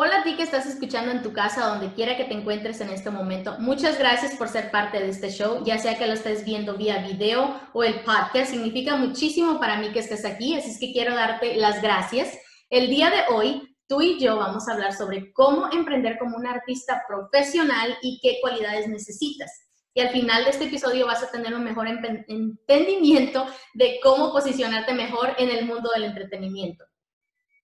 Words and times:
Hola 0.00 0.20
a 0.20 0.22
ti 0.22 0.36
que 0.36 0.44
estás 0.44 0.64
escuchando 0.66 1.10
en 1.10 1.22
tu 1.22 1.32
casa, 1.32 1.66
donde 1.66 1.92
quiera 1.92 2.16
que 2.16 2.24
te 2.24 2.32
encuentres 2.32 2.80
en 2.80 2.88
este 2.90 3.10
momento. 3.10 3.56
Muchas 3.58 3.98
gracias 3.98 4.36
por 4.36 4.48
ser 4.48 4.70
parte 4.70 5.00
de 5.00 5.08
este 5.08 5.28
show, 5.28 5.64
ya 5.64 5.76
sea 5.76 5.98
que 5.98 6.06
lo 6.06 6.12
estés 6.12 6.44
viendo 6.44 6.76
vía 6.76 6.98
video 6.98 7.60
o 7.72 7.82
el 7.82 8.04
podcast. 8.04 8.52
Significa 8.52 8.94
muchísimo 8.94 9.58
para 9.58 9.76
mí 9.78 9.90
que 9.90 9.98
estés 9.98 10.24
aquí, 10.24 10.56
así 10.56 10.70
es 10.70 10.78
que 10.78 10.92
quiero 10.92 11.16
darte 11.16 11.56
las 11.56 11.82
gracias. 11.82 12.32
El 12.70 12.90
día 12.90 13.10
de 13.10 13.34
hoy, 13.34 13.76
tú 13.88 14.00
y 14.00 14.20
yo 14.20 14.36
vamos 14.36 14.68
a 14.68 14.74
hablar 14.74 14.92
sobre 14.92 15.32
cómo 15.32 15.68
emprender 15.72 16.16
como 16.20 16.36
un 16.36 16.46
artista 16.46 17.02
profesional 17.08 17.98
y 18.00 18.20
qué 18.22 18.38
cualidades 18.40 18.86
necesitas. 18.86 19.67
Y 19.98 20.00
al 20.00 20.10
final 20.10 20.44
de 20.44 20.50
este 20.50 20.66
episodio 20.66 21.08
vas 21.08 21.24
a 21.24 21.30
tener 21.32 21.52
un 21.52 21.64
mejor 21.64 21.88
entendimiento 21.88 23.46
de 23.74 23.98
cómo 24.00 24.30
posicionarte 24.30 24.94
mejor 24.94 25.34
en 25.38 25.50
el 25.50 25.66
mundo 25.66 25.90
del 25.92 26.04
entretenimiento. 26.04 26.84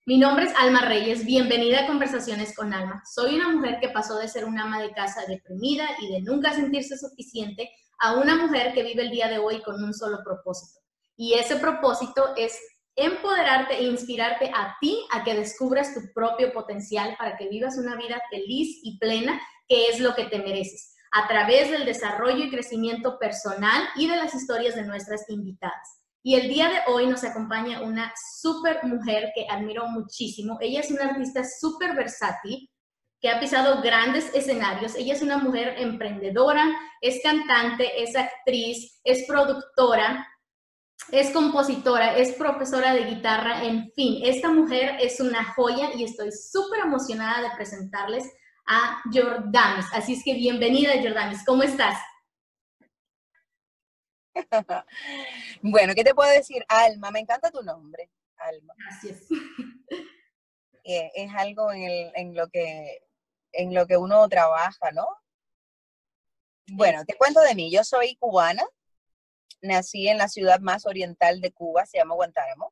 Mi 0.05 0.17
nombre 0.17 0.43
es 0.43 0.53
Alma 0.57 0.81
Reyes, 0.81 1.25
bienvenida 1.25 1.83
a 1.83 1.87
Conversaciones 1.87 2.53
con 2.53 2.73
Alma. 2.73 3.01
Soy 3.09 3.35
una 3.35 3.53
mujer 3.53 3.77
que 3.79 3.87
pasó 3.87 4.17
de 4.17 4.27
ser 4.27 4.43
una 4.43 4.63
ama 4.63 4.81
de 4.81 4.91
casa 4.91 5.21
deprimida 5.25 5.87
y 6.01 6.11
de 6.11 6.23
nunca 6.23 6.51
sentirse 6.51 6.97
suficiente 6.97 7.71
a 7.99 8.15
una 8.17 8.35
mujer 8.35 8.73
que 8.73 8.83
vive 8.83 9.03
el 9.03 9.11
día 9.11 9.29
de 9.29 9.37
hoy 9.37 9.61
con 9.61 9.81
un 9.81 9.93
solo 9.93 10.17
propósito. 10.21 10.81
Y 11.15 11.35
ese 11.35 11.55
propósito 11.55 12.33
es 12.35 12.59
empoderarte 12.97 13.77
e 13.77 13.83
inspirarte 13.83 14.51
a 14.53 14.75
ti 14.81 14.99
a 15.13 15.23
que 15.23 15.35
descubras 15.35 15.93
tu 15.93 16.01
propio 16.13 16.51
potencial 16.51 17.15
para 17.17 17.37
que 17.37 17.47
vivas 17.47 17.77
una 17.77 17.95
vida 17.95 18.21
feliz 18.29 18.81
y 18.83 18.97
plena, 18.97 19.39
que 19.69 19.85
es 19.87 20.01
lo 20.01 20.15
que 20.15 20.25
te 20.25 20.39
mereces, 20.39 20.94
a 21.15 21.29
través 21.29 21.71
del 21.71 21.85
desarrollo 21.85 22.43
y 22.43 22.51
crecimiento 22.51 23.17
personal 23.17 23.87
y 23.95 24.09
de 24.09 24.17
las 24.17 24.35
historias 24.35 24.75
de 24.75 24.83
nuestras 24.83 25.29
invitadas. 25.29 26.01
Y 26.21 26.35
el 26.35 26.49
día 26.49 26.67
de 26.67 26.91
hoy 26.91 27.07
nos 27.07 27.23
acompaña 27.23 27.83
una 27.83 28.11
súper 28.41 28.83
mujer 28.83 29.31
que 29.33 29.47
admiro 29.49 29.87
muchísimo. 29.87 30.57
Ella 30.59 30.81
es 30.81 30.91
una 30.91 31.05
artista 31.05 31.43
súper 31.45 31.95
versátil 31.95 32.69
que 33.21 33.29
ha 33.29 33.39
pisado 33.39 33.81
grandes 33.81 34.29
escenarios. 34.35 34.95
Ella 34.95 35.13
es 35.13 35.21
una 35.21 35.37
mujer 35.37 35.75
emprendedora, 35.77 36.65
es 36.99 37.21
cantante, 37.23 38.03
es 38.03 38.13
actriz, 38.17 38.99
es 39.05 39.25
productora, 39.25 40.27
es 41.11 41.31
compositora, 41.31 42.17
es 42.17 42.33
profesora 42.33 42.93
de 42.93 43.05
guitarra, 43.05 43.63
en 43.63 43.91
fin, 43.95 44.19
esta 44.23 44.49
mujer 44.49 44.97
es 44.99 45.21
una 45.21 45.53
joya 45.53 45.91
y 45.95 46.03
estoy 46.03 46.31
súper 46.31 46.81
emocionada 46.81 47.41
de 47.41 47.55
presentarles 47.55 48.29
a 48.67 49.01
Jordanis. 49.11 49.85
Así 49.93 50.13
es 50.13 50.23
que 50.23 50.33
bienvenida, 50.33 50.93
Jordanis. 51.01 51.43
¿Cómo 51.45 51.63
estás? 51.63 51.97
bueno, 55.61 55.93
¿qué 55.95 56.03
te 56.03 56.13
puedo 56.13 56.31
decir? 56.31 56.63
Alma, 56.67 57.11
me 57.11 57.19
encanta 57.19 57.51
tu 57.51 57.61
nombre, 57.63 58.09
Alma. 58.37 58.73
Gracias. 58.77 59.27
Eh, 60.87 61.11
es 61.15 61.33
algo 61.33 61.71
en, 61.71 62.35
lo 62.35 62.47
que, 62.47 63.01
en 63.53 63.73
lo 63.73 63.87
que 63.87 63.97
uno 63.97 64.29
trabaja, 64.29 64.91
¿no? 64.91 65.07
Bueno, 66.67 67.03
te 67.05 67.17
cuento 67.17 67.41
de 67.41 67.55
mí. 67.55 67.71
Yo 67.71 67.83
soy 67.83 68.15
cubana. 68.17 68.63
Nací 69.61 70.07
en 70.07 70.19
la 70.19 70.27
ciudad 70.27 70.59
más 70.59 70.85
oriental 70.85 71.41
de 71.41 71.51
Cuba, 71.51 71.87
se 71.87 71.97
llama 71.97 72.13
Guantánamo. 72.13 72.71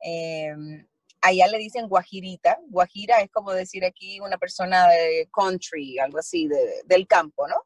Em, 0.00 0.84
allá 1.26 1.46
le 1.48 1.58
dicen 1.58 1.88
guajirita. 1.88 2.58
Guajira 2.68 3.20
es 3.20 3.30
como 3.30 3.52
decir 3.52 3.84
aquí 3.84 4.20
una 4.20 4.38
persona 4.38 4.88
de 4.88 5.28
country, 5.32 5.98
algo 5.98 6.18
así, 6.18 6.48
del 6.84 7.06
campo, 7.06 7.46
¿no? 7.48 7.56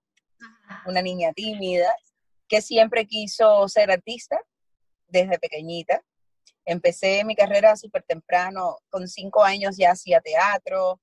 Una 0.87 1.03
niña 1.03 1.33
tímida 1.33 1.95
que 2.49 2.63
siempre 2.63 3.07
quiso 3.07 3.69
ser 3.69 3.91
artista 3.91 4.41
desde 5.09 5.39
pequeñita. 5.39 6.03
Empecé 6.65 7.25
mi 7.25 7.35
carrera 7.35 7.77
súper 7.77 8.03
temprano, 8.03 8.79
con 8.91 9.09
cinco 9.09 9.43
años 9.43 9.77
ya 9.77 9.93
hacía 9.93 10.21
teatro. 10.21 11.01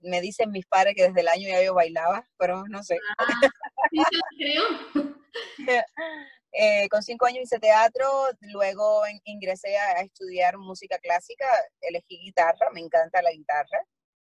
Me 0.00 0.20
dicen 0.20 0.50
mis 0.50 0.66
padres 0.66 0.94
que 0.96 1.04
desde 1.04 1.20
el 1.20 1.28
año 1.28 1.48
ya 1.48 1.62
yo 1.62 1.74
bailaba, 1.74 2.28
pero 2.36 2.64
no 2.68 2.82
sé. 2.82 2.98
Ah, 3.18 3.40
creo. 4.36 4.64
Eh, 6.52 6.88
con 6.90 7.02
cinco 7.02 7.26
años 7.26 7.44
hice 7.44 7.58
teatro, 7.58 8.06
luego 8.40 9.02
ingresé 9.24 9.76
a, 9.78 10.02
estudiar 10.02 10.58
música 10.58 10.98
clásica, 10.98 11.46
elegí 11.80 12.18
guitarra, 12.18 12.70
me 12.72 12.80
encanta 12.80 13.22
la 13.22 13.32
guitarra, 13.32 13.86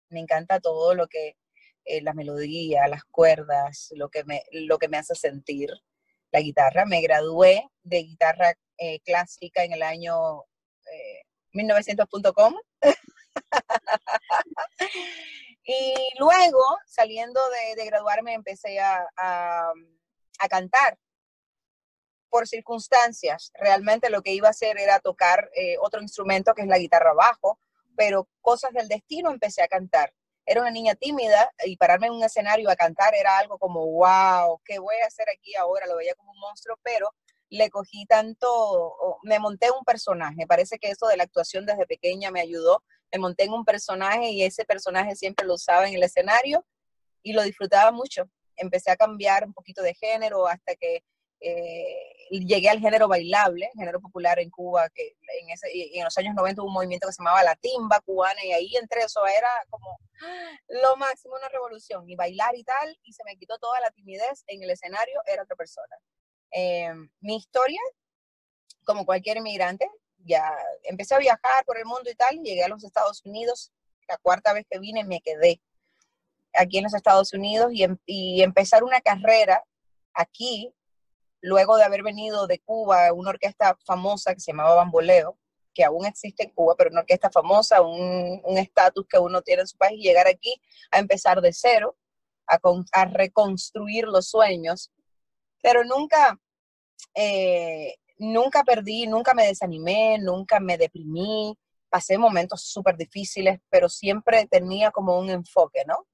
me 0.10 0.20
encanta 0.20 0.60
todo 0.60 0.94
lo 0.94 1.08
que, 1.08 1.38
eh, 1.86 2.02
la 2.02 2.14
melodía, 2.14 2.88
las 2.88 3.04
cuerdas, 3.06 3.90
lo 3.96 4.10
que 4.10 4.24
me, 4.26 4.44
lo 4.52 4.78
que 4.78 4.90
me 4.90 4.98
hace 4.98 5.16
sentir 5.16 5.72
la 6.32 6.40
guitarra. 6.40 6.86
Me 6.86 7.02
gradué 7.02 7.68
de 7.82 8.04
guitarra 8.04 8.54
eh, 8.78 9.00
clásica 9.02 9.64
en 9.64 9.74
el 9.74 9.82
año 9.82 10.44
1900.com. 11.54 12.56
Eh, 12.82 12.94
y 15.64 15.94
luego, 16.20 16.64
saliendo 16.86 17.40
de, 17.76 17.86
graduarme, 17.86 18.34
empecé 18.34 18.80
a, 18.80 19.08
cantar 20.50 20.98
por 22.34 22.48
circunstancias. 22.48 23.52
Realmente 23.54 24.10
lo 24.10 24.24
que 24.24 24.34
iba 24.34 24.48
a 24.48 24.52
hacer 24.58 24.80
era 24.80 25.00
tocar 25.00 25.52
eh, 25.56 25.76
otro 25.80 26.02
instrumento 26.02 26.56
que 26.56 26.64
es 26.64 26.68
la 26.68 26.80
guitarra 26.80 27.14
bajo, 27.14 27.60
pero 27.96 28.28
cosas 28.42 28.74
del 28.74 28.88
destino 28.88 29.30
empecé 29.30 29.62
a 29.62 29.68
cantar 29.68 30.12
era 30.46 30.62
una 30.62 30.72
niña 30.72 30.96
tímida 30.96 31.54
y 31.64 31.78
pararme 31.78 32.08
en 32.08 32.14
un 32.14 32.24
escenario 32.24 32.70
a 32.70 32.76
cantar 32.76 33.14
era 33.16 33.38
algo 33.38 33.60
como, 33.60 33.86
wow, 33.86 34.60
¿qué 34.66 34.80
voy 34.80 34.96
a 35.04 35.08
hacer 35.08 35.28
aquí 35.30 35.56
ahora? 35.56 35.86
Lo 35.86 35.96
veía 35.96 36.16
como 36.16 36.32
un 36.32 36.40
monstruo, 36.40 36.78
pero 36.84 37.14
le 37.50 37.70
cogí 37.70 38.08
tanto, 38.08 38.98
me 39.22 39.40
monté 39.40 39.70
un 39.72 39.86
personaje. 39.86 40.48
Parece 40.48 40.80
que 40.80 40.90
eso 40.90 41.08
de 41.08 41.18
la 41.18 41.24
actuación 41.24 41.66
desde 41.66 41.86
pequeña 41.86 42.32
me 42.32 42.42
ayudó. 42.42 42.84
Me 43.12 43.20
monté 43.20 43.44
en 43.44 43.54
un 43.54 43.64
personaje 43.64 44.32
y 44.32 44.44
ese 44.44 44.66
personaje 44.66 45.16
siempre 45.16 45.46
lo 45.46 45.54
usaba 45.54 45.88
en 45.88 45.94
el 45.94 46.04
escenario 46.04 46.66
y 47.22 47.34
lo 47.34 47.44
disfrutaba 47.44 47.92
mucho. 47.92 48.28
Empecé 48.58 48.92
a 48.92 48.98
cambiar 48.98 49.46
un 49.46 49.54
poquito 49.54 49.82
de 49.82 49.94
género 49.94 50.48
hasta 50.48 50.76
que 50.76 51.04
eh, 51.44 52.14
llegué 52.40 52.70
al 52.70 52.80
género 52.80 53.08
bailable, 53.08 53.70
género 53.76 54.00
popular 54.00 54.40
en 54.40 54.50
Cuba, 54.50 54.90
que 54.90 55.16
en, 55.42 55.50
ese, 55.50 55.68
en 55.74 56.04
los 56.04 56.18
años 56.18 56.34
90 56.36 56.62
hubo 56.62 56.70
un 56.70 56.74
movimiento 56.74 57.08
que 57.08 57.14
se 57.14 57.22
llamaba 57.22 57.44
la 57.44 57.56
timba 57.56 58.00
cubana 58.02 58.44
y 58.44 58.52
ahí 58.52 58.76
entre 58.78 59.02
eso 59.02 59.26
era 59.26 59.50
como 59.70 60.00
lo 60.70 60.96
máximo, 60.98 61.36
una 61.36 61.50
revolución, 61.50 62.10
y 62.10 62.16
bailar 62.16 62.56
y 62.56 62.64
tal, 62.64 62.98
y 63.04 63.14
se 63.14 63.24
me 63.26 63.36
quitó 63.38 63.58
toda 63.60 63.80
la 63.82 63.92
timidez 63.92 64.44
en 64.48 64.64
el 64.64 64.70
escenario, 64.70 65.22
era 65.26 65.44
otra 65.44 65.56
persona. 65.56 65.98
Eh, 66.52 66.94
mi 67.20 67.36
historia, 67.36 67.82
como 68.86 69.06
cualquier 69.06 69.38
inmigrante, 69.38 69.90
ya 70.20 70.50
empecé 70.84 71.16
a 71.16 71.20
viajar 71.20 71.66
por 71.66 71.78
el 71.78 71.86
mundo 71.86 72.10
y 72.10 72.16
tal, 72.16 72.40
llegué 72.42 72.64
a 72.64 72.70
los 72.70 72.84
Estados 72.84 73.26
Unidos, 73.26 73.72
la 74.08 74.18
cuarta 74.18 74.54
vez 74.54 74.66
que 74.70 74.80
vine 74.80 75.04
me 75.04 75.22
quedé 75.22 75.62
aquí 76.54 76.78
en 76.78 76.86
los 76.86 76.94
Estados 76.94 77.34
Unidos 77.34 77.72
y, 77.74 77.84
em, 77.84 77.98
y 78.06 78.44
empezar 78.44 78.84
una 78.84 79.02
carrera 79.02 79.64
aquí 80.14 80.74
luego 81.44 81.78
de 81.78 81.84
haber 81.84 82.04
venido 82.04 82.48
de 82.48 82.60
Cuba, 82.60 83.12
una 83.14 83.32
orquesta 83.32 83.78
famosa 83.86 84.34
que 84.34 84.40
se 84.40 84.52
llamaba 84.52 84.76
Bamboleo, 84.76 85.38
que 85.74 85.84
aún 85.84 86.06
existe 86.06 86.44
en 86.44 86.52
Cuba, 86.52 86.76
pero 86.78 86.90
una 86.90 87.02
orquesta 87.02 87.30
famosa, 87.30 87.82
un 87.82 88.58
estatus 88.58 89.06
que 89.08 89.20
uno 89.20 89.42
tiene 89.42 89.62
en 89.62 89.68
su 89.68 89.78
país, 89.78 90.00
y 90.00 90.04
llegar 90.04 90.28
aquí 90.28 90.56
a 90.92 91.00
empezar 91.00 91.42
de 91.42 91.52
cero, 91.52 91.98
a, 92.48 92.60
a 92.94 93.06
reconstruir 93.06 94.06
los 94.06 94.30
sueños, 94.30 94.92
pero 95.62 95.84
nunca, 95.84 96.40
eh, 97.14 97.96
nunca 98.18 98.64
perdí, 98.64 99.08
nunca 99.08 99.34
me 99.34 99.46
desanimé, 99.46 100.18
nunca 100.20 100.62
me 100.62 100.78
deprimí, 100.78 101.58
pasé 101.90 102.18
momentos 102.18 102.64
súper 102.64 102.96
difíciles, 102.96 103.60
pero 103.70 103.90
siempre 103.90 104.48
tenía 104.48 104.92
como 104.92 105.20
un 105.20 105.30
enfoque, 105.30 105.84
¿no? 105.86 106.08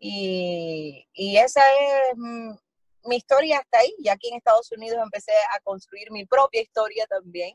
Y, 0.00 1.06
y 1.12 1.36
esa 1.38 1.60
es 1.60 2.16
mm, 2.16 2.52
mi 3.08 3.16
historia 3.16 3.58
hasta 3.58 3.80
ahí. 3.80 3.94
Ya 4.00 4.12
aquí 4.12 4.28
en 4.28 4.36
Estados 4.36 4.70
Unidos 4.72 5.00
empecé 5.02 5.32
a 5.54 5.60
construir 5.60 6.10
mi 6.10 6.26
propia 6.26 6.62
historia 6.62 7.06
también, 7.06 7.54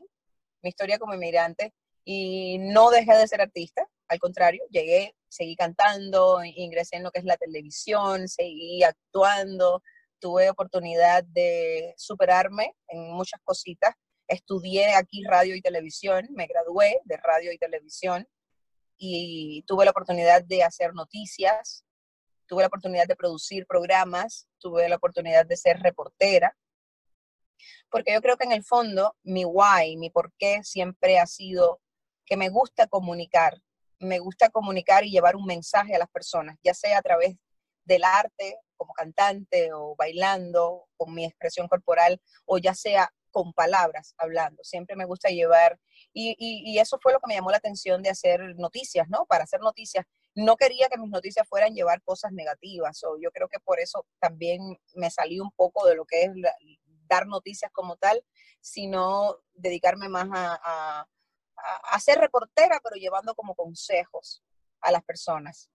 mi 0.62 0.70
historia 0.70 0.98
como 0.98 1.14
inmigrante. 1.14 1.72
y 2.06 2.58
no 2.58 2.90
dejé 2.90 3.16
de 3.16 3.26
ser 3.26 3.40
artista, 3.40 3.88
al 4.08 4.18
contrario, 4.18 4.62
llegué, 4.70 5.14
seguí 5.28 5.56
cantando, 5.56 6.44
ingresé 6.44 6.96
en 6.96 7.04
lo 7.04 7.10
que 7.10 7.20
es 7.20 7.24
la 7.24 7.38
televisión, 7.38 8.28
seguí 8.28 8.82
actuando, 8.82 9.82
tuve 10.20 10.50
oportunidad 10.50 11.24
de 11.24 11.94
superarme 11.96 12.74
en 12.88 13.10
muchas 13.12 13.40
cositas. 13.42 13.94
Estudié 14.28 14.94
aquí 14.94 15.22
radio 15.24 15.56
y 15.56 15.62
televisión, 15.62 16.26
me 16.30 16.46
gradué 16.46 17.00
de 17.04 17.16
radio 17.16 17.52
y 17.52 17.58
televisión 17.58 18.26
y 18.96 19.64
tuve 19.66 19.84
la 19.84 19.90
oportunidad 19.90 20.44
de 20.44 20.62
hacer 20.62 20.94
noticias, 20.94 21.84
tuve 22.46 22.62
la 22.62 22.68
oportunidad 22.68 23.06
de 23.06 23.16
producir 23.16 23.66
programas, 23.66 24.46
tuve 24.58 24.88
la 24.88 24.96
oportunidad 24.96 25.46
de 25.46 25.56
ser 25.56 25.80
reportera, 25.80 26.56
porque 27.90 28.12
yo 28.12 28.20
creo 28.20 28.36
que 28.36 28.44
en 28.44 28.52
el 28.52 28.64
fondo 28.64 29.16
mi 29.22 29.44
why, 29.44 29.96
mi 29.96 30.10
por 30.10 30.32
qué 30.38 30.62
siempre 30.62 31.18
ha 31.18 31.26
sido 31.26 31.80
que 32.26 32.36
me 32.36 32.48
gusta 32.48 32.86
comunicar, 32.86 33.60
me 33.98 34.18
gusta 34.18 34.48
comunicar 34.50 35.04
y 35.04 35.10
llevar 35.10 35.36
un 35.36 35.46
mensaje 35.46 35.94
a 35.94 35.98
las 35.98 36.10
personas, 36.10 36.58
ya 36.62 36.74
sea 36.74 36.98
a 36.98 37.02
través 37.02 37.36
del 37.84 38.04
arte, 38.04 38.58
como 38.76 38.92
cantante 38.94 39.72
o 39.72 39.94
bailando, 39.96 40.86
con 40.96 41.14
mi 41.14 41.24
expresión 41.24 41.68
corporal, 41.68 42.20
o 42.46 42.58
ya 42.58 42.74
sea 42.74 43.12
con 43.30 43.52
palabras 43.52 44.14
hablando. 44.16 44.62
Siempre 44.64 44.96
me 44.96 45.04
gusta 45.04 45.28
llevar, 45.28 45.78
y, 46.12 46.36
y, 46.38 46.78
eso 46.78 46.98
fue 47.02 47.12
lo 47.12 47.18
que 47.18 47.26
me 47.26 47.34
llamó 47.34 47.50
la 47.50 47.56
atención 47.56 48.02
de 48.02 48.10
hacer 48.10 48.54
noticias, 48.56 49.08
¿no? 49.08 49.26
Para 49.26 49.44
hacer 49.44 49.60
noticias. 49.60 50.06
No 50.34 50.56
quería 50.56 50.88
que 50.88 50.98
mis 50.98 51.10
noticias 51.10 51.46
fueran 51.48 51.74
llevar 51.74 52.02
cosas 52.02 52.32
negativas, 52.32 53.02
o 53.04 53.16
yo 53.20 53.30
creo 53.30 53.48
que 53.48 53.60
por 53.60 53.80
eso 53.80 54.06
también 54.18 54.60
me 54.94 55.10
salí 55.10 55.40
un 55.40 55.50
poco 55.52 55.86
de 55.86 55.94
lo 55.94 56.04
que 56.04 56.24
es 56.24 56.32
dar 57.08 57.26
noticias 57.26 57.70
como 57.72 57.96
tal, 57.96 58.24
sino 58.60 59.36
dedicarme 59.54 60.08
más 60.08 60.28
a 60.32 61.06
a, 61.56 62.00
ser 62.00 62.18
reportera, 62.18 62.80
pero 62.82 62.96
llevando 62.96 63.34
como 63.34 63.54
consejos 63.54 64.42
a 64.80 64.90
las 64.90 65.02
personas. 65.04 65.70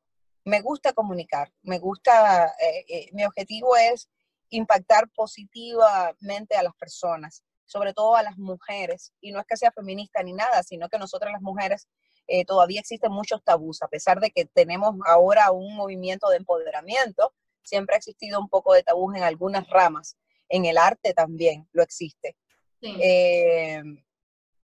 Me 0.46 0.62
gusta 0.62 0.94
comunicar, 0.94 1.52
me 1.62 1.80
gusta, 1.80 2.48
eh, 2.48 2.86
eh, 2.88 3.10
mi 3.14 3.26
objetivo 3.26 3.76
es 3.76 4.10
impactar 4.50 5.10
positivamente 5.10 6.56
a 6.56 6.64
las 6.64 6.74
personas, 6.76 7.44
sobre 7.66 7.94
todo 7.94 8.16
a 8.16 8.24
las 8.24 8.38
mujeres. 8.38 9.14
Y 9.22 9.32
no 9.32 9.40
es 9.40 9.46
que 9.48 9.58
sea 9.58 9.72
feminista 9.72 10.24
ni 10.24 10.34
nada, 10.34 10.64
sino 10.64 10.90
que 10.90 10.98
nosotras 10.98 11.32
las 11.32 11.42
mujeres 11.42 11.88
eh, 12.30 12.46
todavía 12.46 12.80
existen 12.80 13.12
muchos 13.12 13.44
tabús, 13.44 13.82
a 13.82 13.88
pesar 13.88 14.20
de 14.20 14.32
que 14.32 14.46
tenemos 14.46 14.96
ahora 15.06 15.52
un 15.52 15.76
movimiento 15.76 16.30
de 16.30 16.38
empoderamiento, 16.38 17.34
siempre 17.64 17.96
ha 17.96 17.98
existido 17.98 18.40
un 18.40 18.50
poco 18.50 18.74
de 18.74 18.84
tabús 18.84 19.16
en 19.16 19.24
algunas 19.24 19.68
ramas. 19.70 20.18
En 20.48 20.66
el 20.66 20.78
arte 20.78 21.14
también 21.14 21.68
lo 21.74 21.84
existe. 21.84 22.36
Sí 22.82 22.98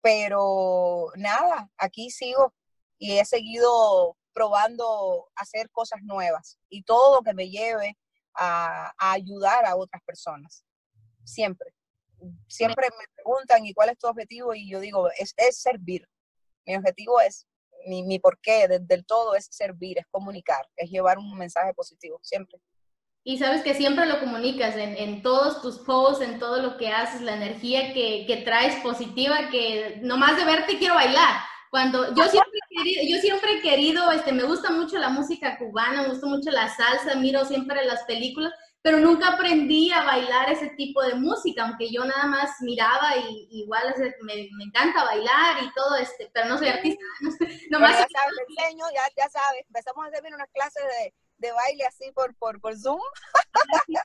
pero 0.03 1.07
nada, 1.17 1.71
aquí 1.79 2.11
sigo 2.11 2.53
y 2.99 3.19
he 3.19 3.25
seguido 3.25 4.17
probando 4.35 5.29
hacer 5.37 5.71
cosas 5.71 6.03
nuevas 6.03 6.59
y 6.69 6.83
todo 6.83 7.17
lo 7.17 7.23
que 7.23 7.35
me 7.35 7.49
lleve 7.49 7.97
a, 8.35 8.93
ayudar 8.99 9.65
a 9.65 9.77
otras 9.77 10.03
personas. 10.03 10.65
Siempre. 11.25 11.73
Siempre 12.49 12.89
me 12.99 13.05
preguntan, 13.15 13.65
¿y 13.67 13.75
cuál 13.75 13.91
es 13.91 13.99
tu 13.99 14.07
objetivo? 14.07 14.55
Y 14.55 14.71
yo 14.71 14.81
digo, 14.81 15.09
es, 15.17 15.35
servir. 15.51 16.09
Mi 16.67 16.77
objetivo 16.77 17.21
es, 17.21 17.47
mi, 17.87 18.03
mi 18.03 18.19
porqué 18.19 18.69
del 18.69 19.05
todo 19.05 19.35
es 19.35 19.49
servir, 19.51 19.99
es 19.99 20.07
comunicar, 20.11 20.69
es 20.77 20.91
llevar 20.91 21.19
un 21.19 21.37
mensaje 21.37 21.75
positivo, 21.75 22.19
siempre. 22.23 22.61
Y 23.25 23.39
sabes 23.39 23.63
que 23.63 23.75
siempre 23.75 24.07
lo 24.07 24.19
comunicas 24.19 24.75
en, 24.77 24.97
en, 24.97 25.23
todos 25.23 25.63
tus 25.63 25.79
posts, 25.79 26.25
en 26.25 26.41
todo 26.41 26.61
lo 26.61 26.77
que 26.77 26.89
haces, 26.89 27.21
la 27.21 27.37
energía 27.37 27.93
que, 27.95 28.25
que, 28.27 28.39
traes 28.39 28.83
positiva, 28.83 29.49
que 29.51 30.01
nomás 30.03 30.37
de 30.37 30.45
verte 30.45 30.79
quiero 30.79 30.95
bailar. 30.95 31.41
Cuando 31.71 32.13
yo 32.15 32.25
siempre 32.25 32.59
he 32.59 32.77
querido, 32.77 33.03
yo 33.15 33.21
siempre 33.21 33.53
he 33.53 33.63
querido, 33.63 34.11
este, 34.11 34.33
me 34.33 34.43
gusta 34.43 34.71
mucho 34.73 34.99
la 34.99 35.09
música 35.09 35.57
cubana, 35.57 36.03
me 36.03 36.09
gusta 36.09 36.27
mucho 36.27 36.51
la 36.51 36.69
salsa, 36.69 37.15
miro 37.15 37.45
siempre 37.45 37.85
las 37.87 38.03
películas, 38.05 38.53
pero 38.83 38.99
nunca 38.99 39.29
aprendí 39.29 39.91
a 39.93 40.03
bailar 40.03 40.51
ese 40.51 40.71
tipo 40.71 41.03
de 41.03 41.15
música, 41.15 41.65
aunque 41.65 41.91
yo 41.91 42.05
nada 42.05 42.27
más 42.27 42.51
miraba 42.61 43.17
y 43.17 43.49
igual 43.51 43.95
me, 44.23 44.49
me 44.57 44.65
encanta 44.65 45.05
bailar 45.05 45.63
y 45.63 45.73
todo, 45.73 45.97
este, 45.97 46.31
pero 46.35 46.49
no 46.49 46.59
soy 46.59 46.69
artista. 46.69 47.05
nomás 47.71 47.93
ya 47.93 48.07
sabes, 48.13 48.37
enseño, 48.49 48.85
ya, 48.95 49.03
ya 49.17 49.29
sabes, 49.31 49.65
empezamos 49.67 50.05
a 50.05 50.09
hacer 50.09 50.35
unas 50.35 50.51
clases 50.51 50.83
de 50.83 51.15
de 51.43 51.53
baile 51.53 51.85
así 51.85 52.11
por, 52.13 52.35
por, 52.37 52.61
por 52.61 52.79
Zoom. 52.79 53.01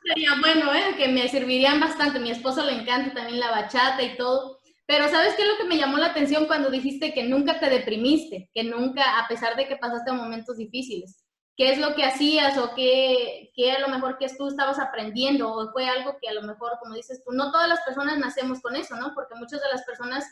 Sería 0.04 0.32
bueno, 0.42 0.74
¿eh? 0.74 0.96
que 0.98 1.08
me 1.08 1.30
servirían 1.30 1.80
bastante. 1.80 2.20
Mi 2.20 2.32
esposo 2.32 2.64
le 2.64 2.74
encanta 2.74 3.14
también 3.14 3.40
la 3.40 3.52
bachata 3.52 4.02
y 4.04 4.18
todo. 4.18 4.58
Pero 4.88 5.08
¿sabes 5.10 5.36
qué 5.36 5.44
es 5.44 5.48
lo 5.48 5.58
que 5.58 5.66
me 5.66 5.78
llamó 5.78 5.98
la 5.98 6.08
atención 6.08 6.48
cuando 6.48 6.70
dijiste 6.70 7.14
que 7.14 7.24
nunca 7.24 7.60
te 7.60 7.70
deprimiste? 7.70 8.50
Que 8.54 8.64
nunca, 8.64 9.20
a 9.20 9.28
pesar 9.28 9.56
de 9.56 9.68
que 9.68 9.78
pasaste 9.78 10.12
momentos 10.12 10.58
difíciles. 10.58 11.24
¿Qué 11.58 11.72
es 11.72 11.80
lo 11.80 11.96
que 11.96 12.04
hacías 12.04 12.56
o 12.60 12.76
qué, 12.76 13.52
qué 13.56 13.72
a 13.72 13.80
lo 13.80 13.88
mejor 13.88 14.20
que 14.20 14.30
tú 14.30 14.48
estabas 14.48 14.78
aprendiendo? 14.78 15.52
¿O 15.52 15.72
fue 15.72 15.90
algo 15.90 16.20
que 16.22 16.30
a 16.30 16.34
lo 16.34 16.44
mejor, 16.44 16.78
como 16.80 16.94
dices 16.94 17.24
tú, 17.24 17.32
no 17.32 17.52
todas 17.52 17.68
las 17.68 17.82
personas 17.82 18.20
nacemos 18.20 18.62
con 18.62 18.76
eso, 18.76 18.96
¿no? 18.96 19.16
Porque 19.16 19.34
muchas 19.34 19.60
de 19.62 19.70
las 19.70 19.84
personas 19.84 20.24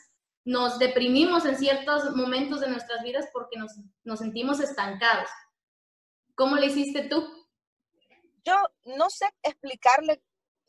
nos 0.44 0.78
deprimimos 0.78 1.44
en 1.44 1.58
ciertos 1.58 2.14
momentos 2.14 2.60
de 2.60 2.68
nuestras 2.68 3.02
vidas 3.02 3.26
porque 3.32 3.58
nos, 3.58 3.72
nos 4.04 4.20
sentimos 4.20 4.60
estancados. 4.60 5.28
¿Cómo 6.36 6.54
le 6.54 6.66
hiciste 6.66 7.08
tú? 7.08 7.28
Yo 8.44 8.54
no 8.84 9.10
sé 9.10 9.26
explicarle, 9.42 10.22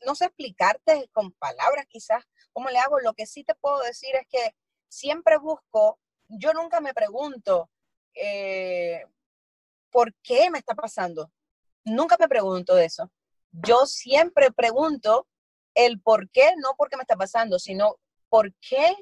no 0.04 0.16
sé 0.16 0.24
explicarte 0.24 1.08
con 1.12 1.30
palabras 1.34 1.86
quizás 1.88 2.24
cómo 2.52 2.68
le 2.68 2.78
hago. 2.80 2.98
Lo 2.98 3.14
que 3.14 3.26
sí 3.26 3.44
te 3.44 3.54
puedo 3.54 3.78
decir 3.82 4.10
es 4.16 4.26
que 4.28 4.56
siempre 4.88 5.38
busco, 5.38 6.00
yo 6.26 6.52
nunca 6.52 6.80
me 6.80 6.92
pregunto 6.92 7.70
eh, 8.14 9.04
por 9.90 10.14
qué 10.22 10.50
me 10.50 10.58
está 10.58 10.74
pasando. 10.74 11.30
Nunca 11.84 12.16
me 12.18 12.28
pregunto 12.28 12.76
eso. 12.78 13.10
Yo 13.50 13.86
siempre 13.86 14.52
pregunto 14.52 15.26
el 15.74 16.00
por 16.00 16.30
qué, 16.30 16.52
no 16.58 16.74
porque 16.76 16.96
me 16.96 17.02
está 17.02 17.16
pasando, 17.16 17.58
sino 17.58 17.96
por 18.28 18.54
qué, 18.56 18.94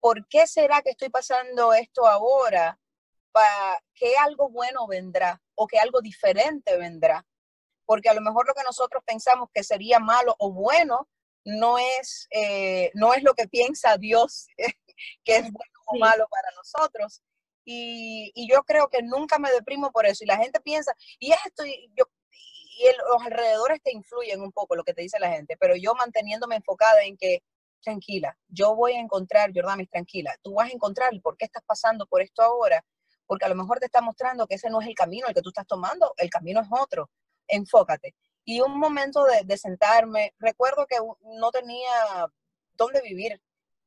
por 0.00 0.26
qué 0.28 0.46
será 0.46 0.82
que 0.82 0.90
estoy 0.90 1.10
pasando 1.10 1.74
esto 1.74 2.06
ahora 2.06 2.78
para 3.32 3.82
que 3.94 4.16
algo 4.16 4.48
bueno 4.48 4.86
vendrá 4.86 5.42
o 5.54 5.66
que 5.66 5.78
algo 5.78 6.00
diferente 6.00 6.76
vendrá. 6.76 7.26
Porque 7.84 8.08
a 8.08 8.14
lo 8.14 8.20
mejor 8.20 8.46
lo 8.46 8.54
que 8.54 8.62
nosotros 8.62 9.02
pensamos 9.04 9.48
que 9.52 9.62
sería 9.62 9.98
malo 9.98 10.34
o 10.38 10.52
bueno 10.52 11.08
no 11.44 11.78
es, 11.78 12.26
eh, 12.30 12.90
no 12.94 13.12
es 13.12 13.22
lo 13.22 13.34
que 13.34 13.48
piensa 13.48 13.98
Dios 13.98 14.46
que 15.24 15.36
es 15.36 15.42
bueno 15.42 15.72
o 15.86 15.98
malo 15.98 16.26
para 16.30 16.50
nosotros. 16.52 17.22
Y, 17.64 18.30
y, 18.34 18.48
yo 18.50 18.62
creo 18.64 18.88
que 18.88 19.02
nunca 19.02 19.38
me 19.38 19.50
deprimo 19.50 19.90
por 19.90 20.06
eso. 20.06 20.24
Y 20.24 20.26
la 20.26 20.36
gente 20.36 20.60
piensa, 20.60 20.94
y 21.18 21.32
esto, 21.32 21.64
y, 21.64 21.90
yo, 21.96 22.04
y 22.30 22.86
los 23.10 23.22
alrededores 23.24 23.80
te 23.82 23.92
influyen 23.92 24.40
un 24.42 24.52
poco 24.52 24.76
lo 24.76 24.84
que 24.84 24.94
te 24.94 25.02
dice 25.02 25.18
la 25.18 25.30
gente, 25.30 25.56
pero 25.58 25.74
yo 25.76 25.94
manteniéndome 25.94 26.56
enfocada 26.56 27.02
en 27.04 27.16
que, 27.16 27.42
tranquila, 27.82 28.36
yo 28.48 28.74
voy 28.74 28.92
a 28.94 29.00
encontrar, 29.00 29.50
Jordamis, 29.54 29.90
tranquila, 29.90 30.36
tú 30.42 30.54
vas 30.54 30.70
a 30.70 30.72
encontrar 30.72 31.10
por 31.22 31.36
qué 31.36 31.44
estás 31.46 31.62
pasando 31.66 32.06
por 32.06 32.22
esto 32.22 32.42
ahora 32.42 32.84
porque 33.26 33.44
a 33.44 33.48
lo 33.48 33.54
mejor 33.54 33.78
te 33.78 33.86
está 33.86 34.00
mostrando 34.00 34.46
que 34.46 34.56
ese 34.56 34.70
no 34.70 34.80
es 34.80 34.88
el 34.88 34.94
camino 34.94 35.26
el 35.26 35.34
que 35.34 35.42
tú 35.42 35.50
estás 35.50 35.66
tomando, 35.66 36.14
el 36.16 36.30
camino 36.30 36.60
es 36.60 36.68
otro. 36.70 37.10
Enfócate. 37.46 38.14
Y 38.44 38.60
un 38.60 38.78
momento 38.78 39.24
de, 39.24 39.56
sentarme, 39.56 40.34
recuerdo 40.38 40.86
que 40.86 40.96
no 41.38 41.50
tenía 41.50 42.28
dónde 42.74 43.00
vivir, 43.00 43.40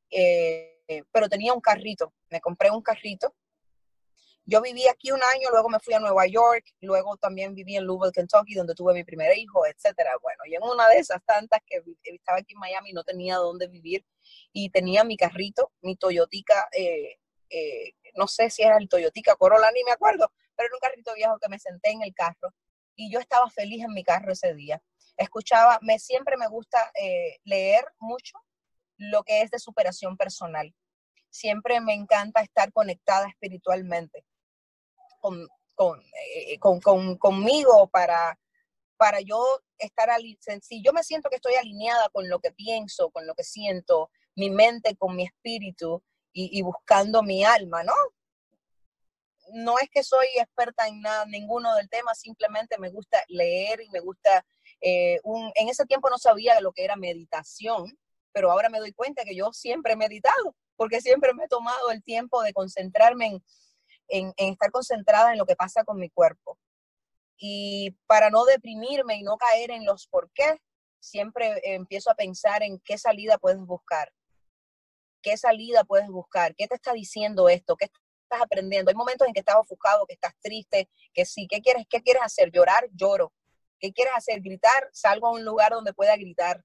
eh, 0.10 1.04
pero 1.12 1.30
tenía 1.30 1.54
un 1.54 1.62
carrito, 1.62 2.14
me 2.30 2.42
compré 2.42 2.72
un 2.72 2.82
carrito. 2.82 3.34
Yo 4.50 4.62
viví 4.62 4.88
aquí 4.88 5.12
un 5.12 5.22
año, 5.22 5.50
luego 5.52 5.68
me 5.68 5.78
fui 5.80 5.94
a 5.94 6.00
Nueva 6.00 6.26
York, 6.26 6.64
luego 6.80 7.18
también 7.18 7.54
viví 7.54 7.76
en 7.76 7.86
Louisville, 7.86 8.14
Kentucky, 8.14 8.54
donde 8.54 8.76
tuve 8.76 8.94
mi 8.94 9.04
primer 9.04 9.38
hijo, 9.38 9.66
etcétera. 9.66 10.12
Bueno, 10.22 10.44
y 10.46 10.56
en 10.56 10.64
una 10.64 10.88
de 10.88 11.00
esas 11.00 11.22
tantas 11.26 11.60
que 11.66 11.84
estaba 12.04 12.38
aquí 12.38 12.54
en 12.54 12.60
Miami, 12.60 12.94
no 12.94 13.04
tenía 13.04 13.36
dónde 13.36 13.68
vivir 13.68 14.06
y 14.54 14.70
tenía 14.70 15.04
mi 15.04 15.18
carrito, 15.18 15.74
mi 15.82 15.98
Toyotica 15.98 16.70
eh, 16.72 17.18
eh, 17.50 17.94
no 18.16 18.26
sé 18.28 18.50
si 18.50 18.64
era 18.64 18.78
el 18.78 18.88
Toyotica 18.88 19.36
Corolla, 19.36 19.70
ni 19.72 19.84
me 19.84 19.92
acuerdo, 19.92 20.32
pero 20.56 20.68
era 20.68 20.76
un 20.76 20.80
carrito 20.80 21.14
viejo 21.14 21.38
que 21.40 21.50
me 21.50 21.60
senté 21.60 21.92
en 21.92 22.02
el 22.04 22.14
carro 22.14 22.54
y 22.96 23.12
yo 23.12 23.20
estaba 23.20 23.50
feliz 23.50 23.84
en 23.84 23.94
mi 23.94 24.04
carro 24.04 24.32
ese 24.32 24.54
día. 24.56 24.82
Escuchaba, 25.18 25.78
me 25.82 26.00
siempre 26.00 26.38
me 26.38 26.48
gusta 26.48 26.90
eh, 27.02 27.40
leer 27.44 27.86
mucho 28.00 28.38
lo 28.96 29.24
que 29.24 29.42
es 29.42 29.52
de 29.52 29.60
superación 29.60 30.16
personal. 30.16 30.74
Siempre 31.30 31.82
me 31.82 31.94
encanta 31.94 32.42
estar 32.42 32.72
conectada 32.72 33.28
espiritualmente 33.28 34.24
con, 35.20 35.48
con, 35.76 36.02
eh, 36.02 36.60
conmigo 37.20 37.88
para, 37.88 38.40
para 38.98 39.22
yo 39.22 39.44
estar, 39.78 40.10
si 40.62 40.82
yo 40.82 40.94
me 40.94 41.04
siento 41.04 41.30
que 41.30 41.36
estoy 41.36 41.56
alineada 41.56 42.10
con 42.10 42.28
lo 42.30 42.40
que 42.40 42.52
pienso, 42.52 43.10
con 43.12 43.28
lo 43.28 43.36
que 43.36 43.44
siento, 43.44 44.10
mi 44.36 44.50
mente 44.50 44.96
con 44.96 45.16
mi 45.16 45.24
espíritu, 45.24 46.04
y, 46.40 46.62
buscando 46.62 47.24
mi 47.24 47.44
alma, 47.44 47.84
¿no? 47.84 47.94
No 49.54 49.80
es 49.80 49.90
que 49.90 50.04
soy 50.04 50.28
experta 50.36 50.88
en 50.88 51.02
nada, 51.02 51.26
ninguno 51.26 51.74
del 51.76 51.90
tema, 51.90 52.14
simplemente 52.14 52.78
me 52.78 52.90
gusta 52.92 53.24
leer 53.28 53.82
y 53.82 53.90
me 53.90 54.02
gusta, 54.02 54.46
eh, 54.82 55.20
un, 55.24 55.52
en 55.56 55.70
ese 55.70 55.86
tiempo 55.86 56.10
no 56.10 56.18
sabía 56.18 56.62
lo 56.62 56.74
que 56.74 56.84
era 56.84 56.96
meditación, 56.96 57.98
pero 58.34 58.52
ahora 58.52 58.70
me 58.70 58.80
doy 58.80 58.94
cuenta 58.94 59.24
que 59.24 59.36
yo 59.36 59.52
siempre 59.52 59.94
he 59.94 59.96
meditado. 59.96 60.56
porque 60.76 61.02
siempre 61.02 61.34
me 61.34 61.46
he 61.46 61.48
tomado 61.48 61.90
el 61.90 62.04
tiempo 62.04 62.44
de 62.44 62.54
concentrarme 62.54 63.26
en, 63.26 63.44
en 64.08 64.34
estar 64.38 64.72
concentrada 64.72 65.32
en 65.32 65.38
lo 65.38 65.46
que 65.46 65.56
pasa 65.56 65.84
con 65.84 65.98
mi 65.98 66.10
cuerpo. 66.10 66.58
Y 67.38 67.92
para 68.08 68.30
no 68.30 68.46
deprimirme 68.46 69.18
y 69.18 69.24
no 69.24 69.38
caer 69.38 69.72
en 69.72 69.86
los 69.86 70.08
por 70.08 70.32
qué, 70.34 70.60
siempre 71.00 71.62
empiezo 71.64 72.12
a 72.12 72.16
pensar 72.16 72.64
en 72.64 72.80
qué 72.80 72.98
salida 72.98 73.38
puedes 73.38 73.60
buscar. 73.60 74.12
¿Qué 75.22 75.38
salida 75.38 75.84
puedes 75.84 76.08
buscar? 76.08 76.56
¿Qué 76.56 76.68
te 76.68 76.76
está 76.76 76.94
diciendo 76.94 77.50
esto? 77.50 77.76
¿Qué 77.76 77.86
estás 77.86 78.42
aprendiendo? 78.42 78.90
Hay 78.90 78.96
momentos 78.96 79.28
en 79.28 79.34
que 79.34 79.42
estás 79.42 79.58
ofuscado, 79.58 80.06
que 80.06 80.14
estás 80.14 80.34
triste, 80.42 80.90
que 81.14 81.26
sí, 81.26 81.48
¿qué 81.48 81.62
quieres, 81.62 81.86
qué 81.90 82.02
quieres 82.02 82.24
hacer? 82.24 82.52
¿Llorar? 82.52 82.88
Lloro. 82.94 83.34
¿Qué 83.80 83.94
quieres 83.94 84.14
hacer? 84.16 84.42
¿Gritar? 84.42 84.90
Salgo 84.92 85.28
a 85.28 85.32
un 85.32 85.46
lugar 85.46 85.72
donde 85.72 85.94
pueda 85.94 86.16
gritar. 86.16 86.64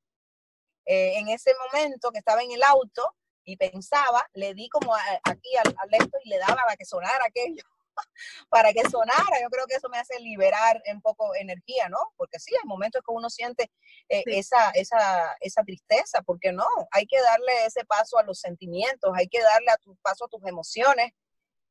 Eh, 0.87 1.19
en 1.19 1.29
ese 1.29 1.53
momento 1.73 2.11
que 2.11 2.19
estaba 2.19 2.43
en 2.43 2.53
el 2.53 2.63
auto 2.63 3.15
y 3.45 3.57
pensaba, 3.57 4.29
le 4.35 4.55
di 4.55 4.69
como 4.69 4.95
aquí 4.95 5.57
al, 5.57 5.75
al 5.79 5.95
esto 5.95 6.19
y 6.25 6.29
le 6.29 6.39
daba 6.39 6.57
para 6.57 6.77
que 6.77 6.85
sonara 6.85 7.25
aquello. 7.27 7.63
para 8.49 8.73
que 8.73 8.83
sonara. 8.89 9.41
Yo 9.41 9.49
creo 9.51 9.67
que 9.67 9.77
eso 9.77 9.89
me 9.89 9.99
hace 9.99 10.19
liberar 10.21 10.83
un 10.93 11.01
poco 11.01 11.35
energía, 11.35 11.89
¿no? 11.89 11.99
Porque 12.17 12.39
sí, 12.39 12.55
hay 12.55 12.67
momentos 12.67 13.03
que 13.07 13.13
uno 13.13 13.31
siente 13.31 13.71
eh, 14.09 14.23
esa, 14.27 14.71
esa, 14.71 15.37
esa 15.41 15.63
tristeza, 15.63 16.23
porque 16.23 16.53
no, 16.53 16.67
hay 16.91 17.07
que 17.07 17.21
darle 17.21 17.67
ese 17.67 17.85
paso 17.85 18.19
a 18.19 18.23
los 18.23 18.39
sentimientos, 18.39 19.13
hay 19.15 19.29
que 19.29 19.41
darle 19.41 19.71
a 19.71 19.77
tu 19.79 19.97
paso 19.97 20.27
a 20.27 20.29
tus 20.29 20.45
emociones 20.47 21.13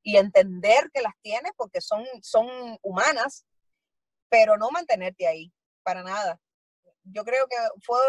y 0.04 0.18
entender 0.18 0.90
que 0.94 1.01
las 1.01 1.13
tienes 1.22 1.51
porque 1.56 1.82
son, 1.82 2.04
son 2.22 2.48
humanas, 2.82 3.46
pero 4.30 4.58
no 4.58 4.72
mantenerte 4.72 5.28
ahí, 5.28 5.51
para 5.84 6.04
nada. 6.04 6.40
Yo 7.03 7.24
creo 7.24 7.48
que 7.48 7.58
fue, 7.84 8.00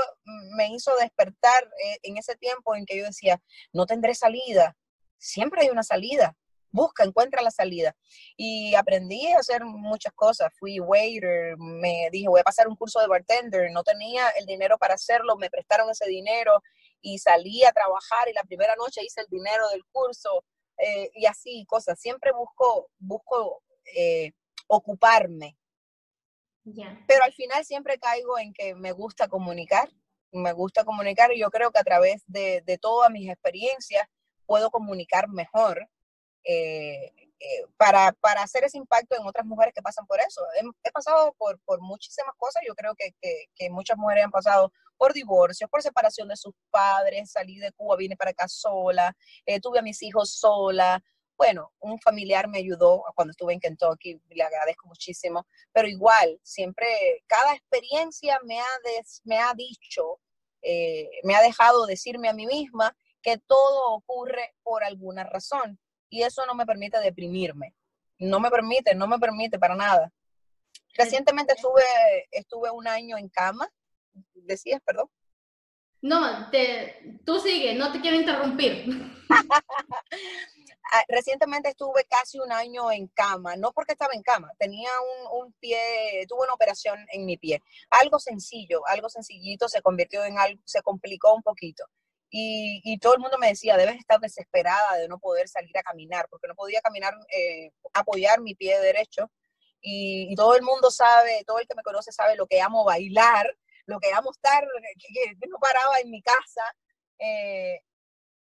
me 0.56 0.68
hizo 0.68 0.94
despertar 0.96 1.64
eh, 1.84 1.98
en 2.02 2.18
ese 2.18 2.36
tiempo 2.36 2.74
en 2.74 2.84
que 2.84 2.98
yo 2.98 3.04
decía, 3.04 3.40
no 3.72 3.86
tendré 3.86 4.14
salida, 4.14 4.76
siempre 5.18 5.62
hay 5.62 5.70
una 5.70 5.82
salida, 5.82 6.36
busca, 6.72 7.04
encuentra 7.04 7.42
la 7.42 7.50
salida. 7.50 7.94
Y 8.36 8.74
aprendí 8.74 9.28
a 9.32 9.38
hacer 9.38 9.64
muchas 9.64 10.12
cosas. 10.14 10.52
Fui 10.58 10.80
waiter, 10.80 11.56
me 11.58 12.08
dije, 12.10 12.28
voy 12.28 12.40
a 12.40 12.44
pasar 12.44 12.66
un 12.66 12.76
curso 12.76 13.00
de 13.00 13.06
bartender, 13.06 13.70
no 13.70 13.84
tenía 13.84 14.28
el 14.30 14.46
dinero 14.46 14.78
para 14.78 14.94
hacerlo, 14.94 15.36
me 15.36 15.50
prestaron 15.50 15.88
ese 15.90 16.06
dinero 16.06 16.60
y 17.00 17.18
salí 17.18 17.62
a 17.64 17.72
trabajar 17.72 18.28
y 18.28 18.32
la 18.32 18.42
primera 18.44 18.74
noche 18.76 19.02
hice 19.04 19.20
el 19.20 19.26
dinero 19.28 19.68
del 19.70 19.84
curso 19.92 20.44
eh, 20.78 21.10
y 21.14 21.26
así 21.26 21.64
cosas. 21.66 22.00
Siempre 22.00 22.32
busco, 22.32 22.90
busco 22.98 23.62
eh, 23.94 24.32
ocuparme. 24.66 25.56
Pero 26.64 27.24
al 27.24 27.32
final 27.32 27.64
siempre 27.64 27.98
caigo 27.98 28.38
en 28.38 28.52
que 28.52 28.74
me 28.74 28.92
gusta 28.92 29.28
comunicar, 29.28 29.90
me 30.32 30.52
gusta 30.52 30.84
comunicar 30.84 31.32
y 31.32 31.40
yo 31.40 31.50
creo 31.50 31.70
que 31.70 31.78
a 31.78 31.84
través 31.84 32.22
de, 32.26 32.62
de 32.64 32.78
todas 32.78 33.10
mis 33.10 33.28
experiencias 33.28 34.06
puedo 34.46 34.70
comunicar 34.70 35.28
mejor 35.28 35.88
eh, 36.44 37.12
eh, 37.44 37.66
para, 37.76 38.12
para, 38.12 38.42
hacer 38.42 38.62
ese 38.64 38.78
impacto 38.78 39.16
en 39.16 39.26
otras 39.26 39.44
mujeres 39.44 39.74
que 39.74 39.82
pasan 39.82 40.06
por 40.06 40.20
eso. 40.20 40.40
He, 40.84 40.92
pasado 40.92 41.34
por, 41.36 41.58
por, 41.64 41.80
muchísimas 41.80 42.34
cosas, 42.36 42.62
yo 42.66 42.74
creo 42.74 42.94
que, 42.94 43.12
que, 43.20 43.70
muchas 43.70 43.96
mujeres 43.96 44.24
han 44.24 44.30
pasado 44.30 44.72
por 44.96 45.12
divorcios, 45.12 45.68
por 45.68 45.82
separación 45.82 46.28
de 46.28 46.36
sus 46.36 46.54
padres, 46.70 47.32
salí 47.32 47.58
de 47.58 47.72
Cuba, 47.72 47.96
vine 47.96 48.16
para 48.16 48.30
acá 48.30 48.46
sola, 48.46 49.16
eh, 49.44 49.60
tuve 49.60 49.80
a 49.80 49.82
mis 49.82 50.02
hijos 50.02 50.34
sola. 50.34 51.02
Bueno, 51.42 51.72
un 51.80 51.98
familiar 51.98 52.46
me 52.46 52.58
ayudó 52.58 53.02
cuando 53.16 53.32
estuve 53.32 53.52
en 53.52 53.58
Kentucky, 53.58 54.22
le 54.30 54.44
agradezco 54.44 54.86
muchísimo, 54.86 55.44
pero 55.72 55.88
igual, 55.88 56.38
siempre, 56.40 56.86
cada 57.26 57.52
experiencia 57.52 58.38
me 58.44 58.60
ha, 58.60 58.66
me 59.24 59.38
ha 59.38 59.52
dicho, 59.52 60.20
me 60.62 61.34
ha 61.34 61.42
dejado 61.42 61.84
decirme 61.86 62.28
a 62.28 62.32
mí 62.32 62.46
misma 62.46 62.96
que 63.20 63.38
todo 63.38 63.88
ocurre 63.88 64.54
por 64.62 64.84
alguna 64.84 65.24
razón 65.24 65.80
y 66.08 66.22
eso 66.22 66.46
no 66.46 66.54
me 66.54 66.64
permite 66.64 67.00
deprimirme. 67.00 67.74
No 68.20 68.38
me 68.38 68.48
permite, 68.48 68.94
no 68.94 69.08
me 69.08 69.18
permite 69.18 69.58
para 69.58 69.74
nada. 69.74 70.12
Recientemente 70.94 71.54
estuve, 71.54 71.82
estuve 72.30 72.70
un 72.70 72.86
año 72.86 73.18
en 73.18 73.28
cama. 73.28 73.68
¿Decías, 74.32 74.80
perdón? 74.86 75.08
No, 76.02 76.50
te, 76.50 77.18
tú 77.26 77.40
sigue, 77.40 77.74
no 77.74 77.90
te 77.90 78.00
quiero 78.00 78.16
interrumpir. 78.16 78.86
Ah, 80.90 81.04
recientemente 81.08 81.68
estuve 81.68 82.04
casi 82.04 82.38
un 82.40 82.50
año 82.52 82.90
en 82.90 83.06
cama, 83.08 83.56
no 83.56 83.72
porque 83.72 83.92
estaba 83.92 84.12
en 84.14 84.22
cama, 84.22 84.50
tenía 84.58 84.90
un, 85.00 85.44
un, 85.44 85.52
pie, 85.54 86.26
tuve 86.28 86.42
una 86.44 86.54
operación 86.54 87.06
en 87.12 87.24
mi 87.24 87.36
pie. 87.36 87.62
Algo 87.90 88.18
sencillo, 88.18 88.86
algo 88.86 89.08
sencillito 89.08 89.68
se 89.68 89.80
convirtió 89.80 90.24
en 90.24 90.38
algo, 90.38 90.60
se 90.64 90.82
complicó 90.82 91.34
un 91.34 91.42
poquito. 91.42 91.84
Y, 92.34 92.98
todo 92.98 93.14
el 93.14 93.20
mundo 93.20 93.36
me 93.38 93.48
decía, 93.48 93.76
debes 93.76 93.96
estar 93.96 94.18
desesperada 94.18 94.96
de 94.96 95.06
no 95.06 95.18
poder 95.18 95.48
salir 95.48 95.76
a 95.76 95.82
caminar, 95.82 96.28
porque 96.30 96.48
no 96.48 96.54
podía 96.54 96.80
caminar, 96.80 97.14
eh, 97.30 97.72
apoyar 97.92 98.40
mi 98.40 98.54
pie 98.54 98.80
derecho. 98.80 99.30
Y, 99.82 100.34
todo 100.34 100.56
el 100.56 100.62
mundo 100.62 100.90
sabe, 100.90 101.44
todo 101.46 101.58
el 101.58 101.66
que 101.68 101.74
me 101.74 101.82
conoce 101.82 102.10
sabe 102.10 102.36
lo 102.36 102.46
que 102.46 102.62
amo 102.62 102.84
bailar, 102.84 103.46
lo 103.86 104.00
que 104.00 104.12
amo 104.14 104.30
estar, 104.32 104.66
que, 104.98 105.46
no 105.48 105.58
paraba 105.58 106.00
en 106.00 106.10
mi 106.10 106.22
casa. 106.22 106.62
Eh, 107.18 107.82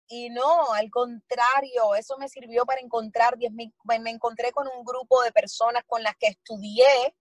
y 0.07 0.29
no, 0.29 0.73
al 0.73 0.89
contrario, 0.89 1.95
eso 1.95 2.17
me 2.17 2.29
sirvió 2.29 2.65
para 2.65 2.81
encontrar, 2.81 3.37
me 3.51 4.09
encontré 4.09 4.51
con 4.51 4.67
un 4.67 4.83
grupo 4.83 5.21
de 5.23 5.31
personas 5.31 5.83
con 5.87 6.03
las 6.03 6.15
que 6.17 6.27
estudié 6.27 7.15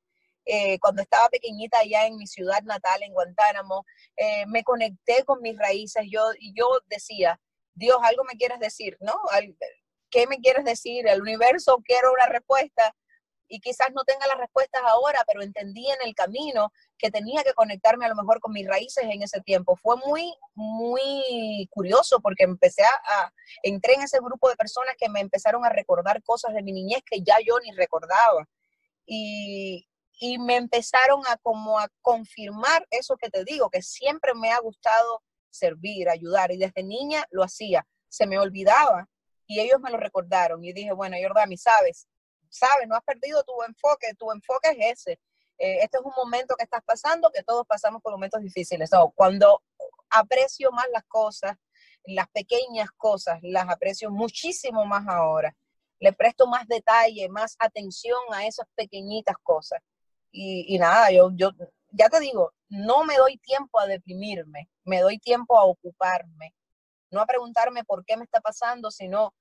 eh, 0.45 0.79
cuando 0.81 1.03
estaba 1.03 1.29
pequeñita 1.29 1.79
allá 1.79 2.07
en 2.07 2.17
mi 2.17 2.27
ciudad 2.27 2.63
natal, 2.63 3.03
en 3.03 3.13
Guantánamo, 3.13 3.85
eh, 4.17 4.45
me 4.47 4.65
conecté 4.65 5.25
con 5.25 5.41
mis 5.41 5.57
raíces. 5.57 6.05
Yo, 6.11 6.23
yo 6.55 6.81
decía, 6.87 7.41
Dios, 7.75 7.99
algo 8.03 8.25
me 8.25 8.37
quieres 8.37 8.59
decir, 8.59 8.97
¿no? 9.01 9.15
¿Qué 10.11 10.27
me 10.27 10.39
quieres 10.39 10.65
decir? 10.65 11.07
El 11.07 11.23
universo 11.23 11.81
quiero 11.85 12.13
una 12.13 12.27
respuesta 12.27 12.95
y 13.49 13.61
quizás 13.61 13.89
no 13.95 14.05
tenga 14.05 14.27
las 14.27 14.39
respuestas 14.39 14.83
ahora, 14.85 15.23
pero 15.27 15.43
entendí 15.43 15.89
en 15.89 15.99
el 16.07 16.15
camino 16.15 16.73
que 17.03 17.11
tenía 17.11 17.43
que 17.43 17.53
conectarme 17.53 18.07
a 18.07 18.09
lo 18.09 18.15
mejor 18.15 18.39
con 18.39 18.53
mis 18.53 18.67
raíces 18.67 19.05
en 19.05 19.23
ese 19.23 19.41
tiempo. 19.41 19.75
Fue 19.77 19.97
muy, 20.07 20.33
muy 20.55 21.69
curioso 21.73 22.21
porque 22.21 22.45
empecé 22.45 22.85
a, 22.85 23.25
a, 23.25 23.33
entré 23.65 23.95
en 23.95 24.03
ese 24.03 24.21
grupo 24.21 24.49
de 24.49 24.55
personas 24.55 24.95
que 24.97 25.09
me 25.09 25.19
empezaron 25.19 25.65
a 25.65 25.69
recordar 25.69 26.23
cosas 26.23 26.55
de 26.55 26.63
mi 26.63 26.73
niñez 26.73 27.03
que 27.05 27.21
ya 27.21 27.37
yo 27.45 27.59
ni 27.59 27.73
recordaba. 27.73 28.49
Y, 29.05 29.89
y 30.21 30.39
me 30.39 30.55
empezaron 30.55 31.23
a 31.27 31.37
como 31.39 31.81
a 31.81 31.89
confirmar 32.01 32.87
eso 32.91 33.17
que 33.17 33.31
te 33.31 33.43
digo, 33.43 33.69
que 33.69 33.83
siempre 33.83 34.33
me 34.35 34.53
ha 34.53 34.61
gustado 34.61 35.25
servir, 35.51 36.09
ayudar 36.09 36.53
y 36.53 36.57
desde 36.59 36.85
niña 36.85 37.27
lo 37.31 37.43
hacía, 37.43 37.85
se 38.09 38.27
me 38.27 38.39
olvidaba 38.39 39.09
y 39.49 39.59
ellos 39.59 39.81
me 39.81 39.91
lo 39.91 39.99
recordaron 39.99 40.65
y 40.65 40.73
dije, 40.73 40.93
bueno, 40.93 41.17
Jordani, 41.21 41.57
sabes, 41.59 42.07
sabes, 42.49 42.87
no 42.87 42.95
has 42.95 43.03
perdido 43.03 43.43
tu 43.43 43.61
enfoque, 43.65 44.15
tu 44.17 44.31
enfoque 44.31 44.71
es 44.71 45.01
ese. 45.01 45.21
Eh, 45.59 45.79
este 45.83 45.99
es 45.99 46.05
un 46.05 46.13
momento 46.17 46.55
que 46.57 46.65
estás 46.65 46.83
pasando, 46.85 47.31
que 47.31 47.43
todos 47.43 47.67
pasamos 47.67 48.03
por 48.03 48.13
momentos 48.13 48.41
difíciles. 48.41 48.91
No, 48.93 49.11
cuando 49.11 49.63
aprecio 50.11 50.71
más 50.73 50.87
las 50.93 51.05
cosas, 51.05 51.57
las 52.05 52.29
pequeñas 52.29 52.91
cosas, 52.97 53.39
las 53.43 53.69
aprecio 53.69 54.11
muchísimo 54.11 54.85
más 54.85 55.07
ahora. 55.07 55.57
Le 56.01 56.13
presto 56.13 56.47
más 56.47 56.67
detalle, 56.67 57.29
más 57.29 57.57
atención 57.59 58.19
a 58.33 58.47
esas 58.47 58.67
pequeñitas 58.75 59.37
cosas. 59.43 59.81
Y, 60.33 60.79
nada, 60.79 61.11
yo, 61.11 61.31
yo 61.35 61.51
ya 61.91 62.09
te 62.09 62.19
digo, 62.19 62.53
no 62.69 63.05
me 63.05 63.17
doy 63.17 63.37
tiempo 63.39 63.79
a 63.79 63.87
deprimirme, 63.87 64.71
me 64.85 65.01
doy 65.01 65.19
tiempo 65.19 65.59
a 65.59 65.65
ocuparme, 65.65 66.55
no 67.11 67.21
a 67.21 67.27
preguntarme 67.27 67.85
por 67.85 68.05
qué 68.07 68.17
me 68.17 68.25
está 68.25 68.41
pasando, 68.41 68.91
sino 68.91 69.35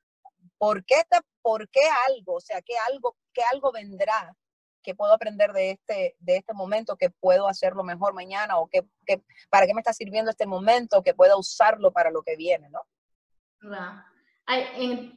por 0.58 0.84
qué, 0.84 1.02
por 1.42 1.70
qué 1.70 1.82
algo, 2.08 2.36
o 2.36 2.42
sea, 2.42 2.62
qué 2.62 2.74
algo, 2.90 3.16
qué 3.34 3.42
algo 3.52 3.72
vendrá 3.72 4.36
que 4.82 4.96
puedo 4.96 5.14
aprender 5.14 5.54
de 5.54 5.72
este, 5.72 6.16
de 6.20 6.38
este 6.38 6.54
momento, 6.54 6.98
que 6.98 7.10
puedo 7.10 7.48
hacerlo 7.48 7.84
mejor 7.84 8.14
mañana 8.14 8.58
o 8.58 8.68
que, 8.68 8.82
que, 9.06 9.22
para 9.50 9.66
qué 9.66 9.74
me 9.74 9.82
está 9.82 9.94
sirviendo 9.94 10.32
este 10.32 10.46
momento, 10.46 11.04
que 11.04 11.14
pueda 11.14 11.38
usarlo 11.38 11.92
para 11.92 12.12
lo 12.12 12.24
que 12.24 12.36
viene, 12.36 12.70
¿no? 12.70 12.82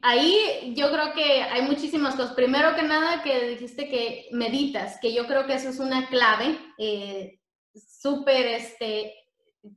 Ahí 0.01 0.73
yo 0.75 0.91
creo 0.91 1.13
que 1.13 1.43
hay 1.43 1.63
muchísimas 1.63 2.15
cosas. 2.15 2.35
Primero 2.35 2.75
que 2.75 2.83
nada, 2.83 3.21
que 3.21 3.49
dijiste 3.49 3.89
que 3.89 4.29
meditas, 4.31 4.97
que 5.01 5.13
yo 5.13 5.27
creo 5.27 5.45
que 5.45 5.55
eso 5.55 5.69
es 5.69 5.79
una 5.79 6.07
clave 6.07 6.57
eh, 6.77 7.39
súper, 7.73 8.47
este, 8.47 9.13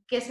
¿qué 0.07 0.21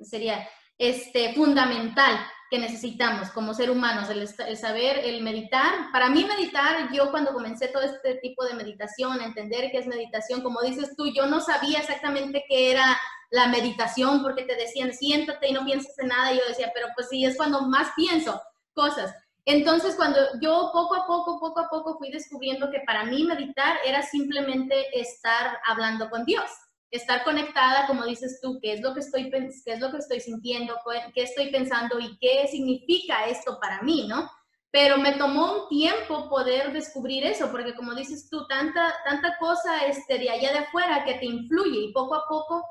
sería? 0.00 0.48
Este, 0.76 1.34
fundamental 1.34 2.20
que 2.50 2.58
necesitamos 2.58 3.30
como 3.30 3.52
ser 3.52 3.70
humanos, 3.70 4.08
el, 4.08 4.28
el, 4.46 4.56
saber, 4.56 4.98
el 5.04 5.22
meditar. 5.22 5.90
Para 5.92 6.08
mí 6.08 6.24
meditar, 6.24 6.90
yo 6.92 7.10
cuando 7.10 7.32
comencé 7.32 7.68
todo 7.68 7.82
este 7.82 8.14
tipo 8.16 8.44
de 8.44 8.54
meditación, 8.54 9.20
entender 9.20 9.70
qué 9.70 9.78
es 9.78 9.86
meditación, 9.86 10.42
como 10.42 10.62
dices 10.62 10.96
tú, 10.96 11.06
yo 11.08 11.26
no 11.26 11.40
sabía 11.40 11.80
exactamente 11.80 12.44
qué 12.48 12.70
era 12.70 12.98
la 13.30 13.48
meditación 13.48 14.22
porque 14.22 14.44
te 14.44 14.56
decían 14.56 14.92
siéntate 14.94 15.48
y 15.48 15.52
no 15.52 15.64
pienses 15.64 15.98
en 15.98 16.08
nada. 16.08 16.32
Y 16.32 16.38
yo 16.38 16.48
decía, 16.48 16.70
pero 16.74 16.88
pues 16.94 17.08
sí, 17.08 17.24
es 17.24 17.36
cuando 17.36 17.62
más 17.62 17.88
pienso 17.94 18.40
cosas. 18.72 19.14
Entonces, 19.44 19.94
cuando 19.94 20.20
yo 20.42 20.70
poco 20.72 20.94
a 20.94 21.06
poco, 21.06 21.40
poco 21.40 21.60
a 21.60 21.68
poco 21.68 21.96
fui 21.96 22.10
descubriendo 22.10 22.70
que 22.70 22.80
para 22.80 23.04
mí 23.04 23.24
meditar 23.24 23.78
era 23.84 24.02
simplemente 24.02 24.98
estar 24.98 25.58
hablando 25.66 26.10
con 26.10 26.24
Dios. 26.24 26.50
Estar 26.90 27.24
conectada, 27.24 27.86
como 27.86 28.04
dices 28.04 28.40
tú, 28.42 28.58
qué 28.62 28.72
es 28.72 28.80
lo 28.80 28.94
que 28.94 29.00
estoy, 29.00 29.30
qué 29.30 29.72
es 29.72 29.80
lo 29.80 29.90
que 29.90 29.98
estoy 29.98 30.20
sintiendo, 30.20 30.74
qué 31.14 31.22
estoy 31.22 31.50
pensando 31.50 31.98
y 31.98 32.18
qué 32.18 32.46
significa 32.48 33.26
esto 33.26 33.58
para 33.60 33.82
mí, 33.82 34.06
¿no? 34.08 34.30
Pero 34.70 34.98
me 34.98 35.12
tomó 35.12 35.62
un 35.62 35.68
tiempo 35.68 36.28
poder 36.28 36.72
descubrir 36.72 37.24
eso, 37.24 37.50
porque 37.50 37.74
como 37.74 37.94
dices 37.94 38.28
tú, 38.28 38.46
tanta, 38.46 38.94
tanta 39.04 39.36
cosa 39.38 39.86
este, 39.86 40.18
de 40.18 40.30
allá 40.30 40.52
de 40.52 40.58
afuera 40.58 41.04
que 41.04 41.14
te 41.14 41.26
influye 41.26 41.80
y 41.80 41.92
poco 41.92 42.14
a 42.14 42.28
poco 42.28 42.64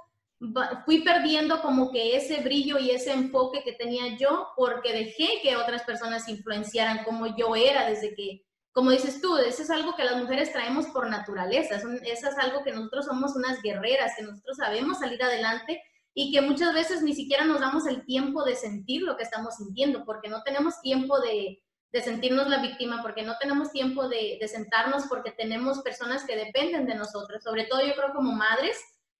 fui 0.85 1.01
perdiendo 1.01 1.61
como 1.61 1.91
que 1.91 2.15
ese 2.15 2.41
brillo 2.41 2.77
y 2.77 2.91
ese 2.91 3.11
enfoque 3.11 3.63
que 3.63 3.73
tenía 3.73 4.17
yo 4.17 4.49
porque 4.55 4.93
dejé 4.93 5.41
que 5.41 5.55
otras 5.55 5.83
personas 5.83 6.29
influenciaran 6.29 7.03
como 7.03 7.35
yo 7.35 7.55
era 7.55 7.89
desde 7.89 8.13
que, 8.13 8.45
como 8.77 8.91
dices 8.91 9.19
tú, 9.21 9.35
eso 9.37 9.63
es 9.63 9.71
algo 9.71 9.95
que 9.95 10.03
las 10.03 10.17
mujeres 10.17 10.53
traemos 10.53 10.85
por 10.89 11.09
naturaleza, 11.09 11.77
eso 11.77 11.89
es 11.95 12.37
algo 12.37 12.63
que 12.63 12.71
nosotros 12.71 13.07
somos 13.07 13.35
unas 13.35 13.59
guerreras, 13.63 14.13
que 14.15 14.21
nosotros 14.21 14.57
sabemos 14.57 14.99
salir 14.99 15.23
adelante 15.23 15.81
y 16.13 16.31
que 16.31 16.41
muchas 16.41 16.75
veces 16.75 17.01
ni 17.01 17.15
siquiera 17.15 17.43
nos 17.43 17.59
damos 17.59 17.87
el 17.87 18.05
tiempo 18.05 18.43
de 18.43 18.55
sentir 18.55 19.01
lo 19.01 19.17
que 19.17 19.23
estamos 19.23 19.55
sintiendo 19.55 20.05
porque 20.05 20.29
no 20.29 20.43
tenemos 20.43 20.79
tiempo 20.81 21.19
de, 21.19 21.59
de 21.91 22.01
sentirnos 22.03 22.49
la 22.49 22.61
víctima, 22.61 23.01
porque 23.01 23.23
no 23.23 23.35
tenemos 23.39 23.71
tiempo 23.71 24.07
de, 24.09 24.37
de 24.39 24.47
sentarnos, 24.47 25.05
porque 25.09 25.31
tenemos 25.31 25.79
personas 25.79 26.23
que 26.23 26.35
dependen 26.35 26.85
de 26.85 26.93
nosotros, 26.93 27.41
sobre 27.41 27.63
todo 27.63 27.81
yo 27.83 27.95
creo 27.95 28.13
como 28.13 28.33
madres 28.33 28.77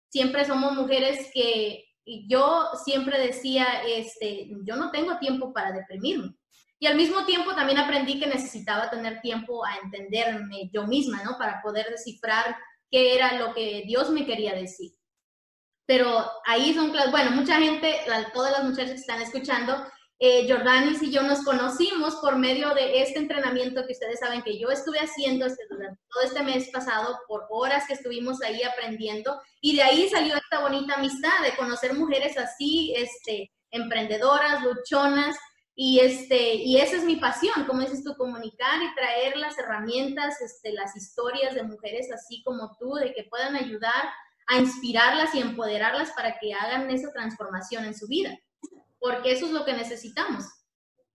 siempre 0.09 0.45
somos 0.45 0.73
mujeres 0.73 1.31
que 1.33 1.83
yo 2.27 2.69
siempre 2.85 3.17
decía, 3.17 3.65
este, 3.87 4.51
yo 4.63 4.75
no 4.75 4.91
tengo 4.91 5.17
tiempo 5.17 5.51
para 5.51 5.71
deprimirme. 5.71 6.36
Y 6.79 6.85
al 6.85 6.95
mismo 6.95 7.25
tiempo 7.25 7.55
también 7.55 7.79
aprendí 7.79 8.19
que 8.19 8.27
necesitaba 8.27 8.89
tener 8.89 9.19
tiempo 9.21 9.65
a 9.65 9.77
entenderme 9.83 10.69
yo 10.71 10.85
misma, 10.85 11.23
¿no? 11.23 11.37
Para 11.37 11.61
poder 11.61 11.89
descifrar 11.89 12.55
qué 12.91 13.15
era 13.15 13.33
lo 13.39 13.53
que 13.53 13.83
Dios 13.85 14.09
me 14.11 14.25
quería 14.25 14.53
decir. 14.53 14.91
Pero 15.85 16.29
ahí 16.45 16.73
son, 16.73 16.93
bueno, 17.11 17.31
mucha 17.31 17.59
gente, 17.59 17.95
todas 18.33 18.51
las 18.51 18.63
muchachas 18.63 18.91
que 18.91 18.97
están 18.97 19.21
escuchando, 19.21 19.87
eh, 20.19 20.51
Jordanis 20.51 21.03
y 21.03 21.11
yo 21.11 21.21
nos 21.21 21.43
conocimos 21.43 22.15
por 22.15 22.37
medio 22.37 22.73
de 22.73 23.03
este 23.03 23.19
entrenamiento 23.19 23.85
que 23.85 23.93
ustedes 23.93 24.19
saben 24.19 24.41
que 24.41 24.57
yo 24.57 24.69
estuve 24.69 24.97
haciendo 24.97 25.45
este, 25.45 25.63
durante 25.69 26.01
todo 26.09 26.23
este 26.23 26.43
mes 26.43 26.69
pasado, 26.69 27.19
por 27.27 27.45
horas 27.49 27.85
que 27.87 27.93
estuvimos 27.93 28.41
ahí 28.41 28.63
aprendiendo, 28.63 29.39
y 29.61 29.75
de 29.75 29.83
ahí 29.83 30.09
salió 30.09 30.35
esta 30.35 30.61
bonita 30.61 30.95
amistad 30.95 31.43
de 31.43 31.55
conocer 31.55 31.93
mujeres 31.93 32.35
así, 32.37 32.93
este, 32.97 33.51
emprendedoras, 33.69 34.63
luchonas, 34.63 35.37
y, 35.77 35.99
este, 35.99 36.55
y 36.55 36.77
esa 36.77 36.97
es 36.97 37.05
mi 37.05 37.15
pasión, 37.15 37.65
como 37.65 37.79
dices 37.79 38.03
tú, 38.03 38.15
comunicar 38.17 38.81
y 38.83 38.93
traer 38.95 39.37
las 39.37 39.57
herramientas, 39.57 40.41
este, 40.41 40.73
las 40.73 40.97
historias 40.97 41.55
de 41.55 41.63
mujeres 41.63 42.11
así 42.11 42.43
como 42.43 42.75
tú, 42.77 42.95
de 42.95 43.13
que 43.13 43.23
puedan 43.23 43.55
ayudar 43.55 44.09
a 44.47 44.57
inspirarlas 44.57 45.33
y 45.35 45.39
empoderarlas 45.39 46.11
para 46.11 46.37
que 46.39 46.53
hagan 46.53 46.89
esa 46.91 47.13
transformación 47.13 47.85
en 47.85 47.95
su 47.95 48.07
vida 48.07 48.37
porque 48.99 49.31
eso 49.31 49.45
es 49.45 49.51
lo 49.51 49.65
que 49.65 49.73
necesitamos. 49.73 50.45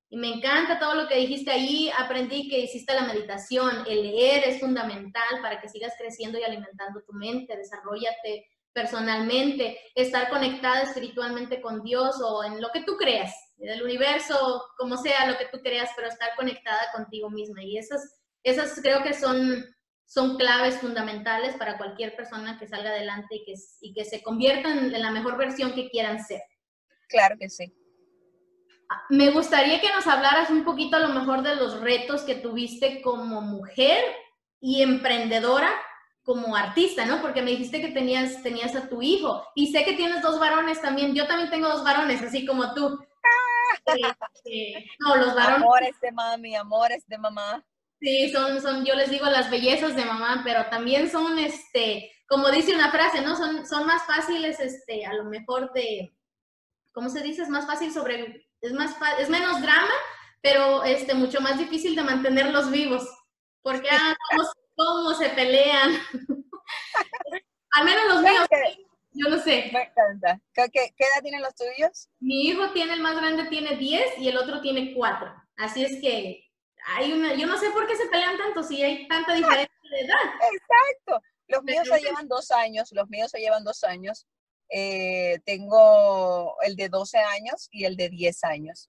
Y 0.08 0.16
me 0.18 0.28
encanta 0.28 0.78
todo 0.78 0.94
lo 0.94 1.08
que 1.08 1.16
dijiste 1.16 1.50
ahí, 1.50 1.90
aprendí 1.96 2.48
que 2.48 2.60
hiciste 2.60 2.94
la 2.94 3.04
meditación, 3.04 3.84
el 3.88 4.02
leer 4.02 4.44
es 4.46 4.60
fundamental 4.60 5.40
para 5.40 5.60
que 5.60 5.68
sigas 5.68 5.94
creciendo 5.98 6.38
y 6.38 6.42
alimentando 6.42 7.02
tu 7.02 7.14
mente, 7.14 7.56
desarrollate 7.56 8.46
personalmente, 8.74 9.78
estar 9.94 10.28
conectada 10.28 10.82
espiritualmente 10.82 11.60
con 11.60 11.82
Dios 11.82 12.20
o 12.22 12.44
en 12.44 12.60
lo 12.60 12.68
que 12.72 12.82
tú 12.84 12.96
creas, 12.96 13.34
el 13.70 13.82
universo, 13.82 14.64
como 14.76 14.96
sea 14.96 15.26
lo 15.26 15.38
que 15.38 15.46
tú 15.46 15.60
creas, 15.62 15.90
pero 15.94 16.08
estar 16.08 16.30
conectada 16.36 16.90
contigo 16.94 17.30
misma. 17.30 17.62
Y 17.62 17.78
esas, 17.78 18.20
esas 18.42 18.80
creo 18.82 19.02
que 19.02 19.14
son, 19.14 19.64
son 20.04 20.36
claves 20.36 20.78
fundamentales 20.78 21.56
para 21.56 21.78
cualquier 21.78 22.16
persona 22.16 22.58
que 22.58 22.66
salga 22.66 22.90
adelante 22.90 23.36
y 23.36 23.44
que, 23.44 23.54
y 23.80 23.94
que 23.94 24.04
se 24.04 24.22
conviertan 24.22 24.94
en 24.94 25.02
la 25.02 25.10
mejor 25.10 25.36
versión 25.36 25.72
que 25.74 25.90
quieran 25.90 26.24
ser. 26.24 26.42
Claro 27.08 27.36
que 27.38 27.48
sí. 27.48 27.72
Me 29.08 29.30
gustaría 29.30 29.80
que 29.80 29.88
nos 29.88 30.06
hablaras 30.06 30.50
un 30.50 30.64
poquito 30.64 30.96
a 30.96 31.00
lo 31.00 31.08
mejor 31.08 31.42
de 31.42 31.54
los 31.54 31.80
retos 31.80 32.22
que 32.22 32.34
tuviste 32.34 33.00
como 33.00 33.40
mujer 33.40 34.04
y 34.60 34.82
emprendedora 34.82 35.70
como 36.22 36.54
artista, 36.54 37.04
¿no? 37.04 37.20
Porque 37.20 37.42
me 37.42 37.50
dijiste 37.50 37.80
que 37.80 37.88
tenías, 37.88 38.42
tenías 38.42 38.76
a 38.76 38.88
tu 38.88 39.02
hijo 39.02 39.44
y 39.54 39.72
sé 39.72 39.84
que 39.84 39.94
tienes 39.94 40.22
dos 40.22 40.38
varones 40.38 40.80
también. 40.80 41.14
Yo 41.14 41.26
también 41.26 41.50
tengo 41.50 41.68
dos 41.68 41.84
varones, 41.84 42.22
así 42.22 42.46
como 42.46 42.74
tú. 42.74 42.98
Este, 43.84 44.86
no, 45.00 45.16
los 45.16 45.34
varones. 45.34 45.62
Amores 45.62 46.00
de 46.00 46.12
mami, 46.12 46.56
amores 46.56 47.06
de 47.06 47.18
mamá. 47.18 47.64
Sí, 48.00 48.30
son, 48.30 48.60
son, 48.60 48.84
yo 48.84 48.94
les 48.94 49.10
digo 49.10 49.26
las 49.26 49.50
bellezas 49.50 49.94
de 49.94 50.04
mamá, 50.04 50.42
pero 50.44 50.66
también 50.66 51.08
son, 51.08 51.38
este, 51.38 52.10
como 52.26 52.50
dice 52.50 52.74
una 52.74 52.90
frase, 52.90 53.20
¿no? 53.20 53.36
Son, 53.36 53.64
son 53.66 53.86
más 53.86 54.04
fáciles, 54.06 54.58
este, 54.58 55.06
a 55.06 55.12
lo 55.12 55.24
mejor 55.24 55.72
de, 55.72 56.12
¿cómo 56.92 57.08
se 57.08 57.22
dice? 57.22 57.42
Es 57.42 57.48
más 57.48 57.66
fácil 57.66 57.92
sobre, 57.92 58.48
es 58.60 58.72
más, 58.72 58.96
es 59.18 59.28
menos 59.28 59.60
drama, 59.62 59.94
pero 60.40 60.82
este, 60.82 61.14
mucho 61.14 61.40
más 61.40 61.58
difícil 61.58 61.94
de 61.94 62.02
mantenerlos 62.02 62.70
vivos, 62.72 63.08
porque 63.62 63.88
ah, 63.92 64.16
cómo, 64.74 65.14
se 65.14 65.28
pelean. 65.30 65.92
Al 67.74 67.84
menos 67.84 68.04
los 68.08 68.22
míos, 68.22 68.46
yo 69.14 69.28
no 69.28 69.38
sé. 69.38 69.70
Me 69.72 69.82
encanta. 69.82 70.40
¿Qué, 70.54 70.62
edad 70.64 71.22
tienen 71.22 71.42
los 71.42 71.54
tuyos? 71.54 72.08
Mi 72.20 72.48
hijo 72.48 72.72
tiene, 72.72 72.94
el 72.94 73.00
más 73.00 73.16
grande 73.16 73.44
tiene 73.46 73.76
10 73.76 74.18
y 74.18 74.28
el 74.28 74.36
otro 74.36 74.60
tiene 74.60 74.94
4. 74.94 75.34
Así 75.56 75.84
es 75.84 76.00
que 76.00 76.48
hay 76.86 77.12
una, 77.12 77.34
yo 77.34 77.46
no 77.46 77.58
sé 77.58 77.70
por 77.70 77.86
qué 77.86 77.96
se 77.96 78.06
pelean 78.06 78.36
tanto 78.36 78.62
si 78.62 78.82
hay 78.82 79.06
tanta 79.06 79.34
diferencia 79.34 79.90
de 79.90 80.00
edad. 80.00 80.34
Exacto. 80.52 81.26
Los 81.48 81.62
míos 81.64 81.86
se 81.86 82.00
llevan 82.00 82.28
dos 82.28 82.50
años, 82.50 82.90
los 82.92 83.08
míos 83.08 83.30
se 83.30 83.40
llevan 83.40 83.64
dos 83.64 83.84
años. 83.84 84.26
Eh, 84.70 85.38
tengo 85.44 86.56
el 86.62 86.76
de 86.76 86.88
12 86.88 87.18
años 87.18 87.68
y 87.70 87.84
el 87.84 87.96
de 87.96 88.08
10 88.08 88.44
años. 88.44 88.88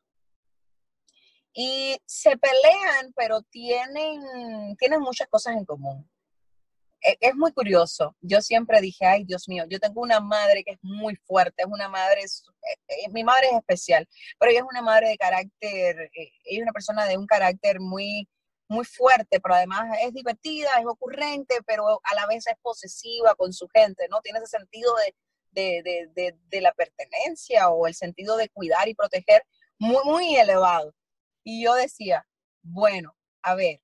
Y 1.54 1.98
se 2.06 2.38
pelean, 2.38 3.14
pero 3.16 3.42
tienen, 3.42 4.22
tienen 4.78 5.02
muchas 5.02 5.28
cosas 5.28 5.56
en 5.56 5.66
común. 5.66 6.10
E, 7.04 7.18
es 7.20 7.36
muy 7.36 7.52
curioso. 7.52 8.16
Yo 8.22 8.42
siempre 8.42 8.82
dije, 8.82 9.06
ay 9.06 9.26
Dios 9.26 9.48
mío, 9.50 9.66
yo 9.70 9.80
tengo 9.80 10.02
una 10.02 10.20
madre 10.20 10.64
que 10.64 10.72
es 10.72 10.80
muy 10.82 11.16
fuerte, 11.28 11.64
es 11.64 11.68
una 11.68 11.90
madre, 11.90 12.22
eh, 12.24 13.10
mi 13.12 13.24
madre 13.24 13.50
es 13.52 13.58
especial, 13.58 14.08
pero 14.40 14.52
ella 14.52 14.62
es 14.62 14.66
una 14.70 14.82
madre 14.82 15.10
de 15.10 15.18
carácter, 15.18 16.12
eh, 16.16 16.32
ella 16.46 16.60
es 16.60 16.62
una 16.64 16.72
persona 16.72 17.06
de 17.06 17.18
un 17.18 17.28
carácter 17.28 17.80
muy, 17.80 18.28
muy 18.70 18.86
fuerte, 18.86 19.40
pero 19.42 19.56
además 19.56 19.98
es 20.02 20.14
divertida, 20.14 20.70
es 20.80 20.86
ocurrente, 20.86 21.56
pero 21.66 22.00
a 22.04 22.16
la 22.16 22.26
vez 22.28 22.48
es 22.48 22.56
posesiva 22.62 23.36
con 23.36 23.54
su 23.54 23.68
gente, 23.70 24.08
¿no? 24.10 24.22
Tiene 24.22 24.40
ese 24.40 24.58
sentido 24.58 24.94
de, 24.96 25.14
de, 25.54 26.62
la 26.62 26.74
pertenencia 26.74 27.70
o 27.70 27.88
el 27.88 27.94
sentido 27.94 28.38
de 28.38 28.50
cuidar 28.50 28.88
y 28.88 28.96
proteger 28.96 29.44
muy, 29.78 30.04
muy 30.06 30.36
elevado. 30.36 30.94
Y 31.44 31.64
yo 31.64 31.74
decía, 31.76 32.26
bueno, 32.62 33.16
a 33.44 33.56
ver, 33.56 33.82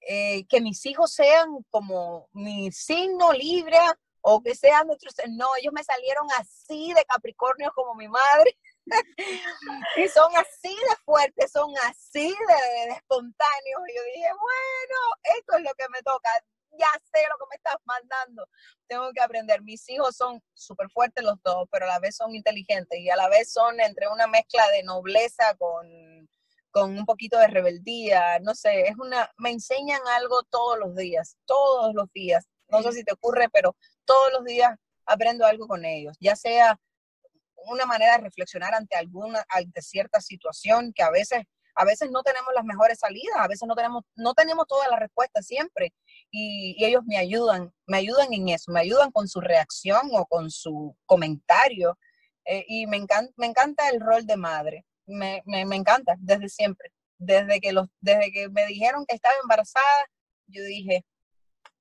eh, 0.00 0.46
que 0.46 0.60
mis 0.60 0.84
hijos 0.86 1.12
sean 1.12 1.64
como 1.70 2.28
mi 2.32 2.70
signo 2.72 3.32
libre 3.32 3.78
o 4.20 4.42
que 4.42 4.54
sean 4.54 4.86
nuestros, 4.86 5.14
no, 5.30 5.46
ellos 5.60 5.72
me 5.72 5.84
salieron 5.84 6.26
así 6.38 6.92
de 6.92 7.04
Capricornio 7.04 7.72
como 7.74 7.94
mi 7.94 8.08
madre. 8.08 8.56
y 9.96 10.08
son 10.08 10.34
así 10.36 10.74
de 10.74 10.96
fuertes, 11.04 11.52
son 11.52 11.72
así 11.88 12.28
de, 12.28 12.86
de 12.86 12.92
espontáneos. 12.92 13.82
Y 13.88 13.96
yo 13.96 14.02
dije, 14.14 14.28
bueno, 14.28 15.38
esto 15.38 15.56
es 15.56 15.62
lo 15.62 15.74
que 15.74 15.88
me 15.90 16.02
toca 16.02 16.30
ya 16.78 16.88
sé 17.12 17.22
lo 17.28 17.36
que 17.38 17.50
me 17.50 17.56
estás 17.56 17.76
mandando. 17.84 18.48
Tengo 18.86 19.12
que 19.12 19.20
aprender. 19.20 19.62
Mis 19.62 19.88
hijos 19.88 20.16
son 20.16 20.42
súper 20.54 20.88
fuertes 20.90 21.24
los 21.24 21.40
dos, 21.42 21.68
pero 21.70 21.86
a 21.86 21.88
la 21.88 21.98
vez 21.98 22.16
son 22.16 22.34
inteligentes 22.34 22.98
y 22.98 23.10
a 23.10 23.16
la 23.16 23.28
vez 23.28 23.52
son 23.52 23.80
entre 23.80 24.08
una 24.08 24.26
mezcla 24.26 24.68
de 24.70 24.82
nobleza 24.82 25.54
con, 25.56 26.28
con 26.70 26.96
un 26.96 27.06
poquito 27.06 27.38
de 27.38 27.48
rebeldía. 27.48 28.38
No 28.40 28.54
sé, 28.54 28.82
es 28.82 28.96
una, 28.98 29.30
me 29.38 29.50
enseñan 29.50 30.00
algo 30.16 30.42
todos 30.50 30.78
los 30.78 30.94
días, 30.94 31.36
todos 31.46 31.94
los 31.94 32.10
días. 32.12 32.46
No 32.68 32.82
sé 32.82 32.92
si 32.92 33.04
te 33.04 33.12
ocurre, 33.12 33.48
pero 33.52 33.76
todos 34.04 34.32
los 34.32 34.44
días 34.44 34.74
aprendo 35.06 35.46
algo 35.46 35.66
con 35.66 35.84
ellos, 35.84 36.16
ya 36.20 36.36
sea 36.36 36.78
una 37.66 37.86
manera 37.86 38.16
de 38.16 38.24
reflexionar 38.24 38.74
ante 38.74 38.96
alguna, 38.96 39.44
ante 39.48 39.82
cierta 39.82 40.20
situación 40.20 40.92
que 40.94 41.02
a 41.02 41.10
veces 41.10 41.44
a 41.78 41.84
veces 41.84 42.10
no 42.10 42.24
tenemos 42.24 42.52
las 42.54 42.64
mejores 42.64 42.98
salidas, 42.98 43.36
a 43.36 43.46
veces 43.46 43.68
no 43.68 43.76
tenemos, 43.76 44.02
no 44.16 44.34
tenemos 44.34 44.66
todas 44.66 44.88
las 44.90 44.98
respuestas 44.98 45.46
siempre 45.46 45.92
y, 46.30 46.76
ellos 46.84 47.02
me 47.06 47.16
ayudan, 47.16 47.72
me 47.86 47.98
ayudan 47.98 48.32
en 48.32 48.48
eso, 48.48 48.72
me 48.72 48.80
ayudan 48.80 49.12
con 49.12 49.28
su 49.28 49.40
reacción 49.40 50.10
o 50.12 50.26
con 50.26 50.50
su 50.50 50.96
comentario 51.06 51.96
eh, 52.44 52.64
y 52.66 52.88
me 52.88 52.96
encanta, 52.96 53.32
me 53.36 53.46
encanta 53.46 53.88
el 53.90 54.00
rol 54.00 54.26
de 54.26 54.36
madre, 54.36 54.86
me, 55.08 55.42
encanta 55.74 56.14
desde 56.18 56.48
siempre, 56.48 56.92
desde 57.18 57.60
que, 57.60 57.72
los, 57.72 57.88
desde 58.00 58.30
que 58.30 58.48
me 58.48 58.66
dijeron 58.66 59.04
que 59.06 59.16
estaba 59.16 59.34
embarazada, 59.42 60.06
yo 60.46 60.62
dije, 60.62 61.04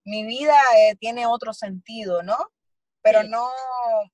mi 0.03 0.25
vida 0.25 0.55
eh, 0.77 0.95
tiene 0.95 1.27
otro 1.27 1.53
sentido, 1.53 2.23
¿no? 2.23 2.37
Pero 3.01 3.23
no, 3.23 3.49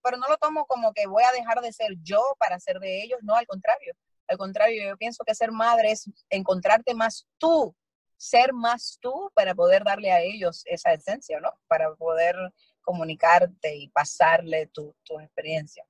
pero 0.03 0.17
no 0.17 0.27
lo 0.27 0.37
tomo 0.37 0.65
como 0.65 0.93
que 0.93 1.07
voy 1.07 1.23
a 1.23 1.31
dejar 1.31 1.61
de 1.61 1.73
ser 1.73 1.95
yo 2.03 2.21
para 2.37 2.59
ser 2.59 2.79
de 2.79 3.03
ellos, 3.03 3.19
no, 3.23 3.35
al 3.35 3.47
contrario. 3.47 3.93
Al 4.27 4.37
contrario, 4.37 4.87
yo 4.87 4.97
pienso 4.97 5.23
que 5.23 5.33
ser 5.33 5.51
madre 5.51 5.91
es 5.91 6.09
encontrarte 6.29 6.93
más 6.93 7.27
tú, 7.37 7.75
ser 8.17 8.53
más 8.53 8.97
tú 9.01 9.31
para 9.33 9.55
poder 9.55 9.83
darle 9.83 10.11
a 10.11 10.21
ellos 10.21 10.63
esa 10.65 10.93
esencia, 10.93 11.39
¿no? 11.39 11.51
Para 11.67 11.93
poder 11.95 12.35
comunicarte 12.81 13.75
y 13.75 13.89
pasarle 13.89 14.67
tu, 14.67 14.95
tu 15.03 15.19
experiencia. 15.19 15.85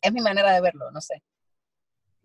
Es 0.00 0.12
mi 0.12 0.20
manera 0.20 0.52
de 0.52 0.60
verlo, 0.60 0.90
no 0.90 1.00
sé. 1.00 1.22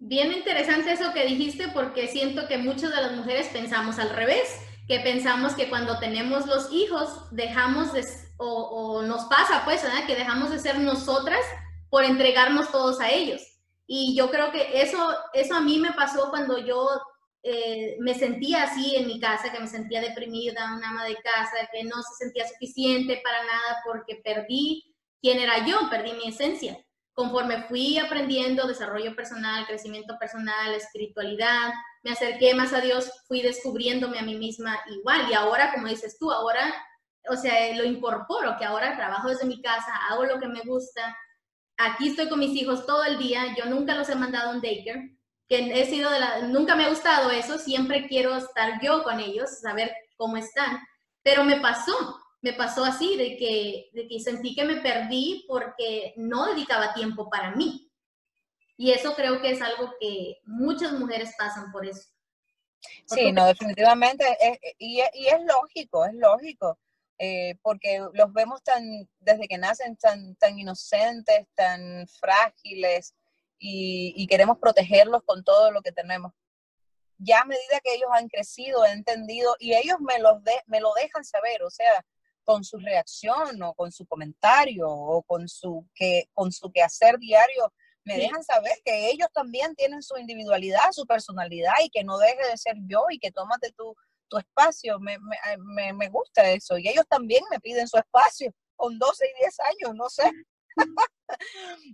Bien 0.01 0.31
interesante 0.31 0.93
eso 0.93 1.11
que 1.13 1.25
dijiste 1.25 1.67
porque 1.73 2.07
siento 2.07 2.47
que 2.47 2.57
muchas 2.57 2.95
de 2.95 3.01
las 3.01 3.11
mujeres 3.11 3.49
pensamos 3.49 3.99
al 3.99 4.11
revés, 4.11 4.47
que 4.87 5.01
pensamos 5.01 5.55
que 5.55 5.67
cuando 5.67 5.99
tenemos 5.99 6.45
los 6.45 6.71
hijos 6.71 7.29
dejamos 7.31 7.91
de, 7.91 8.05
o, 8.37 9.01
nos 9.01 9.25
pasa 9.25 9.63
pues, 9.65 9.83
¿verdad? 9.83 10.07
que 10.07 10.15
dejamos 10.15 10.51
de 10.51 10.59
ser 10.59 10.79
nosotras 10.79 11.41
por 11.89 12.05
entregarnos 12.05 12.71
todos 12.71 13.01
a 13.01 13.09
ellos. 13.09 13.41
Y 13.87 14.15
yo 14.15 14.31
creo 14.31 14.53
que 14.53 14.81
eso, 14.81 15.13
eso 15.33 15.55
a 15.55 15.61
mí 15.61 15.79
me 15.79 15.91
pasó 15.91 16.29
cuando 16.29 16.57
yo 16.59 16.87
eh, 17.43 17.97
me 17.99 18.13
sentía 18.13 18.63
así 18.63 18.95
en 18.95 19.05
mi 19.05 19.19
casa, 19.19 19.51
que 19.51 19.59
me 19.59 19.67
sentía 19.67 19.99
deprimida, 19.99 20.75
una 20.77 20.91
ama 20.91 21.03
de 21.03 21.15
casa, 21.15 21.67
que 21.73 21.83
no 21.83 22.01
se 22.03 22.23
sentía 22.23 22.47
suficiente 22.47 23.19
para 23.21 23.43
nada 23.43 23.81
porque 23.85 24.21
perdí 24.23 24.95
quién 25.21 25.39
era 25.39 25.65
yo, 25.65 25.89
perdí 25.89 26.13
mi 26.13 26.29
esencia 26.29 26.79
conforme 27.19 27.63
fui 27.63 27.97
aprendiendo 27.97 28.65
desarrollo 28.65 29.13
personal, 29.13 29.67
crecimiento 29.67 30.17
personal, 30.17 30.73
espiritualidad, 30.73 31.73
me 32.01 32.11
acerqué 32.11 32.53
más 32.53 32.71
a 32.71 32.79
Dios, 32.79 33.11
fui 33.27 33.41
descubriéndome 33.41 34.19
a 34.19 34.21
mí 34.21 34.37
misma 34.37 34.79
igual. 34.89 35.29
Y 35.29 35.33
ahora, 35.33 35.73
como 35.73 35.87
dices 35.87 36.17
tú, 36.17 36.31
ahora, 36.31 36.73
o 37.29 37.35
sea, 37.35 37.75
lo 37.75 37.83
incorporo, 37.83 38.55
que 38.57 38.63
ahora 38.63 38.95
trabajo 38.95 39.27
desde 39.27 39.45
mi 39.45 39.61
casa, 39.61 39.91
hago 40.09 40.23
lo 40.23 40.39
que 40.39 40.47
me 40.47 40.61
gusta. 40.61 41.13
Aquí 41.75 42.07
estoy 42.07 42.29
con 42.29 42.39
mis 42.39 42.55
hijos 42.55 42.85
todo 42.85 43.03
el 43.03 43.17
día. 43.17 43.53
Yo 43.57 43.65
nunca 43.65 43.95
los 43.95 44.07
he 44.07 44.15
mandado 44.15 44.51
a 44.51 44.53
un 44.53 44.61
daycare, 44.61 45.17
que 45.49 45.57
he 45.77 45.85
sido 45.87 46.09
de 46.09 46.47
nunca 46.47 46.77
me 46.77 46.85
ha 46.85 46.89
gustado 46.89 47.31
eso. 47.31 47.57
Siempre 47.57 48.07
quiero 48.07 48.33
estar 48.37 48.79
yo 48.81 49.03
con 49.03 49.19
ellos, 49.19 49.59
saber 49.59 49.93
cómo 50.15 50.37
están. 50.37 50.79
Pero 51.21 51.43
me 51.43 51.59
pasó, 51.59 52.18
me 52.41 52.53
pasó 52.53 52.85
así, 52.85 53.17
de 53.17 53.37
que, 53.37 53.89
de 53.93 54.07
que 54.07 54.19
sentí 54.19 54.55
que 54.55 54.63
me 54.63 54.81
perdí 54.81 55.45
porque 55.47 56.13
no 56.17 56.47
dedicaba 56.47 56.93
tiempo 56.93 57.29
para 57.29 57.51
mí. 57.55 57.91
Y 58.77 58.91
eso 58.91 59.13
creo 59.13 59.41
que 59.41 59.51
es 59.51 59.61
algo 59.61 59.93
que 59.99 60.37
muchas 60.45 60.93
mujeres 60.93 61.33
pasan 61.37 61.71
por 61.71 61.85
eso. 61.85 62.07
Sí, 63.05 63.31
no, 63.31 63.45
definitivamente, 63.45 64.25
y, 64.77 65.01
es 65.01 65.41
lógico, 65.45 66.05
es 66.05 66.13
lógico, 66.13 66.79
eh, 67.17 67.55
porque 67.61 67.99
los 68.13 68.31
vemos 68.31 68.63
tan, 68.63 68.83
desde 69.19 69.47
que 69.47 69.57
nacen 69.57 69.97
tan, 69.97 70.35
tan 70.35 70.57
inocentes, 70.57 71.45
tan 71.55 72.07
frágiles, 72.07 73.15
y, 73.61 74.25
queremos 74.27 74.57
protegerlos 74.57 75.23
con 75.23 75.43
todo 75.43 75.71
lo 75.71 75.81
que 75.81 75.91
tenemos. 75.91 76.31
Ya 77.17 77.41
a 77.41 77.45
medida 77.45 77.81
que 77.83 77.95
ellos 77.95 78.09
han 78.13 78.29
crecido, 78.29 78.83
han 78.83 78.99
entendido, 78.99 79.55
y 79.59 79.73
ellos 79.73 79.97
me, 79.99 80.19
los 80.19 80.41
de, 80.43 80.53
me 80.67 80.79
lo 80.79 80.93
dejan 80.93 81.25
saber, 81.25 81.63
o 81.63 81.69
sea, 81.69 82.05
con 82.49 82.63
su 82.63 82.79
reacción 82.79 83.61
o 83.61 83.75
con 83.75 83.91
su 83.91 84.07
comentario 84.07 84.89
o 84.89 85.21
con 85.21 85.47
su, 85.47 85.87
que, 85.93 86.23
con 86.33 86.51
su 86.51 86.71
quehacer 86.71 87.19
diario, 87.19 87.71
me 88.03 88.17
dejan 88.17 88.43
saber 88.43 88.73
que 88.83 89.11
ellos 89.11 89.27
también 89.31 89.75
tienen 89.75 90.01
su 90.01 90.17
individualidad, 90.17 90.91
su 90.91 91.05
personalidad 91.05 91.75
y 91.83 91.91
que 91.91 92.03
no 92.03 92.17
deje 92.17 92.43
de 92.49 92.57
ser 92.57 92.73
yo 92.87 93.05
y 93.11 93.19
que 93.19 93.31
tómate 93.31 93.71
tu, 93.73 93.95
tu 94.29 94.39
espacio. 94.39 94.99
Me, 94.99 95.19
me, 95.59 95.93
me, 95.93 96.09
gusta 96.09 96.49
eso. 96.49 96.79
Y 96.79 96.87
ellos 96.87 97.05
también 97.07 97.43
me 97.51 97.59
piden 97.59 97.87
su 97.87 97.99
espacio 97.99 98.51
con 98.75 98.97
12 98.97 99.25
y 99.27 99.41
10 99.43 99.59
años, 99.59 99.95
no 99.95 100.09
sé. 100.09 100.23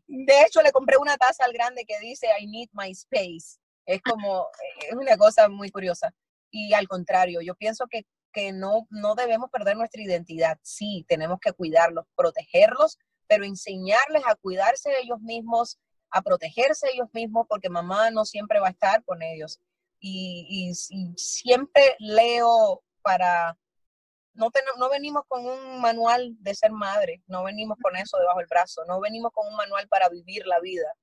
De 0.07 0.41
hecho, 0.43 0.61
le 0.61 0.71
compré 0.71 0.95
una 0.95 1.17
taza 1.17 1.43
al 1.43 1.51
grande 1.51 1.83
que 1.83 1.99
dice 1.99 2.27
I 2.39 2.47
need 2.47 2.69
my 2.71 2.91
space. 2.91 3.59
Es 3.85 4.01
como, 4.01 4.47
es 4.87 4.95
una 4.95 5.17
cosa 5.17 5.49
muy 5.49 5.69
curiosa. 5.69 6.13
Y 6.49 6.73
al 6.73 6.87
contrario, 6.87 7.41
yo 7.41 7.55
pienso 7.55 7.87
que 7.89 8.05
que 8.35 8.51
no, 8.51 8.85
no 8.89 9.15
debemos 9.15 9.49
perder 9.49 9.77
nuestra 9.77 10.01
identidad. 10.01 10.59
Sí, 10.61 11.05
tenemos 11.07 11.39
que 11.39 11.53
cuidarlos, 11.53 12.05
protegerlos, 12.17 12.99
pero 13.27 13.45
enseñarles 13.45 14.23
a 14.27 14.35
cuidarse 14.35 14.89
de 14.89 14.99
ellos 14.99 15.21
mismos, 15.21 15.79
a 16.09 16.21
protegerse 16.21 16.89
ellos 16.93 17.07
mismos, 17.13 17.47
porque 17.47 17.69
mamá 17.69 18.11
no 18.11 18.25
siempre 18.25 18.59
va 18.59 18.67
a 18.67 18.71
estar 18.71 19.03
con 19.05 19.23
ellos. 19.23 19.61
Y, 20.01 20.73
siempre 21.15 21.95
leo 21.97 22.83
para, 23.01 23.57
no, 24.33 24.51
no 24.77 24.89
venimos 24.89 25.23
con 25.29 25.45
un 25.45 25.79
manual 25.79 26.35
de 26.41 26.55
ser 26.55 26.71
madre, 26.71 27.23
no 27.27 27.45
venimos 27.45 27.77
con 27.81 27.95
eso 27.95 28.17
debajo 28.17 28.39
del 28.39 28.47
brazo, 28.47 28.83
no 28.85 28.99
venimos 28.99 29.31
con 29.31 29.47
un 29.47 29.55
manual 29.55 29.87
para 29.87 30.09
vivir 30.09 30.45
la 30.45 30.59
vida. 30.59 30.93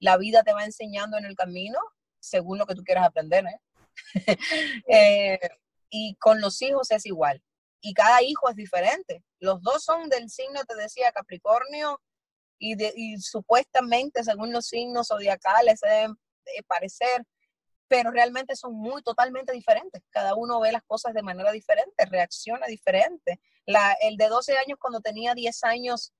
La 0.00 0.16
vida 0.16 0.42
te 0.42 0.52
va 0.52 0.64
enseñando 0.64 1.16
en 1.16 1.26
el 1.26 1.36
camino 1.36 1.78
según 2.18 2.58
lo 2.58 2.66
que 2.66 2.74
tú 2.74 2.82
quieras 2.82 3.06
aprender. 3.06 3.44
¿eh? 3.46 3.60
eh 4.88 5.38
y 5.92 6.16
con 6.16 6.40
los 6.40 6.60
hijos 6.62 6.90
es 6.90 7.04
igual. 7.04 7.42
Y 7.82 7.92
cada 7.92 8.22
hijo 8.22 8.48
es 8.48 8.56
diferente. 8.56 9.22
Los 9.38 9.60
dos 9.60 9.84
son 9.84 10.08
del 10.08 10.30
signo, 10.30 10.64
te 10.64 10.74
decía, 10.74 11.12
Capricornio, 11.12 12.00
y, 12.58 12.76
de, 12.76 12.94
supuestamente, 13.20 14.24
según 14.24 14.52
los 14.52 14.66
signos 14.66 15.08
zodiacales, 15.08 15.80
se 15.80 15.88
deben 15.88 16.16
parecer, 16.66 17.24
pero 17.88 18.10
realmente 18.10 18.56
son 18.56 18.74
muy 18.74 19.02
totalmente 19.02 19.52
diferentes. 19.52 20.02
Cada 20.08 20.34
uno 20.34 20.60
ve 20.60 20.72
las 20.72 20.82
cosas 20.84 21.12
de 21.12 21.22
manera 21.22 21.52
diferente, 21.52 22.06
reacciona 22.06 22.66
diferente. 22.66 23.38
La, 23.66 23.92
el 24.00 24.16
de 24.16 24.28
12 24.28 24.56
años 24.56 24.78
cuando 24.80 25.00
tenía 25.00 25.34
10 25.34 25.64
años 25.64 26.14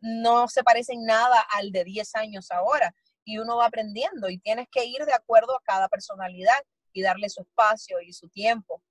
no 0.00 0.48
se 0.48 0.64
parece 0.64 0.94
en 0.94 1.04
nada 1.04 1.46
al 1.52 1.70
de 1.70 1.84
10 1.84 2.16
años 2.16 2.50
ahora. 2.50 2.92
Y 3.24 3.38
uno 3.38 3.58
va 3.58 3.66
aprendiendo 3.66 4.28
y 4.30 4.38
tienes 4.38 4.66
que 4.68 4.84
ir 4.84 5.04
de 5.04 5.14
acuerdo 5.14 5.54
a 5.54 5.62
cada 5.62 5.88
personalidad 5.88 6.60
y 6.92 7.02
darle 7.02 7.28
su 7.28 7.42
espacio 7.42 8.00
y 8.00 8.12
su 8.12 8.28
tiempo. 8.28 8.82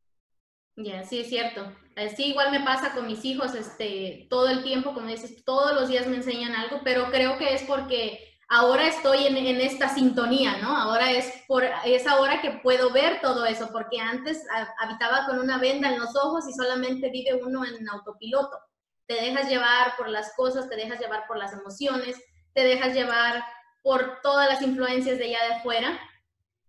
Ya, 0.83 1.03
sí, 1.03 1.19
es 1.19 1.29
cierto. 1.29 1.71
Sí, 2.15 2.27
igual 2.27 2.51
me 2.51 2.61
pasa 2.61 2.93
con 2.93 3.05
mis 3.05 3.23
hijos, 3.25 3.53
este, 3.53 4.25
todo 4.29 4.47
el 4.49 4.63
tiempo, 4.63 4.93
como 4.93 5.07
dices, 5.07 5.43
todos 5.43 5.73
los 5.73 5.89
días 5.89 6.07
me 6.07 6.15
enseñan 6.15 6.55
algo, 6.55 6.81
pero 6.83 7.11
creo 7.11 7.37
que 7.37 7.53
es 7.53 7.63
porque 7.63 8.31
ahora 8.47 8.87
estoy 8.87 9.27
en, 9.27 9.37
en, 9.37 9.61
esta 9.61 9.89
sintonía, 9.89 10.57
¿no? 10.57 10.75
Ahora 10.75 11.11
es, 11.11 11.31
por, 11.47 11.63
es 11.85 12.07
ahora 12.07 12.41
que 12.41 12.51
puedo 12.63 12.91
ver 12.91 13.21
todo 13.21 13.45
eso, 13.45 13.69
porque 13.71 13.99
antes 13.99 14.43
habitaba 14.79 15.25
con 15.25 15.39
una 15.39 15.57
venda 15.57 15.89
en 15.89 15.99
los 15.99 16.15
ojos 16.15 16.47
y 16.49 16.53
solamente 16.53 17.09
vive 17.09 17.35
uno 17.35 17.65
en 17.65 17.87
autopiloto. 17.89 18.57
Te 19.05 19.15
dejas 19.15 19.49
llevar 19.49 19.95
por 19.97 20.09
las 20.09 20.33
cosas, 20.35 20.69
te 20.69 20.75
dejas 20.75 20.99
llevar 20.99 21.27
por 21.27 21.37
las 21.37 21.53
emociones, 21.53 22.17
te 22.53 22.63
dejas 22.63 22.93
llevar 22.93 23.43
por 23.83 24.21
todas 24.21 24.49
las 24.49 24.61
influencias 24.61 25.17
de 25.17 25.25
allá 25.25 25.45
de 25.47 25.53
afuera. 25.55 25.99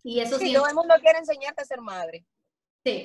Y 0.03 0.21
eso 0.21 0.39
sí, 0.39 0.53
todo 0.53 0.67
el 0.67 0.75
mundo 0.75 0.95
quiere 1.01 1.21
enseñarte 1.21 1.63
a 1.63 1.65
ser 1.65 1.81
madre. 1.81 2.27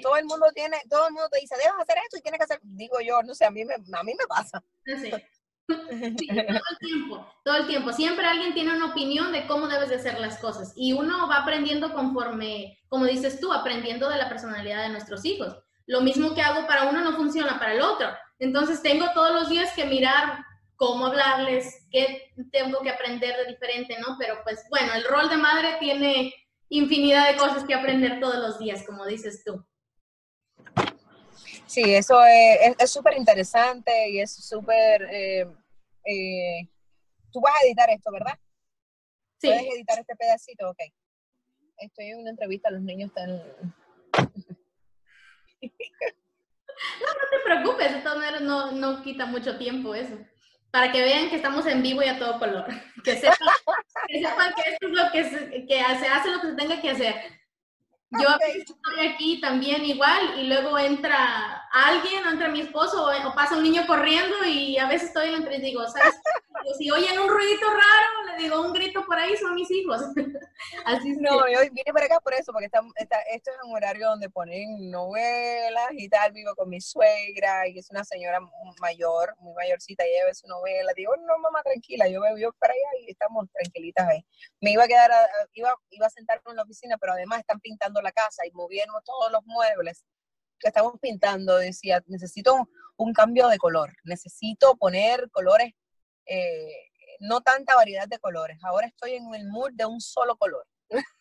Todo 0.02 0.18
el 0.18 0.26
mundo 0.26 0.48
tiene, 0.54 0.78
todo 0.90 1.08
el 1.08 1.14
mundo 1.14 1.30
te 1.30 1.40
dice, 1.40 1.56
debes 1.56 1.80
hacer 1.80 1.98
esto 2.04 2.18
y 2.18 2.22
tienes 2.22 2.40
que 2.40 2.44
hacer, 2.46 2.60
digo 2.64 2.98
yo, 3.00 3.22
no 3.24 3.36
sé, 3.36 3.46
a 3.46 3.52
mí 3.52 3.64
me, 3.64 3.76
a 3.76 4.04
mí 4.04 4.14
me 4.14 4.28
pasa. 4.28 4.64
Sí. 5.68 6.28
todo 6.30 6.64
el 6.72 6.78
tiempo, 6.80 7.28
todo 7.44 7.56
el 7.58 7.68
tiempo. 7.68 7.92
Siempre 7.92 8.26
alguien 8.26 8.54
tiene 8.54 8.74
una 8.74 8.92
opinión 8.92 9.34
de 9.34 9.46
cómo 9.48 9.68
debes 9.68 9.90
de 9.90 9.96
hacer 9.96 10.18
las 10.18 10.38
cosas 10.38 10.72
y 10.78 10.94
uno 10.94 11.28
va 11.28 11.40
aprendiendo 11.40 11.94
conforme, 11.94 12.80
como 12.88 13.04
dices 13.04 13.42
tú, 13.42 13.52
aprendiendo 13.52 14.08
de 14.08 14.18
la 14.18 14.30
personalidad 14.30 14.84
de 14.84 14.90
nuestros 14.92 15.26
hijos. 15.26 15.58
Lo 15.86 16.00
mismo 16.00 16.34
que 16.34 16.42
hago 16.42 16.66
para 16.68 16.84
uno 16.90 17.02
no 17.02 17.18
funciona 17.18 17.60
para 17.60 17.74
el 17.74 17.82
otro. 17.82 18.08
Entonces 18.40 18.82
tengo 18.82 19.08
todos 19.14 19.34
los 19.34 19.50
días 19.50 19.74
que 19.74 19.84
mirar 19.84 20.40
cómo 20.78 21.08
hablarles, 21.08 21.86
qué 21.92 22.32
tengo 22.52 22.80
que 22.82 22.92
aprender 22.92 23.36
de 23.36 23.52
diferente, 23.52 23.98
¿no? 24.00 24.16
Pero 24.18 24.40
pues 24.46 24.64
bueno, 24.70 24.94
el 24.94 25.04
rol 25.04 25.28
de 25.28 25.38
madre 25.38 25.76
tiene 25.82 26.34
infinidad 26.70 27.32
de 27.32 27.38
cosas 27.38 27.64
que 27.64 27.74
aprender 27.74 28.20
todos 28.20 28.38
los 28.38 28.60
días, 28.60 28.84
como 28.86 29.06
dices 29.06 29.44
tú. 29.44 29.66
Sí, 31.66 31.84
eso 31.94 32.20
es 32.26 32.92
súper 32.92 33.18
interesante 33.18 34.10
y 34.10 34.20
es 34.20 34.34
súper... 34.34 35.04
Eh, 35.12 35.48
eh, 36.06 36.70
tú 37.32 37.42
vas 37.42 37.54
a 37.56 37.66
editar 37.66 37.90
esto, 37.90 38.12
¿verdad? 38.12 38.40
Sí. 39.40 39.48
¿Puedes 39.48 39.74
editar 39.76 40.00
este 40.00 40.16
pedacito? 40.16 40.70
Ok. 40.70 40.80
Estoy 41.80 42.08
en 42.08 42.20
una 42.20 42.30
entrevista, 42.32 42.72
los 42.72 42.82
niños 42.82 43.10
están... 43.10 43.42
No, 47.02 47.08
no 47.08 47.30
te 47.32 47.44
preocupes, 47.44 47.92
de 47.92 48.02
todas 48.02 48.20
maneras 48.20 48.42
no, 48.42 48.72
no 48.72 49.02
quita 49.02 49.26
mucho 49.26 49.58
tiempo 49.58 49.96
eso 49.96 50.16
para 50.72 50.92
que 50.92 51.02
vean 51.02 51.30
que 51.30 51.38
estamos 51.38 51.66
en 51.66 51.82
vivo 51.82 52.02
y 52.04 52.08
a 52.08 52.20
todo 52.20 52.40
color. 52.40 52.66
Que 53.04 53.16
sepan 53.16 53.38
que, 54.08 54.20
sepan 54.20 54.54
que 54.54 54.70
esto 54.70 54.88
es 54.88 54.94
lo 54.94 55.12
que 55.14 55.24
se, 55.24 55.66
que 55.66 55.76
se 55.78 56.08
hace 56.10 56.30
lo 56.30 56.42
que 56.42 56.48
se 56.48 56.56
tenga 56.56 56.82
que 56.82 56.90
hacer. 56.90 57.16
Yo 58.10 58.28
estoy 58.42 59.08
aquí 59.08 59.40
también 59.40 59.86
igual 59.86 60.40
y 60.40 60.48
luego 60.48 60.78
entra 60.78 61.68
alguien, 61.72 62.26
o 62.26 62.32
entra 62.32 62.50
mi 62.50 62.62
esposo 62.62 63.06
o, 63.06 63.36
pasa 63.36 63.56
un 63.56 63.64
niño 63.64 63.86
corriendo 63.86 64.46
y 64.46 64.78
a 64.78 64.88
veces 64.88 65.10
estoy 65.10 65.34
entre 65.34 65.58
y 65.58 65.62
digo, 65.62 65.88
¿sabes? 65.88 66.16
Si 66.78 66.90
oyen 66.90 67.20
un 67.20 67.30
ruidito 67.30 67.66
raro, 67.70 68.27
digo 68.38 68.62
un 68.62 68.74
grito 68.74 69.06
por 69.06 69.18
ahí, 69.18 69.36
son 69.38 69.56
mis 69.56 69.70
hijos. 69.72 70.02
Así 70.86 71.16
no, 71.18 71.48
yo 71.48 71.60
vine 71.72 71.92
por 71.92 72.02
acá 72.02 72.20
por 72.20 72.34
eso, 72.34 72.52
porque 72.52 72.66
está, 72.66 72.82
esto 73.32 73.52
es 73.52 73.58
un 73.64 73.76
horario 73.76 74.08
donde 74.10 74.30
ponen 74.30 74.90
novelas 74.90 75.90
y 75.94 76.10
tal, 76.10 76.32
vivo 76.32 76.56
con 76.56 76.70
mi 76.70 76.82
suegra 76.82 77.68
y 77.68 77.80
es 77.80 77.90
una 77.92 78.04
señora 78.04 78.40
mayor, 78.82 79.36
muy 79.40 79.54
mayorcita, 79.54 80.06
y 80.06 80.12
ella 80.12 80.26
ve 80.26 80.34
su 80.34 80.48
novela, 80.48 80.92
digo, 80.96 81.16
no 81.16 81.38
mamá, 81.40 81.62
tranquila, 81.64 82.08
yo 82.08 82.22
me 82.22 82.32
voy 82.32 82.46
para 82.60 82.74
allá 82.74 83.06
y 83.06 83.12
estamos 83.12 83.48
tranquilitas 83.52 84.08
ahí. 84.08 84.26
Me 84.62 84.72
iba 84.72 84.84
a 84.84 84.88
quedar, 84.88 85.12
iba, 85.54 85.76
iba 85.90 86.08
a 86.08 86.10
sentarme 86.10 86.44
en 86.52 86.56
la 86.58 86.64
oficina, 86.64 86.98
pero 86.98 87.14
además 87.14 87.40
están 87.40 87.60
pintando 87.60 88.02
la 88.02 88.12
casa 88.12 88.46
y 88.46 88.52
moviendo 88.52 88.94
todos 89.06 89.32
los 89.32 89.42
muebles 89.46 90.06
que 90.60 90.70
estamos 90.70 90.94
pintando, 91.00 91.58
decía, 91.58 92.04
necesito 92.08 92.70
un 92.98 93.14
cambio 93.14 93.48
de 93.48 93.58
color, 93.58 93.94
necesito 94.04 94.76
poner 94.76 95.30
colores, 95.32 95.74
eh, 96.26 96.87
no 97.20 97.42
tanta 97.42 97.76
variedad 97.76 98.08
de 98.08 98.20
colores. 98.20 98.58
Ahora 98.64 98.88
estoy 98.88 99.14
en 99.14 99.34
el 99.34 99.48
mood 99.48 99.72
de 99.74 99.86
un 99.86 100.02
solo 100.02 100.36
color. 100.38 100.66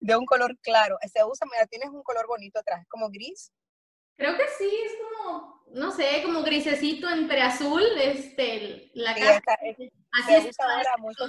de 0.00 0.16
un 0.16 0.26
color 0.26 0.56
claro. 0.60 0.98
Se 1.12 1.24
usa, 1.24 1.46
mira, 1.50 1.66
tienes 1.66 1.88
un 1.90 2.02
color 2.02 2.26
bonito 2.26 2.58
atrás, 2.58 2.84
como 2.88 3.10
gris. 3.10 3.52
Creo 4.16 4.36
que 4.36 4.44
sí, 4.56 4.70
es 4.84 4.92
como, 5.00 5.64
no 5.72 5.90
sé, 5.90 6.22
como 6.24 6.42
grisecito 6.42 7.08
entre 7.08 7.42
azul, 7.42 7.82
este, 7.98 8.90
la 8.94 9.14
cara. 9.14 9.42
Así 10.12 10.34
es. 10.34 10.46
Usa 10.46 10.66
ahora 10.72 10.96
mucho 10.98 11.24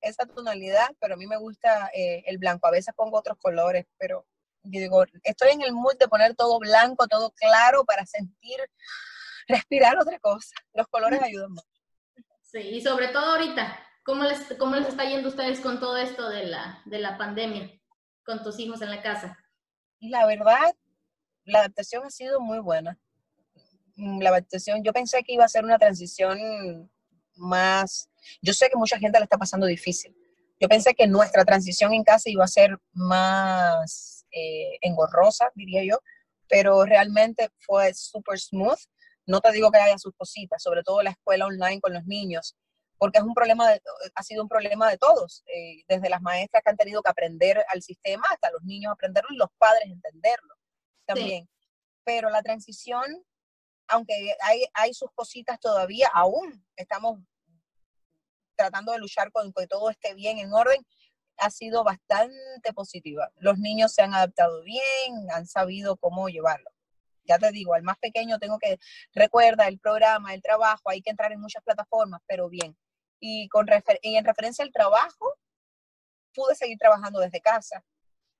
esa 0.00 0.26
tonalidad, 0.26 0.88
pero 0.98 1.14
a 1.14 1.16
mí 1.16 1.26
me 1.26 1.36
gusta 1.36 1.90
eh, 1.94 2.22
el 2.26 2.38
blanco. 2.38 2.66
A 2.66 2.72
veces 2.72 2.94
pongo 2.96 3.18
otros 3.18 3.38
colores, 3.38 3.86
pero 3.98 4.26
digo, 4.62 5.04
estoy 5.22 5.50
en 5.52 5.62
el 5.62 5.72
mood 5.72 5.96
de 5.98 6.08
poner 6.08 6.34
todo 6.34 6.58
blanco, 6.58 7.06
todo 7.06 7.30
claro 7.32 7.84
para 7.84 8.04
sentir, 8.06 8.58
respirar 9.46 9.98
otra 9.98 10.18
cosa. 10.18 10.54
Los 10.72 10.86
colores 10.88 11.22
ayudan 11.22 11.52
mucho. 11.52 11.79
Sí, 12.50 12.58
y 12.58 12.80
sobre 12.80 13.08
todo 13.08 13.24
ahorita, 13.26 13.78
¿cómo 14.04 14.24
les, 14.24 14.54
cómo 14.58 14.74
les 14.74 14.88
está 14.88 15.04
yendo 15.04 15.28
a 15.28 15.30
ustedes 15.30 15.60
con 15.60 15.78
todo 15.78 15.96
esto 15.96 16.28
de 16.28 16.46
la, 16.46 16.82
de 16.84 16.98
la 16.98 17.16
pandemia, 17.16 17.70
con 18.24 18.42
tus 18.42 18.58
hijos 18.58 18.82
en 18.82 18.90
la 18.90 19.02
casa? 19.02 19.38
La 20.00 20.26
verdad, 20.26 20.74
la 21.44 21.60
adaptación 21.60 22.04
ha 22.04 22.10
sido 22.10 22.40
muy 22.40 22.58
buena. 22.58 22.98
Mm, 23.94 24.20
la 24.20 24.30
adaptación, 24.30 24.82
yo 24.82 24.92
pensé 24.92 25.22
que 25.22 25.34
iba 25.34 25.44
a 25.44 25.48
ser 25.48 25.64
una 25.64 25.78
transición 25.78 26.90
más, 27.36 28.10
yo 28.42 28.52
sé 28.52 28.68
que 28.68 28.76
mucha 28.76 28.98
gente 28.98 29.18
la 29.20 29.24
está 29.24 29.38
pasando 29.38 29.66
difícil. 29.66 30.16
Yo 30.58 30.68
pensé 30.68 30.94
que 30.94 31.06
nuestra 31.06 31.44
transición 31.44 31.94
en 31.94 32.02
casa 32.02 32.30
iba 32.30 32.44
a 32.44 32.48
ser 32.48 32.76
más 32.92 34.26
eh, 34.32 34.76
engorrosa, 34.80 35.52
diría 35.54 35.84
yo, 35.84 36.00
pero 36.48 36.84
realmente 36.84 37.48
fue 37.60 37.94
súper 37.94 38.40
smooth. 38.40 38.80
No 39.26 39.40
te 39.40 39.52
digo 39.52 39.70
que 39.70 39.78
haya 39.78 39.98
sus 39.98 40.14
cositas, 40.14 40.62
sobre 40.62 40.82
todo 40.82 41.02
la 41.02 41.10
escuela 41.10 41.46
online 41.46 41.80
con 41.80 41.92
los 41.92 42.04
niños, 42.04 42.56
porque 42.98 43.18
es 43.18 43.24
un 43.24 43.34
problema, 43.34 43.66
ha 44.14 44.22
sido 44.22 44.42
un 44.42 44.48
problema 44.48 44.90
de 44.90 44.98
todos, 44.98 45.42
eh, 45.46 45.82
desde 45.88 46.10
las 46.10 46.20
maestras 46.20 46.62
que 46.62 46.70
han 46.70 46.76
tenido 46.76 47.02
que 47.02 47.10
aprender 47.10 47.64
al 47.68 47.82
sistema 47.82 48.26
hasta 48.28 48.50
los 48.50 48.62
niños 48.62 48.92
aprenderlo 48.92 49.30
y 49.32 49.38
los 49.38 49.48
padres 49.58 49.84
entenderlo 49.86 50.54
también. 51.06 51.48
Pero 52.04 52.30
la 52.30 52.42
transición, 52.42 53.04
aunque 53.88 54.36
hay, 54.42 54.66
hay 54.74 54.92
sus 54.94 55.10
cositas 55.14 55.58
todavía, 55.60 56.10
aún 56.12 56.64
estamos 56.76 57.20
tratando 58.56 58.92
de 58.92 58.98
luchar 58.98 59.32
con 59.32 59.52
que 59.52 59.66
todo 59.66 59.88
esté 59.88 60.14
bien, 60.14 60.38
en 60.38 60.52
orden, 60.52 60.84
ha 61.38 61.50
sido 61.50 61.82
bastante 61.82 62.72
positiva. 62.74 63.30
Los 63.36 63.58
niños 63.58 63.94
se 63.94 64.02
han 64.02 64.14
adaptado 64.14 64.62
bien, 64.62 65.30
han 65.32 65.46
sabido 65.46 65.96
cómo 65.96 66.28
llevarlo. 66.28 66.70
Ya 67.24 67.38
te 67.38 67.50
digo, 67.50 67.74
al 67.74 67.82
más 67.82 67.98
pequeño 67.98 68.38
tengo 68.38 68.58
que, 68.58 68.78
recuerda 69.14 69.68
el 69.68 69.78
programa, 69.78 70.34
el 70.34 70.42
trabajo, 70.42 70.90
hay 70.90 71.02
que 71.02 71.10
entrar 71.10 71.32
en 71.32 71.40
muchas 71.40 71.62
plataformas, 71.62 72.20
pero 72.26 72.48
bien. 72.48 72.76
Y, 73.20 73.48
con 73.48 73.66
en 74.02 74.24
referencia 74.24 74.64
al 74.64 74.72
trabajo, 74.72 75.34
pude 76.34 76.54
seguir 76.54 76.78
trabajando 76.78 77.20
desde 77.20 77.40
casa, 77.40 77.84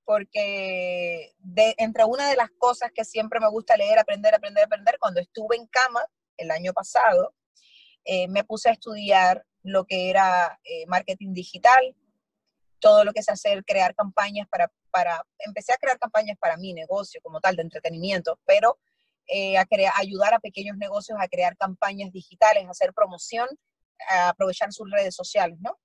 porque 0.04 1.34
entre 1.76 2.04
una 2.04 2.28
de 2.28 2.36
las 2.36 2.50
cosas 2.58 2.90
que 2.94 3.04
siempre 3.04 3.40
me 3.40 3.48
gusta 3.48 3.76
leer, 3.76 3.98
aprender, 3.98 4.34
aprender, 4.34 4.64
aprender, 4.64 4.96
cuando 4.98 5.20
estuve 5.20 5.56
en 5.56 5.66
cama 5.66 6.04
el 6.36 6.50
año 6.50 6.72
pasado, 6.72 7.34
eh, 8.04 8.28
me 8.28 8.44
puse 8.44 8.70
a 8.70 8.72
estudiar 8.72 9.44
lo 9.62 9.84
que 9.84 10.10
era 10.10 10.58
eh, 10.64 10.86
marketing 10.86 11.34
digital, 11.34 11.94
todo 12.78 13.04
lo 13.04 13.12
que 13.12 13.20
es 13.20 13.28
hacer, 13.28 13.64
crear 13.64 13.94
campañas 13.94 14.48
para, 14.48 14.72
para, 14.90 15.22
empecé 15.38 15.72
a 15.72 15.76
crear 15.76 15.98
campañas 15.98 16.37
para 16.38 16.57
mi 16.57 16.72
negocio 16.72 17.20
como 17.22 17.40
tal 17.40 17.57
de 17.57 17.62
entretenimiento, 17.62 18.38
pero 18.44 18.79
eh, 19.26 19.57
a 19.59 19.64
crear, 19.64 19.92
ayudar 19.96 20.35
a 20.35 20.40
pequeños 20.40 20.76
negocios 20.76 21.18
a 21.20 21.29
crear 21.29 21.57
campañas 21.57 22.12
digitales, 22.12 22.66
a 22.66 22.70
hacer 22.70 22.92
promoción, 22.92 23.48
a 24.11 24.31
aprovechar 24.31 24.72
sus 24.72 24.90
redes 24.90 25.14
sociales, 25.14 25.59
¿no? 25.61 25.79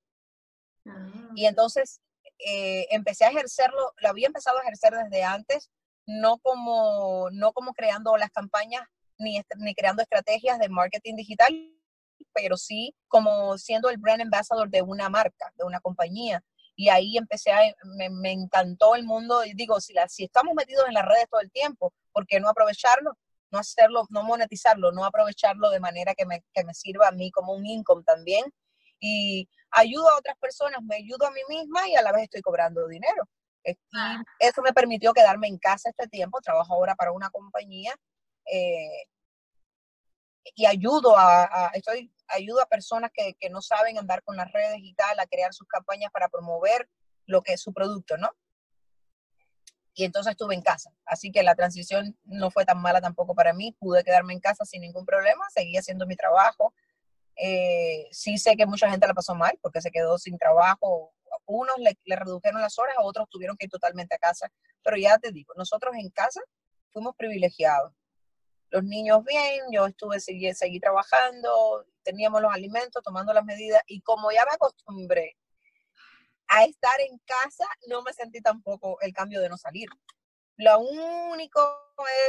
Ah. 0.87 1.31
Y 1.35 1.45
entonces 1.45 2.01
eh, 2.39 2.87
empecé 2.89 3.25
a 3.25 3.29
ejercerlo, 3.29 3.93
lo 4.01 4.09
había 4.09 4.27
empezado 4.27 4.57
a 4.57 4.61
ejercer 4.61 4.93
desde 4.93 5.23
antes, 5.23 5.69
no 6.05 6.37
como, 6.39 7.29
no 7.31 7.53
como 7.53 7.73
creando 7.73 8.15
las 8.17 8.29
campañas 8.29 8.83
ni, 9.17 9.41
ni 9.57 9.75
creando 9.75 10.01
estrategias 10.01 10.59
de 10.59 10.69
marketing 10.69 11.15
digital, 11.15 11.53
pero 12.33 12.57
sí 12.57 12.95
como 13.07 13.57
siendo 13.57 13.89
el 13.89 13.97
brand 13.97 14.21
ambassador 14.21 14.69
de 14.69 14.81
una 14.81 15.09
marca, 15.09 15.51
de 15.55 15.63
una 15.63 15.79
compañía. 15.79 16.43
Y 16.75 16.89
ahí 16.89 17.17
empecé 17.17 17.51
a, 17.51 17.59
me, 17.83 18.31
encantó 18.31 18.95
el 18.95 19.05
mundo 19.05 19.45
y 19.45 19.53
digo, 19.53 19.79
si, 19.79 19.93
la, 19.93 20.07
si 20.09 20.25
estamos 20.25 20.53
metidos 20.55 20.87
en 20.87 20.93
las 20.93 21.05
redes 21.05 21.27
todo 21.29 21.41
el 21.41 21.51
tiempo, 21.51 21.93
¿por 22.11 22.27
qué 22.27 22.39
no 22.39 22.49
aprovecharlo? 22.49 23.17
No 23.51 23.59
hacerlo, 23.59 24.05
no 24.09 24.23
monetizarlo, 24.23 24.91
no 24.91 25.05
aprovecharlo 25.05 25.69
de 25.69 25.79
manera 25.79 26.13
que 26.15 26.25
me, 26.25 26.43
que 26.53 26.63
me 26.65 26.73
sirva 26.73 27.07
a 27.07 27.11
mí 27.11 27.31
como 27.31 27.53
un 27.53 27.65
income 27.65 28.03
también. 28.03 28.45
Y 28.99 29.47
ayudo 29.71 30.09
a 30.09 30.17
otras 30.17 30.37
personas, 30.37 30.81
me 30.83 30.97
ayudo 30.97 31.27
a 31.27 31.31
mí 31.31 31.41
misma 31.47 31.87
y 31.87 31.95
a 31.95 32.01
la 32.01 32.11
vez 32.11 32.23
estoy 32.23 32.41
cobrando 32.41 32.87
dinero. 32.87 33.23
Y 33.63 33.77
eso 34.39 34.61
me 34.61 34.73
permitió 34.73 35.13
quedarme 35.13 35.47
en 35.47 35.57
casa 35.57 35.89
este 35.89 36.07
tiempo, 36.07 36.39
trabajo 36.41 36.73
ahora 36.73 36.95
para 36.95 37.11
una 37.11 37.29
compañía 37.29 37.95
eh, 38.45 39.07
y 40.53 40.65
ayudo 40.65 41.17
a, 41.17 41.71
estoy, 41.73 42.13
ayudo 42.27 42.61
a 42.61 42.65
personas 42.65 43.11
que, 43.13 43.35
que, 43.39 43.49
no 43.49 43.61
saben 43.61 43.97
andar 43.97 44.23
con 44.23 44.35
las 44.35 44.51
redes 44.51 44.79
y 44.81 44.93
tal, 44.93 45.19
a 45.19 45.27
crear 45.27 45.53
sus 45.53 45.67
campañas 45.67 46.11
para 46.11 46.29
promover 46.29 46.89
lo 47.25 47.41
que 47.41 47.53
es 47.53 47.61
su 47.61 47.73
producto, 47.73 48.17
¿no? 48.17 48.29
Y 49.95 50.03
entonces 50.03 50.31
estuve 50.31 50.55
en 50.55 50.61
casa. 50.61 50.91
Así 51.05 51.31
que 51.31 51.41
la 51.41 51.55
transición 51.55 52.17
no 52.25 52.51
fue 52.51 52.65
tan 52.65 52.81
mala 52.81 52.99
tampoco 52.99 53.33
para 53.33 53.53
mí. 53.53 53.71
Pude 53.79 54.03
quedarme 54.03 54.33
en 54.33 54.41
casa 54.41 54.65
sin 54.65 54.81
ningún 54.81 55.05
problema, 55.05 55.45
seguí 55.49 55.77
haciendo 55.77 56.05
mi 56.05 56.17
trabajo. 56.17 56.73
Eh, 57.37 58.07
sí 58.11 58.37
sé 58.37 58.57
que 58.57 58.65
mucha 58.65 58.89
gente 58.89 59.07
la 59.07 59.13
pasó 59.13 59.35
mal 59.35 59.57
porque 59.61 59.81
se 59.81 59.91
quedó 59.91 60.17
sin 60.17 60.37
trabajo. 60.37 61.13
Unos 61.45 61.75
le, 61.77 61.95
redujeron 62.15 62.61
las 62.61 62.77
horas, 62.77 62.95
otros 63.01 63.29
tuvieron 63.29 63.55
que 63.55 63.67
ir 63.67 63.71
totalmente 63.71 64.15
a 64.15 64.17
casa. 64.17 64.51
Pero 64.83 64.97
ya 64.97 65.17
te 65.17 65.31
digo, 65.31 65.53
nosotros 65.55 65.95
en 65.97 66.09
casa 66.09 66.41
fuimos 66.91 67.15
privilegiados 67.15 67.93
los 68.71 68.83
niños 68.83 69.23
bien, 69.23 69.61
yo 69.71 69.85
estuve, 69.85 70.19
seguí, 70.19 70.53
seguí 70.53 70.81
trabajando, 70.81 71.85
teníamos 72.05 72.41
los 72.41 72.53
alimentos, 72.53 73.03
tomando 73.03 73.33
las 73.33 73.43
medidas 73.43 73.81
y 73.87 74.01
como 74.01 74.31
ya 74.31 74.45
me 74.45 74.53
acostumbré 74.53 75.35
a 76.47 76.63
estar 76.63 77.01
en 77.01 77.17
casa, 77.25 77.65
no 77.87 78.03
me 78.03 78.13
sentí 78.13 78.39
tampoco 78.39 78.97
el 79.01 79.11
cambio 79.11 79.41
de 79.41 79.49
no 79.49 79.57
salir. 79.57 79.89
Lo 80.57 80.79
único 80.79 81.59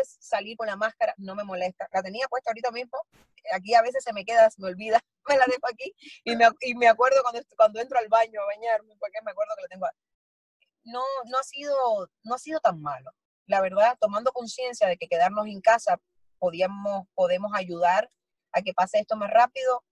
es 0.00 0.16
salir 0.18 0.56
con 0.56 0.66
la 0.66 0.76
máscara, 0.76 1.14
no 1.18 1.34
me 1.34 1.44
molesta. 1.44 1.86
La 1.92 2.02
tenía 2.02 2.26
puesta 2.28 2.50
ahorita 2.50 2.72
mismo, 2.72 2.98
aquí 3.52 3.74
a 3.74 3.82
veces 3.82 4.02
se 4.02 4.12
me 4.12 4.24
queda, 4.24 4.50
se 4.50 4.60
me 4.60 4.68
olvida, 4.68 5.00
me 5.28 5.36
la 5.36 5.44
dejo 5.46 5.68
aquí 5.70 5.94
y 6.24 6.34
me, 6.34 6.48
y 6.60 6.74
me 6.74 6.88
acuerdo 6.88 7.22
cuando, 7.22 7.40
cuando 7.56 7.80
entro 7.80 7.98
al 7.98 8.08
baño 8.08 8.40
a 8.40 8.46
bañarme, 8.46 8.96
porque 8.98 9.18
me 9.24 9.30
acuerdo 9.30 9.52
que 9.56 9.62
la 9.62 9.68
tengo. 9.68 9.86
No, 10.84 11.02
no, 11.26 11.38
ha 11.38 11.42
sido, 11.42 12.10
no 12.24 12.34
ha 12.34 12.38
sido 12.38 12.60
tan 12.60 12.80
malo. 12.80 13.10
La 13.46 13.60
verdad, 13.60 13.96
tomando 14.00 14.32
conciencia 14.32 14.88
de 14.88 14.96
que 14.96 15.08
quedarnos 15.08 15.46
en 15.46 15.60
casa 15.60 16.00
podíamos, 16.38 17.06
podemos 17.14 17.52
ayudar 17.54 18.10
a 18.56 18.62
que 18.62 18.72
pase 18.72 18.98
esto 18.98 19.16
más 19.16 19.30
rápido, 19.30 19.84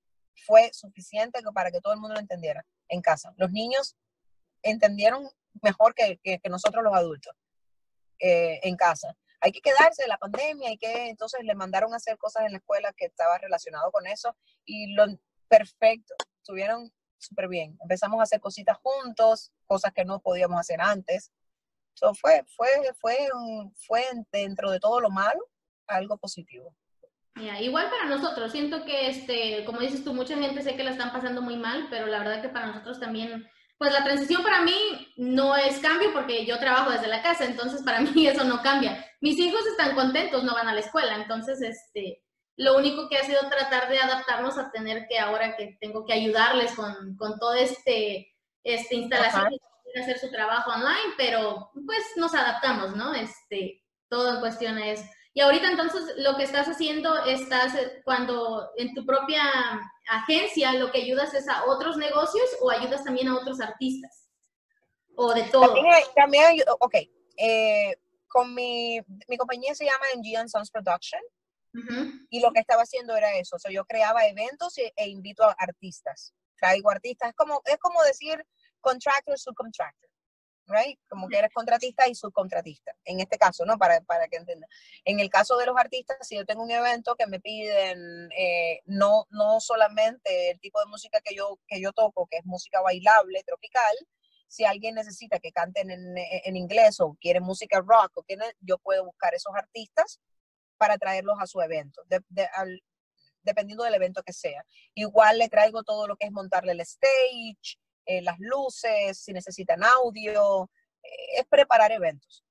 fue 0.47 0.71
suficiente 0.73 1.41
para 1.55 1.71
que 1.71 1.81
todo 1.81 1.93
el 1.93 2.01
mundo 2.01 2.15
lo 2.15 2.21
entendiera 2.21 2.65
en 2.89 3.03
casa. 3.03 3.33
Los 3.37 3.51
niños 3.53 3.97
entendieron 4.63 5.29
mejor 5.63 5.95
que, 5.95 6.19
nosotros 6.49 6.83
los 6.83 6.95
adultos 6.95 7.35
eh, 8.19 8.61
en 8.63 8.77
casa. 8.77 9.17
Hay 9.41 9.53
que 9.53 9.61
quedarse 9.61 10.03
de 10.03 10.09
la 10.09 10.17
pandemia, 10.17 10.71
hay 10.71 10.79
que, 10.79 11.11
entonces 11.11 11.41
le 11.45 11.55
mandaron 11.55 11.93
a 11.93 11.97
hacer 11.97 12.17
cosas 12.17 12.47
en 12.47 12.53
la 12.53 12.59
escuela 12.59 12.93
que 12.95 13.05
estaba 13.05 13.37
relacionado 13.37 13.93
con 13.93 14.07
eso 14.07 14.35
y 14.65 14.95
lo 14.95 15.05
perfecto, 15.47 16.15
estuvieron 16.39 16.91
súper 17.19 17.49
bien. 17.49 17.77
Empezamos 17.83 18.19
a 18.21 18.23
hacer 18.23 18.41
cositas 18.41 18.79
juntos, 18.83 19.53
cosas 19.67 19.93
que 19.93 20.07
no 20.07 20.21
podíamos 20.21 20.59
hacer 20.59 20.81
antes. 20.81 21.31
So, 21.93 22.15
fue, 22.15 22.45
fue, 22.57 22.69
fue, 22.99 23.19
fue 23.87 24.05
dentro 24.33 24.71
de 24.71 24.81
todo 24.81 25.01
lo 25.01 25.11
malo, 25.11 25.41
algo 25.87 26.17
positivo. 26.17 26.75
Igual 27.61 27.91
para 27.91 28.07
nosotros, 28.07 28.53
siento 28.53 28.85
que, 28.85 29.09
este, 29.09 29.65
como 29.65 29.81
dices 29.81 30.05
tú, 30.05 30.15
mucha 30.15 30.37
gente 30.37 30.63
sé 30.63 30.77
que 30.77 30.85
la 30.85 30.93
están 30.93 31.13
pasando 31.13 31.43
muy 31.43 31.57
mal, 31.57 31.89
pero 31.91 32.07
la 32.07 32.19
verdad 32.19 32.43
que 32.43 32.49
para 32.49 32.67
nosotros 32.67 33.01
también, 33.01 33.49
pues 33.77 33.93
la 33.93 34.05
transición 34.05 34.43
para 34.43 34.63
mí 34.63 34.75
no 35.17 35.57
es 35.57 35.79
cambio 35.81 36.13
porque 36.13 36.47
yo 36.47 36.59
trabajo 36.59 36.91
desde 36.91 37.09
la 37.09 37.23
casa, 37.23 37.45
entonces 37.45 37.83
para 37.83 38.01
mí 38.01 38.27
eso 38.27 38.45
no 38.45 38.63
cambia. 38.63 39.05
Mis 39.21 39.39
hijos 39.39 39.67
están 39.67 39.95
contentos, 39.95 40.45
no 40.45 40.55
van 40.55 40.69
a 40.69 40.75
la 40.75 40.81
escuela, 40.81 41.17
entonces, 41.17 41.61
este, 41.61 42.23
lo 42.57 42.77
único 42.77 43.09
que 43.09 43.17
ha 43.17 43.25
sido 43.25 43.41
tratar 43.49 43.89
de 43.89 43.99
adaptarnos 43.99 44.57
a 44.59 44.71
tener 44.71 45.07
que 45.09 45.19
ahora 45.19 45.57
que 45.57 45.77
tengo 45.81 46.05
que 46.07 46.13
ayudarles 46.13 46.73
con, 46.75 47.17
con 47.17 47.39
todo 47.39 47.55
este, 47.55 48.33
este 48.63 48.97
instalación, 48.97 49.49
hacer 50.01 50.19
su 50.19 50.31
trabajo 50.31 50.73
online, 50.73 51.15
pero 51.17 51.71
pues 51.87 52.03
nos 52.17 52.35
adaptamos, 52.35 52.97
¿no? 52.97 53.15
Este, 53.15 53.83
todo 54.09 54.35
en 54.35 54.41
cuestión 54.41 54.79
es 54.79 55.05
y 55.37 55.41
ahorita 55.41 55.69
entonces 55.69 56.15
lo 56.19 56.37
que 56.37 56.45
estás 56.45 56.69
haciendo, 56.69 57.25
estás 57.25 57.75
eh, 57.75 58.03
cuando 58.05 58.71
en 58.77 58.95
tu 58.95 59.05
propia 59.05 59.43
agencia 60.09 60.75
lo 60.75 60.93
que 60.93 61.03
ayudas 61.03 61.35
es 61.35 61.49
a 61.49 61.65
otros 61.65 61.97
negocios 61.97 62.49
o 62.61 62.71
ayudas 62.71 63.03
también 63.03 63.27
a 63.27 63.37
otros 63.37 63.61
artistas. 63.61 64.31
O 65.17 65.35
de 65.35 65.43
todo. 65.45 65.75
También, 65.75 66.05
también 66.15 66.63
ok. 66.79 66.95
Eh, 67.37 67.97
con 68.29 68.55
mi, 68.55 69.01
mi 69.27 69.37
compañía 69.37 69.75
se 69.75 69.85
llama 69.85 70.07
NG 70.17 70.49
Sons 70.49 70.71
Production. 70.71 71.21
Y 72.31 72.39
lo 72.39 72.53
que 72.53 72.61
estaba 72.61 72.83
haciendo 72.83 73.17
era 73.17 73.37
eso. 73.37 73.57
O 73.57 73.59
sea, 73.59 73.73
yo 73.73 73.85
creaba 73.85 74.29
eventos 74.29 74.79
e, 74.79 74.93
e 74.95 75.09
invito 75.09 75.43
a 75.43 75.57
artistas. 75.59 76.33
Traigo 76.57 76.89
artistas. 76.89 77.31
Es 77.31 77.35
como, 77.35 77.61
es 77.65 77.79
como 77.79 78.01
decir 78.05 78.47
contractor, 78.81 79.37
subcontractor 79.37 80.14
right? 80.67 80.99
Como 81.09 81.29
que 81.29 81.39
eres 81.39 81.53
contratista 81.53 82.09
y 82.09 82.15
subcontratista, 82.15 82.97
en 83.05 83.21
este 83.21 83.39
caso, 83.39 83.65
¿no? 83.65 83.79
Para, 83.79 84.01
para 84.01 84.29
que 84.29 84.37
entiendan. 84.37 84.69
En 85.05 85.21
el 85.21 85.31
caso 85.31 85.57
de 85.57 85.67
los 85.67 85.77
artistas, 85.77 86.17
si 86.23 86.37
yo 86.37 86.45
tengo 86.45 86.63
un 86.63 86.71
evento 86.71 87.17
que 87.17 87.27
me 87.27 87.41
piden 87.41 88.31
eh, 88.37 88.81
no, 88.87 89.27
no 89.31 89.61
solamente 89.61 90.51
el 90.51 90.61
tipo 90.61 90.81
de 90.81 90.87
música 90.87 91.21
que 91.23 91.35
yo, 91.35 91.59
que 91.67 91.81
yo 91.81 91.93
toco, 91.93 92.27
que 92.27 92.39
es 92.39 92.45
música 92.45 92.81
bailable, 92.81 93.43
tropical, 93.45 93.95
si 94.49 94.65
alguien 94.65 94.95
necesita 94.95 95.41
que 95.41 95.53
canten 95.53 95.91
en, 95.91 96.15
en 96.17 96.57
inglés 96.57 97.01
o 97.01 97.17
quiere 97.21 97.41
música 97.41 97.81
rock, 97.81 98.13
o 98.15 98.23
quiere, 98.23 98.55
yo 98.61 98.79
puedo 98.79 99.05
buscar 99.05 99.35
esos 99.35 99.53
artistas 99.55 100.21
para 100.77 100.99
traerlos 100.99 101.37
a 101.41 101.47
su 101.47 101.61
evento, 101.61 102.03
dependiendo 103.43 103.85
del 103.85 103.95
evento 103.95 104.23
que 104.23 104.33
sea. 104.33 104.65
Igual 104.95 105.39
le 105.39 105.49
traigo 105.49 105.83
todo 105.83 106.07
lo 106.07 106.17
que 106.17 106.27
es 106.27 106.33
montarle 106.33 106.73
el 106.73 106.81
stage, 106.81 107.79
eh, 108.07 108.23
las 108.23 108.39
luces, 108.39 109.19
si 109.19 109.33
necesitan 109.33 109.83
audio, 109.83 110.71
eh, 111.03 111.39
es 111.39 111.47
preparar 111.47 111.93
eventos. 111.93 112.45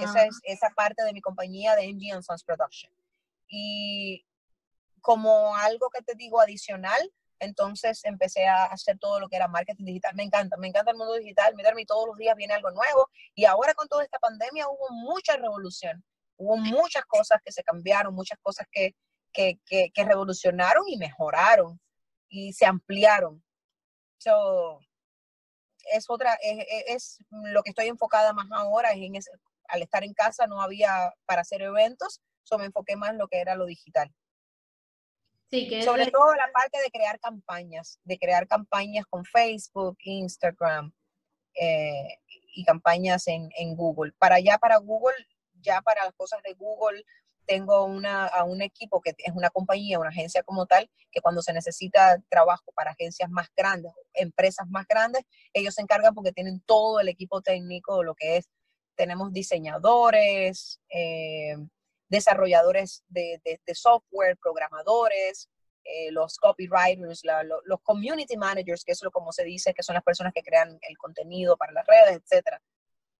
Esa 0.00 0.24
es 0.24 0.38
esa 0.42 0.68
parte 0.76 1.02
de 1.04 1.12
mi 1.12 1.22
compañía 1.22 1.74
de 1.74 1.88
MG 1.88 2.22
Sons 2.22 2.44
Production. 2.44 2.92
Y 3.48 4.26
como 5.00 5.56
algo 5.56 5.88
que 5.88 6.02
te 6.02 6.14
digo 6.14 6.40
adicional, 6.40 7.00
entonces 7.38 8.04
empecé 8.04 8.46
a 8.46 8.64
hacer 8.64 8.98
todo 8.98 9.20
lo 9.20 9.28
que 9.28 9.36
era 9.36 9.48
marketing 9.48 9.84
digital. 9.84 10.14
Me 10.14 10.24
encanta, 10.24 10.56
me 10.56 10.68
encanta 10.68 10.90
el 10.90 10.96
mundo 10.96 11.14
digital. 11.14 11.54
Mira, 11.54 11.72
todos 11.86 12.08
los 12.08 12.16
días 12.16 12.36
viene 12.36 12.54
algo 12.54 12.70
nuevo. 12.70 13.08
Y 13.34 13.44
ahora 13.44 13.74
con 13.74 13.88
toda 13.88 14.04
esta 14.04 14.18
pandemia 14.18 14.68
hubo 14.68 14.88
mucha 14.90 15.36
revolución. 15.36 16.04
Hubo 16.36 16.56
muchas 16.56 17.04
cosas 17.06 17.40
que 17.42 17.52
se 17.52 17.62
cambiaron, 17.62 18.14
muchas 18.14 18.38
cosas 18.42 18.66
que, 18.70 18.94
que, 19.32 19.58
que, 19.64 19.90
que 19.94 20.04
revolucionaron 20.04 20.86
y 20.88 20.98
mejoraron 20.98 21.80
y 22.28 22.52
se 22.52 22.66
ampliaron 22.66 23.42
es 25.92 26.08
otra, 26.08 26.36
es, 26.42 27.18
lo 27.30 27.62
que 27.62 27.70
estoy 27.70 27.86
enfocada 27.86 28.32
más 28.32 28.46
ahora, 28.52 28.92
es 28.92 28.98
en 28.98 29.16
ese, 29.16 29.30
al 29.68 29.82
estar 29.82 30.04
en 30.04 30.14
casa 30.14 30.46
no 30.46 30.60
había 30.60 31.12
para 31.24 31.42
hacer 31.42 31.62
eventos, 31.62 32.20
so 32.42 32.58
me 32.58 32.66
enfoqué 32.66 32.96
más 32.96 33.10
en 33.10 33.18
lo 33.18 33.28
que 33.28 33.40
era 33.40 33.54
lo 33.54 33.66
digital. 33.66 34.12
Sí, 35.50 35.68
que 35.68 35.82
Sobre 35.82 36.10
todo 36.10 36.34
la 36.34 36.50
parte 36.52 36.78
de 36.80 36.90
crear 36.90 37.20
campañas, 37.20 38.00
de 38.02 38.18
crear 38.18 38.48
campañas 38.48 39.06
con 39.08 39.24
Facebook, 39.24 39.96
Instagram 40.00 40.92
eh, 41.54 42.18
y 42.52 42.64
campañas 42.64 43.28
en, 43.28 43.48
en 43.56 43.76
Google. 43.76 44.12
Para 44.18 44.36
allá, 44.36 44.58
para 44.58 44.78
Google, 44.78 45.14
ya 45.60 45.82
para 45.82 46.04
las 46.04 46.14
cosas 46.14 46.42
de 46.42 46.54
Google, 46.54 47.04
tengo 47.46 47.84
una, 47.84 48.26
a 48.26 48.44
un 48.44 48.62
equipo 48.62 49.00
que 49.00 49.14
es 49.16 49.34
una 49.34 49.50
compañía, 49.50 49.98
una 49.98 50.10
agencia 50.10 50.42
como 50.42 50.66
tal, 50.66 50.90
que 51.10 51.20
cuando 51.20 51.42
se 51.42 51.52
necesita 51.52 52.20
trabajo 52.28 52.72
para 52.74 52.90
agencias 52.90 53.30
más 53.30 53.48
grandes, 53.56 53.92
empresas 54.14 54.68
más 54.68 54.86
grandes, 54.86 55.22
ellos 55.52 55.74
se 55.74 55.82
encargan 55.82 56.14
porque 56.14 56.32
tienen 56.32 56.60
todo 56.60 57.00
el 57.00 57.08
equipo 57.08 57.40
técnico, 57.40 58.02
lo 58.02 58.14
que 58.14 58.38
es, 58.38 58.48
tenemos 58.96 59.32
diseñadores, 59.32 60.80
eh, 60.88 61.56
desarrolladores 62.08 63.04
de, 63.08 63.40
software, 63.74 64.36
programadores, 64.38 65.48
eh, 65.84 66.10
los 66.10 66.38
copywriters, 66.38 67.22
los 67.64 67.80
community 67.82 68.36
managers, 68.36 68.84
que 68.84 68.92
es 68.92 69.02
lo 69.02 69.10
como 69.10 69.32
se 69.32 69.44
dice, 69.44 69.72
que 69.74 69.82
son 69.82 69.94
las 69.94 70.02
personas 70.02 70.32
que 70.34 70.42
crean 70.42 70.78
el 70.82 70.98
contenido 70.98 71.56
para 71.56 71.72
las 71.72 71.86
redes, 71.86 72.20
etcétera 72.22 72.60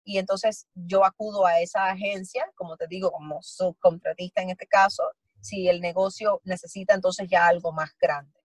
y 0.06 0.18
entonces 0.18 0.68
yo 0.72 1.04
acudo 1.04 1.46
a 1.46 1.60
esa 1.60 1.86
agencia, 1.86 2.48
como 2.54 2.76
te 2.76 2.86
digo, 2.86 3.10
como 3.10 3.42
subcontratista 3.42 4.40
en 4.40 4.50
este 4.50 4.68
caso, 4.68 5.02
si 5.40 5.68
el 5.68 5.80
negocio 5.80 6.40
necesita 6.44 6.94
entonces 6.94 7.26
ya 7.28 7.48
algo 7.48 7.72
más 7.72 7.90
grande. 8.00 8.40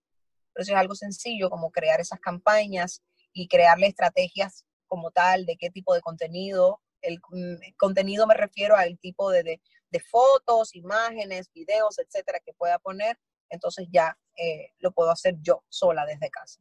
Pero 0.51 0.63
eso 0.63 0.71
es 0.71 0.77
algo 0.79 0.95
sencillo 0.95 1.51
como 1.51 1.71
crear 1.71 2.01
esas 2.01 2.19
campañas 2.19 3.03
y 3.31 3.47
crearle 3.47 3.85
estrategias 3.85 4.65
como 4.87 5.11
tal 5.11 5.45
de 5.45 5.55
qué 5.55 5.69
tipo 5.69 5.93
de 5.93 6.01
contenido. 6.01 6.81
El, 6.99 7.19
mm, 7.29 7.77
contenido 7.77 8.25
me 8.25 8.33
refiero 8.33 8.75
al 8.75 8.97
tipo 8.97 9.29
de, 9.29 9.61
de, 9.91 9.99
fotos, 9.99 10.75
imágenes, 10.75 11.51
videos, 11.53 11.99
etcétera, 11.99 12.39
que 12.43 12.53
pueda 12.53 12.79
poner. 12.79 13.19
Entonces 13.49 13.87
ya 13.91 14.17
eh, 14.35 14.73
lo 14.79 14.91
puedo 14.93 15.11
hacer 15.11 15.35
yo 15.41 15.63
sola 15.69 16.07
desde 16.07 16.31
casa. 16.31 16.59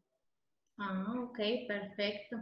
Ah, 0.76 1.14
ok, 1.24 1.38
perfecto. 1.66 2.36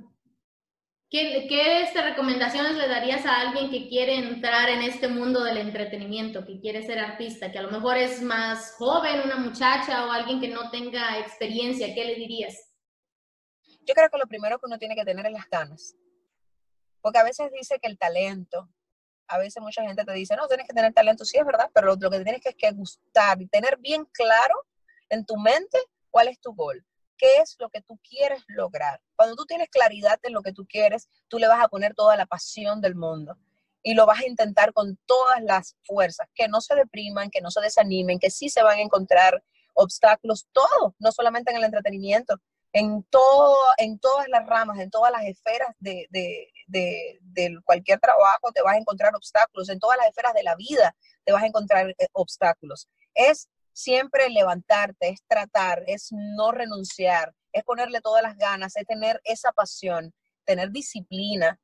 ¿Qué, 1.10 1.46
qué 1.48 1.82
este, 1.82 2.02
recomendaciones 2.02 2.74
le 2.74 2.86
darías 2.86 3.24
a 3.24 3.40
alguien 3.40 3.70
que 3.70 3.88
quiere 3.88 4.16
entrar 4.16 4.68
en 4.68 4.82
este 4.82 5.08
mundo 5.08 5.42
del 5.42 5.56
entretenimiento, 5.56 6.44
que 6.44 6.60
quiere 6.60 6.82
ser 6.82 6.98
artista, 6.98 7.50
que 7.50 7.58
a 7.58 7.62
lo 7.62 7.70
mejor 7.70 7.96
es 7.96 8.20
más 8.20 8.74
joven, 8.76 9.22
una 9.24 9.36
muchacha 9.36 10.06
o 10.06 10.12
alguien 10.12 10.38
que 10.38 10.48
no 10.48 10.70
tenga 10.70 11.18
experiencia? 11.18 11.94
¿Qué 11.94 12.04
le 12.04 12.14
dirías? 12.16 12.54
Yo 13.80 13.94
creo 13.94 14.10
que 14.10 14.18
lo 14.18 14.26
primero 14.26 14.58
que 14.58 14.66
uno 14.66 14.78
tiene 14.78 14.94
que 14.94 15.04
tener 15.04 15.24
es 15.24 15.32
las 15.32 15.48
ganas. 15.48 15.96
Porque 17.00 17.18
a 17.18 17.24
veces 17.24 17.50
dice 17.52 17.78
que 17.80 17.88
el 17.88 17.96
talento, 17.96 18.68
a 19.28 19.38
veces 19.38 19.62
mucha 19.62 19.82
gente 19.82 20.04
te 20.04 20.12
dice, 20.12 20.36
no, 20.36 20.46
tienes 20.46 20.66
que 20.66 20.74
tener 20.74 20.92
talento, 20.92 21.24
sí 21.24 21.38
es 21.38 21.46
verdad, 21.46 21.70
pero 21.72 21.96
lo, 21.96 22.10
que 22.10 22.20
tienes 22.20 22.42
que 22.42 22.50
es 22.50 22.54
que 22.54 22.70
gustar 22.72 23.40
y 23.40 23.46
tener 23.46 23.78
bien 23.78 24.04
claro 24.12 24.66
en 25.08 25.24
tu 25.24 25.38
mente 25.38 25.78
cuál 26.10 26.28
es 26.28 26.38
tu 26.38 26.52
gol 26.54 26.84
qué 27.18 27.36
es 27.42 27.56
lo 27.58 27.68
que 27.68 27.82
tú 27.82 27.98
quieres 28.08 28.42
lograr. 28.46 29.00
Cuando 29.16 29.36
tú 29.36 29.44
tienes 29.44 29.68
claridad 29.68 30.18
en 30.22 30.32
lo 30.32 30.42
que 30.42 30.52
tú 30.52 30.66
quieres, 30.66 31.08
tú 31.28 31.38
le 31.38 31.48
vas 31.48 31.62
a 31.62 31.68
poner 31.68 31.94
toda 31.94 32.16
la 32.16 32.26
pasión 32.26 32.80
del 32.80 32.94
mundo 32.94 33.36
y 33.82 33.94
lo 33.94 34.06
vas 34.06 34.20
a 34.20 34.26
intentar 34.26 34.72
con 34.72 34.98
todas 35.06 35.42
las 35.42 35.76
fuerzas, 35.84 36.28
que 36.34 36.48
no 36.48 36.60
se 36.60 36.74
depriman, 36.74 37.30
que 37.30 37.40
no 37.40 37.50
se 37.50 37.60
desanimen, 37.60 38.18
que 38.18 38.30
sí 38.30 38.48
se 38.48 38.62
van 38.62 38.78
a 38.78 38.82
encontrar 38.82 39.42
obstáculos, 39.74 40.48
todo, 40.52 40.94
no 40.98 41.12
solamente 41.12 41.50
en 41.50 41.58
el 41.58 41.64
entretenimiento, 41.64 42.40
en, 42.72 43.02
todo, 43.04 43.56
en 43.78 43.98
todas 43.98 44.28
las 44.28 44.46
ramas, 44.46 44.78
en 44.78 44.90
todas 44.90 45.12
las 45.12 45.24
esferas 45.24 45.74
de, 45.78 46.06
de, 46.10 46.52
de, 46.66 47.58
cualquier 47.64 47.98
trabajo 47.98 48.52
te 48.52 48.62
vas 48.62 48.74
a 48.74 48.78
encontrar 48.78 49.14
obstáculos, 49.14 49.68
en 49.68 49.78
todas 49.78 49.96
las 49.96 50.08
esferas 50.08 50.34
de 50.34 50.42
la 50.42 50.54
vida 50.56 50.94
te 51.24 51.32
vas 51.32 51.42
a 51.42 51.46
encontrar 51.46 51.90
eh, 51.90 52.08
obstáculos. 52.12 52.88
Es 53.14 53.48
siempre 53.78 54.28
levantarte, 54.28 55.10
es 55.10 55.22
tratar, 55.28 55.84
es 55.86 56.08
no 56.10 56.50
renunciar, 56.50 57.32
es 57.52 57.62
ponerle 57.62 58.00
todas 58.00 58.24
las 58.24 58.36
ganas, 58.36 58.74
es 58.76 58.84
tener 58.84 59.20
esa 59.22 59.52
pasión, 59.52 60.12
tener 60.44 60.72
disciplina 60.72 61.60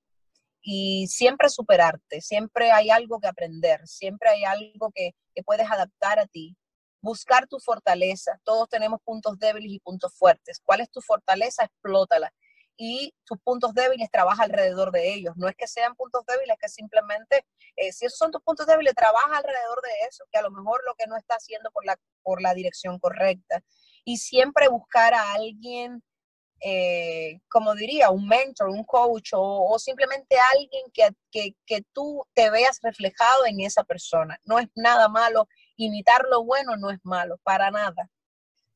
y 0.62 1.08
siempre 1.08 1.48
superarte, 1.48 2.20
siempre 2.20 2.70
hay 2.70 2.90
algo 2.90 3.18
que 3.18 3.26
aprender, 3.26 3.80
siempre 3.88 4.30
hay 4.30 4.44
algo 4.44 4.92
que, 4.94 5.10
puedes 5.44 5.68
adaptar 5.68 6.20
a 6.20 6.26
ti. 6.26 6.56
Buscar 7.00 7.48
tu 7.48 7.58
fortaleza. 7.58 8.40
Todos 8.44 8.68
tenemos 8.68 9.00
puntos 9.04 9.36
débiles 9.36 9.72
y 9.72 9.80
puntos 9.80 10.14
fuertes. 10.16 10.60
¿Cuál 10.64 10.80
es 10.80 10.90
tu 10.90 11.00
fortaleza? 11.00 11.64
Explótala 11.64 12.32
y 12.76 13.14
tus 13.24 13.38
puntos 13.40 13.74
débiles 13.74 14.10
trabaja 14.10 14.44
alrededor 14.44 14.90
de 14.90 15.14
ellos. 15.14 15.34
No 15.36 15.48
es 15.48 15.56
que 15.56 15.66
sean 15.66 15.94
puntos 15.94 16.24
débiles, 16.26 16.56
que 16.60 16.68
simplemente, 16.68 17.44
eh, 17.76 17.92
si 17.92 18.06
esos 18.06 18.18
son 18.18 18.30
tus 18.30 18.42
puntos 18.42 18.66
débiles, 18.66 18.94
trabaja 18.94 19.36
alrededor 19.36 19.80
de 19.82 19.90
eso, 20.08 20.24
que 20.30 20.38
a 20.38 20.42
lo 20.42 20.50
mejor 20.50 20.80
lo 20.86 20.94
que 20.94 21.06
no 21.06 21.16
está 21.16 21.34
haciendo 21.36 21.70
por 21.70 21.84
la, 21.84 21.98
por 22.22 22.42
la 22.42 22.54
dirección 22.54 22.98
correcta. 22.98 23.62
Y 24.04 24.18
siempre 24.18 24.68
buscar 24.68 25.14
a 25.14 25.32
alguien, 25.34 26.02
eh, 26.60 27.40
como 27.48 27.74
diría, 27.74 28.10
un 28.10 28.26
mentor, 28.26 28.68
un 28.68 28.84
coach 28.84 29.30
o, 29.34 29.78
simplemente 29.78 30.36
alguien 30.52 30.84
que, 30.92 31.08
que, 31.30 31.56
que 31.66 31.82
tú 31.92 32.26
te 32.34 32.50
veas 32.50 32.80
reflejado 32.82 33.46
en 33.46 33.60
esa 33.60 33.84
persona. 33.84 34.38
No 34.44 34.58
es 34.58 34.68
nada 34.74 35.08
malo, 35.08 35.48
imitar 35.76 36.24
lo 36.30 36.44
bueno 36.44 36.76
no 36.76 36.90
es 36.90 36.98
malo, 37.04 37.38
para 37.42 37.70
nada. 37.70 38.10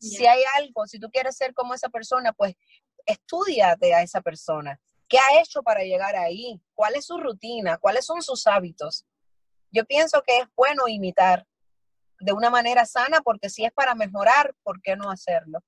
Si 0.01 0.27
hay 0.27 0.43
algo, 0.57 0.87
si 0.87 1.01
tú 1.01 1.11
quieres 1.11 1.37
ser 1.37 1.53
como 1.55 1.75
esa 1.75 1.89
persona, 1.89 2.33
pues 2.33 2.55
estudiate 3.09 3.95
a 3.95 4.03
esa 4.03 4.21
persona. 4.21 4.79
¿Qué 5.09 5.19
ha 5.19 5.41
hecho 5.41 5.63
para 5.63 5.83
llegar 5.83 6.15
ahí? 6.15 6.61
¿Cuál 6.75 6.95
es 6.95 7.07
su 7.07 7.17
rutina? 7.17 7.79
¿Cuáles 7.79 8.05
son 8.05 8.23
sus 8.23 8.47
hábitos? 8.47 9.07
Yo 9.71 9.85
pienso 9.87 10.23
que 10.23 10.37
es 10.39 10.47
bueno 10.55 10.87
imitar 10.87 11.47
de 12.21 12.33
una 12.33 12.51
manera 12.51 12.85
sana 12.85 13.21
porque 13.23 13.49
si 13.49 13.65
es 13.65 13.73
para 13.73 13.95
mejorar, 13.95 14.55
¿por 14.63 14.83
qué 14.83 14.97
no 14.97 15.11
hacerlo? 15.11 15.61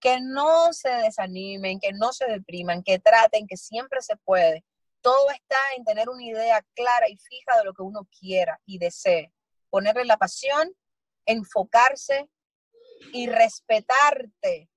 Que 0.00 0.20
no 0.20 0.72
se 0.72 0.90
desanimen, 0.90 1.80
que 1.80 1.92
no 1.92 2.12
se 2.12 2.26
depriman, 2.26 2.82
que 2.82 2.98
traten, 2.98 3.46
que 3.46 3.56
siempre 3.56 4.00
se 4.00 4.16
puede. 4.18 4.64
Todo 5.00 5.30
está 5.30 5.58
en 5.76 5.84
tener 5.84 6.08
una 6.08 6.24
idea 6.24 6.64
clara 6.74 7.08
y 7.08 7.16
fija 7.16 7.58
de 7.58 7.64
lo 7.64 7.74
que 7.74 7.82
uno 7.82 8.08
quiera 8.18 8.60
y 8.64 8.78
desee. 8.78 9.32
Ponerle 9.70 10.04
la 10.04 10.16
pasión, 10.16 10.72
enfocarse 11.26 12.28
y 13.12 13.26
respetarte 13.26 14.70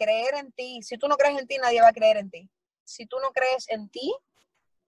creer 0.00 0.34
en 0.36 0.52
ti. 0.52 0.82
Si 0.82 0.96
tú 0.96 1.08
no 1.08 1.16
crees 1.16 1.38
en 1.38 1.46
ti, 1.46 1.58
nadie 1.58 1.82
va 1.82 1.88
a 1.88 1.92
creer 1.92 2.16
en 2.16 2.30
ti. 2.30 2.48
Si 2.84 3.06
tú 3.06 3.18
no 3.20 3.30
crees 3.32 3.68
en 3.68 3.88
ti, 3.90 4.14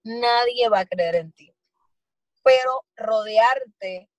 nadie 0.03 0.67
va 0.69 0.79
a 0.79 0.85
creer 0.85 1.15
en 1.15 1.31
ti. 1.31 1.53
Pero 2.43 2.85
rodearte, 2.95 4.09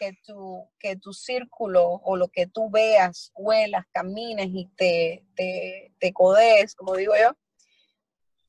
que 0.00 0.14
tu, 0.24 0.66
que 0.78 0.96
tu 0.96 1.12
círculo 1.12 1.84
o 1.84 2.16
lo 2.16 2.28
que 2.28 2.46
tú 2.46 2.70
veas, 2.70 3.32
huelas, 3.34 3.84
camines 3.92 4.48
y 4.50 4.66
te, 4.74 5.26
te, 5.36 5.92
te 5.98 6.12
codees, 6.14 6.74
como 6.74 6.96
digo 6.96 7.12
yo, 7.20 7.36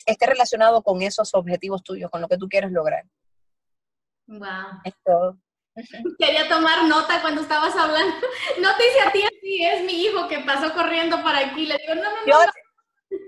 esté 0.06 0.28
relacionado 0.28 0.82
con 0.82 1.02
esos 1.02 1.36
objetivos 1.36 1.84
tuyos, 1.84 2.10
con 2.10 2.22
lo 2.22 2.30
que 2.30 2.38
tú 2.38 2.48
quieres 2.48 2.72
lograr. 2.72 3.04
Wow. 4.28 4.80
Es 4.86 4.94
todo. 5.04 5.38
Quería 6.19 6.47
tomar 6.49 6.86
nota 6.86 7.22
cuando 7.22 7.41
estabas 7.41 7.76
hablando. 7.76 8.15
No 8.59 8.76
te 8.76 8.88
hice 8.88 9.01
a 9.01 9.11
ti 9.11 9.24
así, 9.24 9.65
es 9.65 9.84
mi 9.84 10.03
hijo 10.03 10.28
que 10.28 10.39
pasó 10.39 10.74
corriendo 10.74 11.22
para 11.24 11.39
aquí. 11.39 11.65
Le 11.65 11.78
digo, 11.78 11.95
no, 11.95 12.03
no, 12.03 12.26
yo, 12.26 12.45
no. 12.45 12.51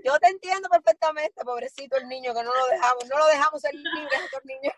Yo 0.04 0.18
te 0.18 0.28
entiendo 0.28 0.68
perfectamente, 0.68 1.44
pobrecito 1.44 1.96
el 1.96 2.08
niño, 2.08 2.34
que 2.34 2.42
no 2.42 2.54
lo 2.54 2.66
dejamos, 2.66 3.04
no 3.08 3.18
lo 3.18 3.26
dejamos 3.26 3.60
ser 3.60 3.74
libre 3.74 4.16
a 4.16 4.24
estos 4.24 4.44
niños. 4.44 4.74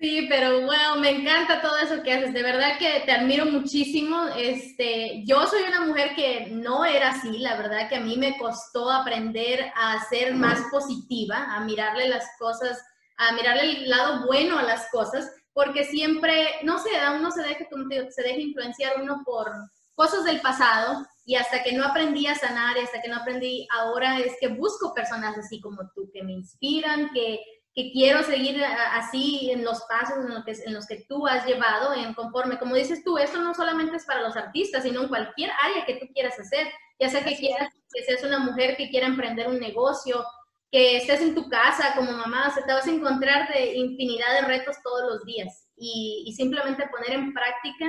Sí, 0.00 0.26
pero 0.28 0.64
bueno, 0.64 0.94
me 1.00 1.10
encanta 1.10 1.60
todo 1.60 1.76
eso 1.78 2.04
que 2.04 2.12
haces. 2.12 2.32
De 2.32 2.44
verdad 2.44 2.78
que 2.78 3.00
te 3.04 3.10
admiro 3.10 3.46
muchísimo. 3.46 4.28
Este, 4.36 5.24
yo 5.24 5.44
soy 5.48 5.64
una 5.64 5.80
mujer 5.80 6.14
que 6.14 6.46
no 6.52 6.84
era 6.84 7.10
así. 7.10 7.38
La 7.38 7.56
verdad 7.56 7.88
que 7.88 7.96
a 7.96 8.00
mí 8.00 8.16
me 8.16 8.38
costó 8.38 8.92
aprender 8.92 9.72
a 9.74 9.98
ser 10.08 10.34
más 10.34 10.60
positiva, 10.70 11.52
a 11.52 11.64
mirarle 11.64 12.08
las 12.08 12.28
cosas, 12.38 12.80
a 13.16 13.32
mirarle 13.32 13.62
el 13.62 13.90
lado 13.90 14.24
bueno 14.26 14.56
a 14.60 14.62
las 14.62 14.88
cosas, 14.92 15.28
porque 15.58 15.84
siempre, 15.86 16.60
no 16.62 16.78
sé, 16.78 16.90
uno 17.16 17.32
se 17.32 17.42
deja, 17.42 17.66
se 18.10 18.22
deja 18.22 18.38
influenciar 18.38 18.92
uno 19.02 19.22
por 19.24 19.50
cosas 19.96 20.24
del 20.24 20.40
pasado 20.40 21.04
y 21.26 21.34
hasta 21.34 21.64
que 21.64 21.72
no 21.72 21.84
aprendí 21.84 22.28
a 22.28 22.36
sanar 22.36 22.76
y 22.76 22.82
hasta 22.82 23.02
que 23.02 23.08
no 23.08 23.16
aprendí, 23.16 23.66
ahora 23.72 24.20
es 24.20 24.34
que 24.40 24.46
busco 24.46 24.94
personas 24.94 25.36
así 25.36 25.60
como 25.60 25.82
tú, 25.96 26.08
que 26.14 26.22
me 26.22 26.30
inspiran, 26.30 27.10
que 27.12 27.40
que 27.78 27.92
quiero 27.92 28.24
seguir 28.24 28.60
así 28.64 29.52
en 29.52 29.62
los 29.64 29.82
pasos 29.82 30.24
en 30.24 30.34
los, 30.34 30.44
que, 30.44 30.52
en 30.66 30.74
los 30.74 30.84
que 30.84 31.04
tú 31.08 31.28
has 31.28 31.46
llevado, 31.46 31.94
en 31.94 32.12
conforme, 32.12 32.58
como 32.58 32.74
dices 32.74 33.04
tú, 33.04 33.18
esto 33.18 33.40
no 33.40 33.54
solamente 33.54 33.96
es 33.96 34.04
para 34.04 34.22
los 34.22 34.36
artistas, 34.36 34.82
sino 34.82 35.02
en 35.02 35.08
cualquier 35.08 35.50
área 35.62 35.86
que 35.86 35.94
tú 35.94 36.12
quieras 36.12 36.36
hacer, 36.40 36.66
ya 36.98 37.08
sea 37.08 37.22
que 37.22 37.36
quieras, 37.36 37.72
que 37.92 38.02
seas 38.02 38.24
una 38.24 38.40
mujer 38.40 38.76
que 38.76 38.90
quiera 38.90 39.06
emprender 39.06 39.46
un 39.46 39.60
negocio, 39.60 40.24
que 40.70 40.98
estés 40.98 41.20
en 41.20 41.34
tu 41.34 41.48
casa 41.48 41.94
como 41.96 42.12
mamá, 42.12 42.48
o 42.48 42.50
sea, 42.52 42.64
te 42.64 42.72
vas 42.72 42.86
a 42.86 42.90
encontrar 42.90 43.52
de 43.52 43.76
infinidad 43.76 44.34
de 44.34 44.46
retos 44.46 44.76
todos 44.82 45.10
los 45.10 45.24
días 45.24 45.68
y, 45.76 46.32
simplemente 46.36 46.88
poner 46.88 47.12
en 47.12 47.32
práctica 47.32 47.86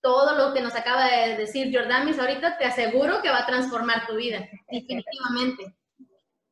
todo 0.00 0.36
lo 0.36 0.54
que 0.54 0.60
nos 0.60 0.74
acaba 0.74 1.06
de 1.06 1.36
decir 1.36 1.74
Jordamis 1.74 2.18
ahorita, 2.18 2.58
te 2.58 2.64
aseguro 2.64 3.22
que 3.22 3.30
va 3.30 3.38
a 3.38 3.46
transformar 3.46 4.06
tu 4.06 4.16
vida, 4.16 4.48
definitivamente. 4.68 5.74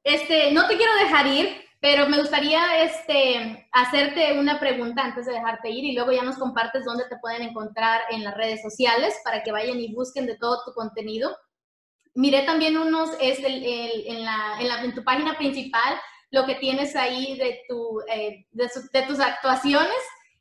Este, 0.03 0.53
no 0.53 0.67
te 0.67 0.77
quiero 0.77 0.95
dejar 0.97 1.27
ir, 1.27 1.65
pero 1.81 2.09
me 2.09 2.19
gustaría 2.19 2.83
este, 2.83 3.69
hacerte 3.73 4.39
una 4.39 4.59
pregunta 4.59 5.05
antes 5.05 5.27
de 5.27 5.33
dejarte 5.33 5.71
ir 5.71 5.85
y 5.85 5.95
luego 5.95 6.13
ya 6.13 6.23
nos 6.23 6.37
compartes 6.37 6.85
dónde 6.85 7.05
te 7.09 7.19
pueden 7.19 7.43
encontrar 7.43 8.03
en 8.11 8.25
las 8.25 8.35
redes 8.37 8.63
sociales 8.63 9.15
para 9.25 9.43
que 9.43 9.53
vayan 9.53 9.79
y 9.79 9.95
busquen 9.95 10.27
de 10.27 10.37
todo 10.37 10.63
tu 10.65 10.73
contenido. 10.73 11.37
Miré 12.15 12.43
también 12.43 12.77
unos, 12.77 13.11
es 13.21 13.39
el, 13.41 13.65
en, 13.65 14.25
la, 14.25 14.57
en, 14.61 14.69
la, 14.69 14.85
en, 14.85 14.95
tu 14.95 15.03
página 15.03 15.37
principal, 15.37 16.01
lo 16.31 16.47
que 16.47 16.55
tienes 16.57 16.95
ahí 16.97 17.37
de, 17.37 17.61
tu, 17.69 18.01
eh, 18.09 18.47
de, 18.53 18.71
de 18.93 19.03
tus 19.03 19.21
actuaciones 19.21 19.97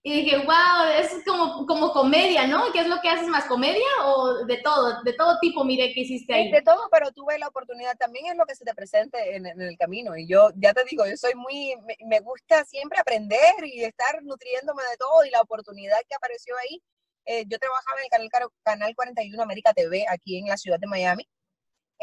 y 0.06 0.22
dije, 0.22 0.38
wow, 0.40 0.86
es 1.00 1.24
como, 1.26 1.66
como 1.66 1.94
comedia, 1.94 2.46
¿no? 2.46 2.74
¿Qué 2.74 2.82
es 2.82 2.88
lo 2.88 3.00
que 3.00 3.10
haces 3.10 3.30
más, 3.30 3.46
comedia 3.46 3.88
o 4.04 4.46
de 4.46 4.58
todo? 4.58 5.02
De 5.04 5.14
todo 5.14 5.40
tipo, 5.40 5.64
mire, 5.64 5.94
que 5.94 6.02
hiciste 6.02 6.34
ahí. 6.34 6.52
De 6.52 6.62
todo, 6.62 6.90
pero 6.92 7.14
tuve 7.14 7.40
la 7.40 7.48
oportunidad, 7.48 7.96
también 7.96 8.26
es 8.26 8.36
lo 8.36 8.46
que 8.46 8.54
se 8.54 8.66
te 8.66 8.76
presente 8.76 9.38
en, 9.38 9.46
el 9.46 9.78
camino. 9.78 10.18
Y 10.18 10.28
yo, 10.28 10.50
ya 10.58 10.74
te 10.74 10.84
digo, 10.84 11.06
yo 11.06 11.16
soy 11.16 11.36
muy, 11.36 11.74
me, 12.06 12.20
gusta 12.20 12.66
siempre 12.66 13.00
aprender 13.00 13.54
y 13.64 13.86
estar 13.86 14.22
nutriéndome 14.24 14.84
de 14.92 14.98
todo 14.98 15.24
y 15.24 15.30
la 15.30 15.40
oportunidad 15.40 16.00
que 16.10 16.16
apareció 16.16 16.54
ahí. 16.58 16.84
Eh, 17.26 17.46
yo 17.48 17.58
trabajaba 17.58 18.00
en 18.00 18.04
el 18.04 18.30
canal, 18.30 18.50
canal 18.64 18.96
41 18.96 19.42
América 19.42 19.74
TV 19.74 20.06
aquí 20.10 20.38
en 20.38 20.48
la 20.48 20.58
ciudad 20.58 20.82
de 20.82 20.88
Miami 20.88 21.26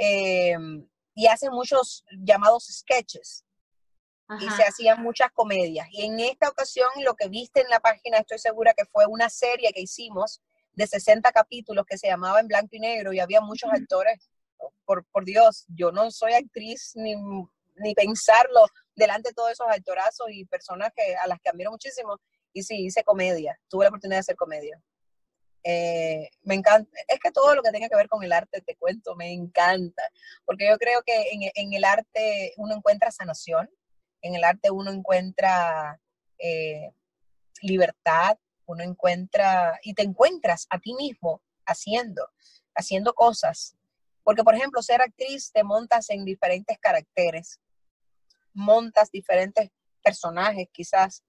eh, 0.03 0.57
y 1.15 1.27
hace 1.27 1.51
muchos 1.51 2.05
llamados 2.11 2.69
sketches 2.71 3.45
y 4.41 4.49
se 4.51 4.63
hacían 4.63 5.03
muchas 5.03 5.31
comedias. 5.33 5.89
Y 5.91 6.07
en 6.07 6.21
esta 6.21 6.49
ocasión 6.49 6.89
lo 7.05 7.15
que 7.15 7.29
viste 7.29 7.61
en 7.61 7.69
la 7.69 7.81
página, 7.81 8.19
estoy 8.19 8.39
segura 8.39 8.73
que 8.75 8.87
fue 8.87 9.05
una 9.07 9.29
serie 9.29 9.73
que 9.75 9.83
hicimos 9.83 10.41
de 10.73 10.87
60 10.87 11.31
capítulos 11.33 11.85
que 11.85 11.99
se 11.99 12.07
llamaba 12.07 12.41
En 12.41 12.47
Blanco 12.47 12.71
y 12.73 12.81
Negro 12.81 13.13
y 13.13 13.21
había 13.21 13.41
muchos 13.41 13.71
actores. 13.71 14.31
Por, 14.87 15.05
por 15.07 15.25
Dios, 15.25 15.67
yo 15.69 15.93
no 15.93 16.11
soy 16.11 16.33
actriz 16.33 16.93
ni, 16.95 17.15
ni 17.77 17.95
pensarlo 17.95 18.67
delante 18.95 19.31
de 19.31 19.35
todos 19.35 19.51
esos 19.51 19.67
actorazos 19.69 20.29
y 20.31 20.45
personas 20.47 20.93
que, 20.95 21.15
a 21.17 21.27
las 21.27 21.41
que 21.41 21.51
admiro 21.51 21.71
muchísimo. 21.71 22.19
Y 22.53 22.63
sí, 22.63 22.87
hice 22.87 23.05
comedia, 23.05 23.59
tuve 23.69 23.85
la 23.85 23.89
oportunidad 23.91 24.17
de 24.17 24.21
hacer 24.21 24.37
comedia. 24.37 24.81
Eh, 25.63 26.31
me 26.43 26.55
encanta, 26.55 26.91
es 27.07 27.21
que 27.21 27.31
todo 27.33 27.55
lo 27.55 27.63
que 27.63 27.71
tenga 27.71 27.89
que 27.89 27.97
ver 27.97 28.09
con 28.09 28.23
el 28.23 28.33
arte, 28.33 28.63
te 28.63 28.77
cuento, 28.77 29.15
me 29.15 29.33
encanta, 29.33 30.03
porque 30.47 30.67
yo 30.67 30.79
creo 30.79 31.03
que 31.03 31.31
en, 31.33 31.51
en 31.55 31.75
el 31.75 31.85
arte 31.85 32.55
uno 32.57 32.77
encuentra 32.77 33.11
sanación, 33.11 33.69
en 34.23 34.35
el 34.35 34.45
arte 34.45 34.71
uno 34.71 34.91
encuentra 34.91 36.01
eh, 36.39 36.93
libertad, 37.63 38.39
uno 38.67 38.85
encuentra 38.85 39.79
y 39.83 39.95
te 39.95 40.03
encuentras 40.03 40.67
a 40.71 40.79
ti 40.79 40.95
mismo 40.95 41.43
haciendo, 41.67 42.29
haciendo 42.75 43.15
cosas. 43.15 43.77
Porque, 44.23 44.45
por 44.45 44.55
ejemplo, 44.55 44.83
ser 44.83 45.03
actriz 45.03 45.51
te 45.53 45.65
montas 45.65 46.11
en 46.11 46.25
diferentes 46.25 46.79
caracteres, 46.79 47.61
montas 48.53 49.11
diferentes 49.11 49.71
personajes 50.03 50.69
quizás, 50.73 51.23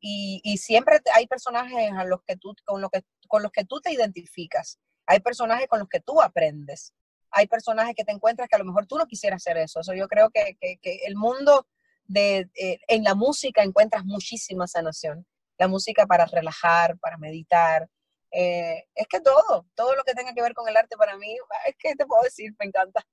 y, 0.00 0.58
siempre 0.58 1.00
hay 1.14 1.26
personajes 1.26 1.90
a 1.92 2.04
los 2.04 2.22
que 2.22 2.36
tú, 2.36 2.54
con, 2.64 2.80
lo 2.80 2.90
que, 2.90 3.02
con 3.28 3.42
los 3.42 3.52
que 3.52 3.64
tú 3.64 3.80
te 3.80 3.92
identificas, 3.92 4.78
hay 5.06 5.20
personajes 5.20 5.68
con 5.68 5.78
los 5.78 5.88
que 5.88 6.00
tú 6.00 6.20
aprendes, 6.20 6.92
hay 7.30 7.46
personajes 7.46 7.94
que 7.94 8.04
te 8.04 8.12
encuentras 8.12 8.48
que 8.48 8.56
a 8.56 8.58
lo 8.58 8.64
mejor 8.64 8.86
tú 8.86 8.96
no 8.96 9.06
quisieras 9.06 9.42
hacer 9.42 9.58
eso. 9.58 9.80
Eso 9.80 9.94
yo 9.94 10.08
creo 10.08 10.30
que, 10.30 10.56
que, 10.60 10.78
el 11.06 11.16
mundo 11.16 11.66
de, 12.04 12.48
eh, 12.54 12.78
en 12.88 13.04
la 13.04 13.14
música 13.14 13.62
encuentras 13.62 14.04
muchísima 14.04 14.66
sanación. 14.66 15.26
La 15.58 15.68
música 15.68 16.06
para 16.06 16.26
relajar, 16.26 16.98
para 16.98 17.18
meditar. 17.18 17.88
Eh, 18.30 18.84
es 18.94 19.06
que 19.08 19.20
todo, 19.20 19.66
todo 19.74 19.94
lo 19.96 20.04
que 20.04 20.14
tenga 20.14 20.34
que 20.34 20.42
ver 20.42 20.54
con 20.54 20.68
el 20.68 20.76
arte 20.76 20.96
para 20.96 21.16
mí, 21.16 21.36
es 21.66 21.74
que 21.78 21.94
te 21.94 22.06
puedo 22.06 22.22
decir, 22.22 22.54
me 22.58 22.66
encanta. 22.66 23.04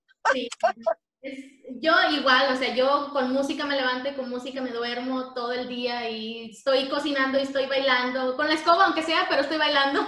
Yo 1.80 1.94
igual, 2.12 2.54
o 2.54 2.58
sea, 2.58 2.76
yo 2.76 3.10
con 3.14 3.32
música 3.32 3.66
me 3.66 3.76
levanto 3.76 4.10
y 4.10 4.14
con 4.14 4.30
música 4.30 4.62
me 4.62 4.72
duermo 4.72 5.34
todo 5.34 5.54
el 5.54 5.68
día 5.68 6.10
y 6.10 6.52
estoy 6.52 6.90
cocinando 6.90 7.40
y 7.40 7.44
estoy 7.44 7.66
bailando, 7.66 8.36
con 8.36 8.48
la 8.48 8.56
escoba 8.56 8.86
aunque 8.86 9.04
sea, 9.04 9.26
pero 9.30 9.42
estoy 9.42 9.58
bailando. 9.58 10.02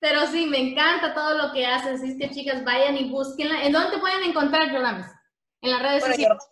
pero 0.00 0.26
sí, 0.26 0.46
me 0.46 0.58
encanta 0.58 1.14
todo 1.14 1.36
lo 1.38 1.52
que 1.52 1.64
haces, 1.66 2.00
así 2.00 2.18
que 2.18 2.30
chicas, 2.30 2.64
vayan 2.64 2.96
y 2.96 3.10
búsquenla. 3.10 3.64
¿En 3.64 3.72
dónde 3.72 3.98
pueden 3.98 4.24
encontrar, 4.24 4.70
Jordamis? 4.70 5.06
En 5.60 5.70
las 5.70 5.80
redes 5.82 6.04
sociales. 6.04 6.42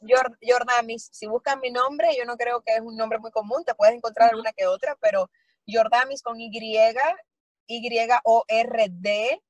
Jordamis, 0.41 1.11
si 1.13 1.27
buscan 1.27 1.59
mi 1.61 1.73
nombre, 1.73 2.09
yo 2.17 2.25
no 2.25 2.37
creo 2.37 2.63
que 2.63 2.75
es 2.75 2.81
un 2.81 2.97
nombre 2.97 3.19
muy 3.19 3.33
común, 3.33 3.65
te 3.65 3.75
puedes 3.75 3.97
encontrar 3.97 4.31
alguna 4.31 4.53
que 4.53 4.69
otra, 4.69 4.97
pero 5.01 5.29
Jordamis 5.67 6.23
con 6.23 6.41
Y, 6.41 6.51
Y-O-R-D, 7.67 9.43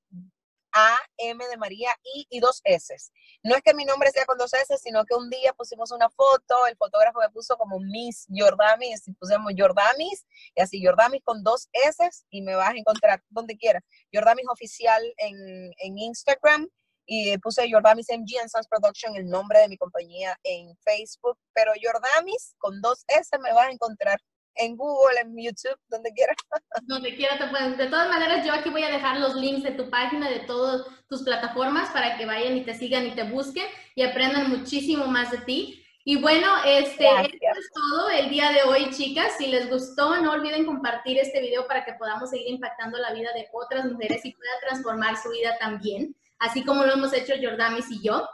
A, 0.73 0.97
M 1.17 1.47
de 1.47 1.57
María, 1.57 1.89
I 2.03 2.27
y 2.29 2.39
dos 2.39 2.61
S. 2.63 2.95
No 3.43 3.55
es 3.55 3.61
que 3.61 3.73
mi 3.73 3.85
nombre 3.85 4.11
sea 4.11 4.25
con 4.25 4.37
dos 4.37 4.53
S, 4.53 4.77
sino 4.77 5.03
que 5.05 5.15
un 5.15 5.29
día 5.29 5.53
pusimos 5.53 5.91
una 5.91 6.09
foto, 6.09 6.65
el 6.67 6.77
fotógrafo 6.77 7.19
me 7.19 7.29
puso 7.29 7.57
como 7.57 7.79
Miss 7.79 8.27
Jordamis, 8.29 9.07
y 9.07 9.13
pusimos 9.13 9.53
Jordamis, 9.57 10.25
y 10.55 10.61
así 10.61 10.83
Jordamis 10.83 11.21
con 11.23 11.43
dos 11.43 11.69
S, 11.73 12.09
y 12.29 12.41
me 12.41 12.55
vas 12.55 12.69
a 12.69 12.77
encontrar 12.77 13.23
donde 13.29 13.57
quieras. 13.57 13.83
Jordamis 14.13 14.45
oficial 14.49 15.01
en, 15.17 15.71
en 15.77 15.97
Instagram, 15.97 16.69
y 17.05 17.37
puse 17.39 17.69
Jordamis 17.69 18.07
MG 18.09 18.39
and 18.39 18.49
Sons 18.49 18.67
Production, 18.67 19.15
el 19.15 19.27
nombre 19.27 19.59
de 19.59 19.67
mi 19.67 19.77
compañía 19.77 20.37
en 20.43 20.75
Facebook, 20.77 21.37
pero 21.53 21.73
Jordamis 21.81 22.55
con 22.57 22.79
dos 22.81 23.03
S 23.07 23.37
me 23.39 23.51
vas 23.53 23.67
a 23.67 23.71
encontrar 23.71 24.19
en 24.55 24.75
Google, 24.75 25.19
en 25.21 25.35
YouTube, 25.37 25.77
donde 25.89 26.11
quieras. 26.13 26.35
Donde 26.83 27.15
quiera 27.15 27.37
te 27.37 27.47
pueden. 27.47 27.77
De 27.77 27.87
todas 27.87 28.09
maneras, 28.09 28.45
yo 28.45 28.53
aquí 28.53 28.69
voy 28.69 28.83
a 28.83 28.91
dejar 28.91 29.19
los 29.19 29.35
links 29.35 29.63
de 29.63 29.71
tu 29.71 29.89
página, 29.89 30.29
de 30.29 30.39
todas 30.39 30.85
tus 31.07 31.23
plataformas 31.23 31.89
para 31.89 32.17
que 32.17 32.25
vayan 32.25 32.57
y 32.57 32.63
te 32.63 32.73
sigan 32.73 33.07
y 33.07 33.11
te 33.11 33.23
busquen 33.23 33.65
y 33.95 34.03
aprendan 34.03 34.49
muchísimo 34.49 35.07
más 35.07 35.31
de 35.31 35.39
ti. 35.39 35.85
Y 36.03 36.19
bueno, 36.19 36.47
este 36.65 37.05
esto 37.05 37.59
es 37.59 37.71
todo 37.73 38.09
el 38.09 38.29
día 38.29 38.51
de 38.51 38.63
hoy, 38.63 38.89
chicas. 38.89 39.33
Si 39.37 39.47
les 39.47 39.69
gustó, 39.69 40.19
no 40.21 40.31
olviden 40.31 40.65
compartir 40.65 41.19
este 41.19 41.41
video 41.41 41.67
para 41.67 41.85
que 41.85 41.93
podamos 41.93 42.31
seguir 42.31 42.49
impactando 42.49 42.97
la 42.97 43.13
vida 43.13 43.31
de 43.33 43.47
otras 43.53 43.85
mujeres 43.85 44.25
y 44.25 44.33
pueda 44.33 44.51
transformar 44.61 45.15
su 45.17 45.29
vida 45.29 45.57
también 45.59 46.15
así 46.41 46.65
como 46.65 46.83
lo 46.83 46.93
hemos 46.93 47.13
hecho 47.13 47.33
Jordamis 47.41 47.89
y 47.91 48.01
yo. 48.01 48.27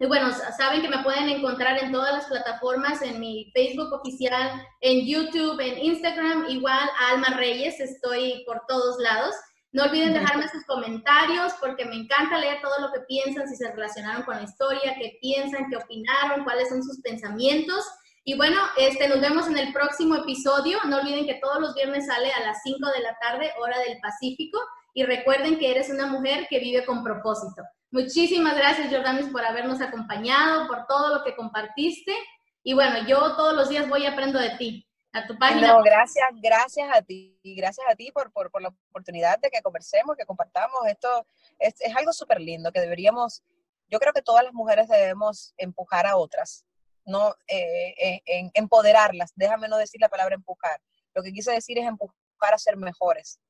Y 0.00 0.06
bueno, 0.06 0.30
saben 0.56 0.80
que 0.80 0.88
me 0.88 1.02
pueden 1.02 1.28
encontrar 1.28 1.82
en 1.82 1.90
todas 1.90 2.12
las 2.12 2.26
plataformas, 2.26 3.02
en 3.02 3.18
mi 3.18 3.50
Facebook 3.52 3.92
oficial, 3.92 4.64
en 4.80 5.04
YouTube, 5.04 5.58
en 5.58 5.76
Instagram, 5.76 6.46
igual 6.48 6.88
Alma 7.10 7.30
Reyes, 7.36 7.80
estoy 7.80 8.44
por 8.46 8.62
todos 8.68 8.96
lados. 9.00 9.34
No 9.72 9.82
olviden 9.84 10.14
dejarme 10.14 10.48
sus 10.48 10.64
comentarios 10.66 11.52
porque 11.60 11.84
me 11.84 11.96
encanta 11.96 12.38
leer 12.38 12.60
todo 12.62 12.78
lo 12.80 12.92
que 12.92 13.00
piensan, 13.08 13.48
si 13.48 13.56
se 13.56 13.70
relacionaron 13.72 14.22
con 14.22 14.36
la 14.36 14.44
historia, 14.44 14.94
qué 14.98 15.18
piensan, 15.20 15.68
qué 15.68 15.76
opinaron, 15.76 16.44
cuáles 16.44 16.68
son 16.68 16.82
sus 16.82 17.00
pensamientos. 17.02 17.84
Y 18.22 18.36
bueno, 18.36 18.60
este, 18.76 19.08
nos 19.08 19.20
vemos 19.20 19.48
en 19.48 19.58
el 19.58 19.72
próximo 19.72 20.14
episodio. 20.14 20.78
No 20.86 20.98
olviden 20.98 21.26
que 21.26 21.40
todos 21.42 21.60
los 21.60 21.74
viernes 21.74 22.06
sale 22.06 22.30
a 22.32 22.40
las 22.46 22.62
5 22.62 22.78
de 22.94 23.02
la 23.02 23.16
tarde, 23.18 23.50
hora 23.60 23.78
del 23.80 23.98
Pacífico 24.00 24.58
y 24.94 25.02
recuerden 25.02 25.58
que 25.58 25.70
eres 25.70 25.90
una 25.90 26.06
mujer 26.06 26.46
que 26.48 26.60
vive 26.60 26.86
con 26.86 27.02
propósito. 27.02 27.62
Muchísimas 27.90 28.56
gracias, 28.56 28.92
Jordanis, 28.92 29.28
por 29.28 29.44
habernos 29.44 29.80
acompañado, 29.80 30.66
por 30.68 30.86
todo 30.86 31.16
lo 31.16 31.24
que 31.24 31.34
compartiste. 31.34 32.14
Y 32.62 32.74
bueno, 32.74 33.06
yo 33.06 33.34
todos 33.36 33.54
los 33.54 33.68
días 33.68 33.88
voy 33.88 34.02
y 34.02 34.06
aprendo 34.06 34.38
de 34.38 34.50
ti. 34.58 34.84
a 35.12 35.26
tu 35.26 35.38
página. 35.38 35.80
Gracias, 35.82 36.28
gracias 36.34 36.88
a 36.92 37.00
ti, 37.00 37.40
gracias 37.56 37.86
a 37.90 37.94
ti 37.94 38.12
por, 38.12 38.30
por, 38.30 38.50
por 38.50 38.60
la 38.60 38.68
oportunidad 38.90 39.38
de 39.38 39.48
que 39.48 39.62
conversemos, 39.62 40.16
que 40.16 40.26
compartamos. 40.26 40.86
Esto 40.86 41.26
es, 41.58 41.74
algo 41.96 42.12
súper 42.12 42.42
lindo 42.42 42.70
que 42.72 42.80
deberíamos, 42.80 43.42
yo 43.88 43.98
creo 43.98 44.12
que 44.12 44.20
todas 44.20 44.44
las 44.44 44.52
mujeres 44.52 44.86
debemos 44.86 45.54
empujar 45.56 46.06
a 46.06 46.18
otras, 46.18 46.66
no 47.06 47.34
eh, 47.46 48.20
en, 48.26 48.50
empoderarlas. 48.52 49.32
Déjame 49.34 49.66
no 49.68 49.78
decir 49.78 49.98
la 49.98 50.10
palabra 50.10 50.34
empujar. 50.34 50.78
Lo 51.14 51.22
que 51.22 51.32
quise 51.32 51.52
decir 51.52 51.78
es 51.78 51.86
empujar 51.86 52.52
a 52.52 52.58
ser 52.58 52.76
mejores. 52.76 53.40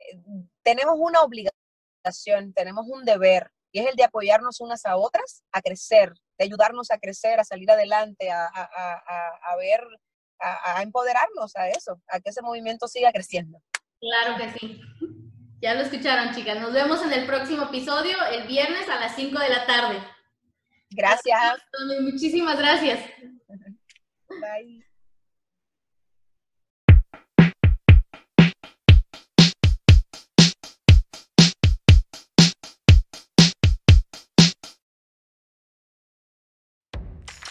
Eh, 0.00 0.20
tenemos 0.64 0.96
una 0.98 1.22
obligación, 1.22 2.52
tenemos 2.52 2.86
un 2.88 3.04
deber, 3.04 3.52
y 3.72 3.80
es 3.80 3.86
el 3.86 3.96
de 3.96 4.04
apoyarnos 4.04 4.60
unas 4.60 4.84
a 4.86 4.96
otras, 4.96 5.44
a 5.52 5.62
crecer, 5.62 6.12
de 6.38 6.44
ayudarnos 6.44 6.90
a 6.90 6.98
crecer, 6.98 7.40
a 7.40 7.44
salir 7.44 7.70
adelante, 7.70 8.30
a, 8.30 8.46
a, 8.46 8.62
a, 8.64 9.52
a 9.52 9.56
ver 9.56 9.80
a, 10.40 10.82
empoderarnos 10.82 11.54
a 11.56 11.68
eso, 11.68 12.00
a 12.08 12.20
que 12.20 12.30
ese 12.30 12.42
movimiento 12.42 12.88
siga 12.88 13.12
creciendo. 13.12 13.60
Claro 14.00 14.36
que 14.38 14.58
sí. 14.58 14.80
Ya 15.60 15.74
lo 15.74 15.82
escucharon, 15.82 16.34
chicas. 16.34 16.58
Nos 16.58 16.72
vemos 16.72 17.02
en 17.02 17.12
el 17.12 17.26
próximo 17.26 17.64
episodio, 17.64 18.16
el 18.32 18.46
viernes 18.46 18.88
a 18.88 18.98
las 18.98 19.14
5 19.14 19.38
de 19.38 19.48
la 19.50 19.66
tarde. 19.66 20.02
Gracias. 20.90 21.38
Muchísimas 22.00 22.58
gracias. 22.58 22.98
Bye. 24.28 24.89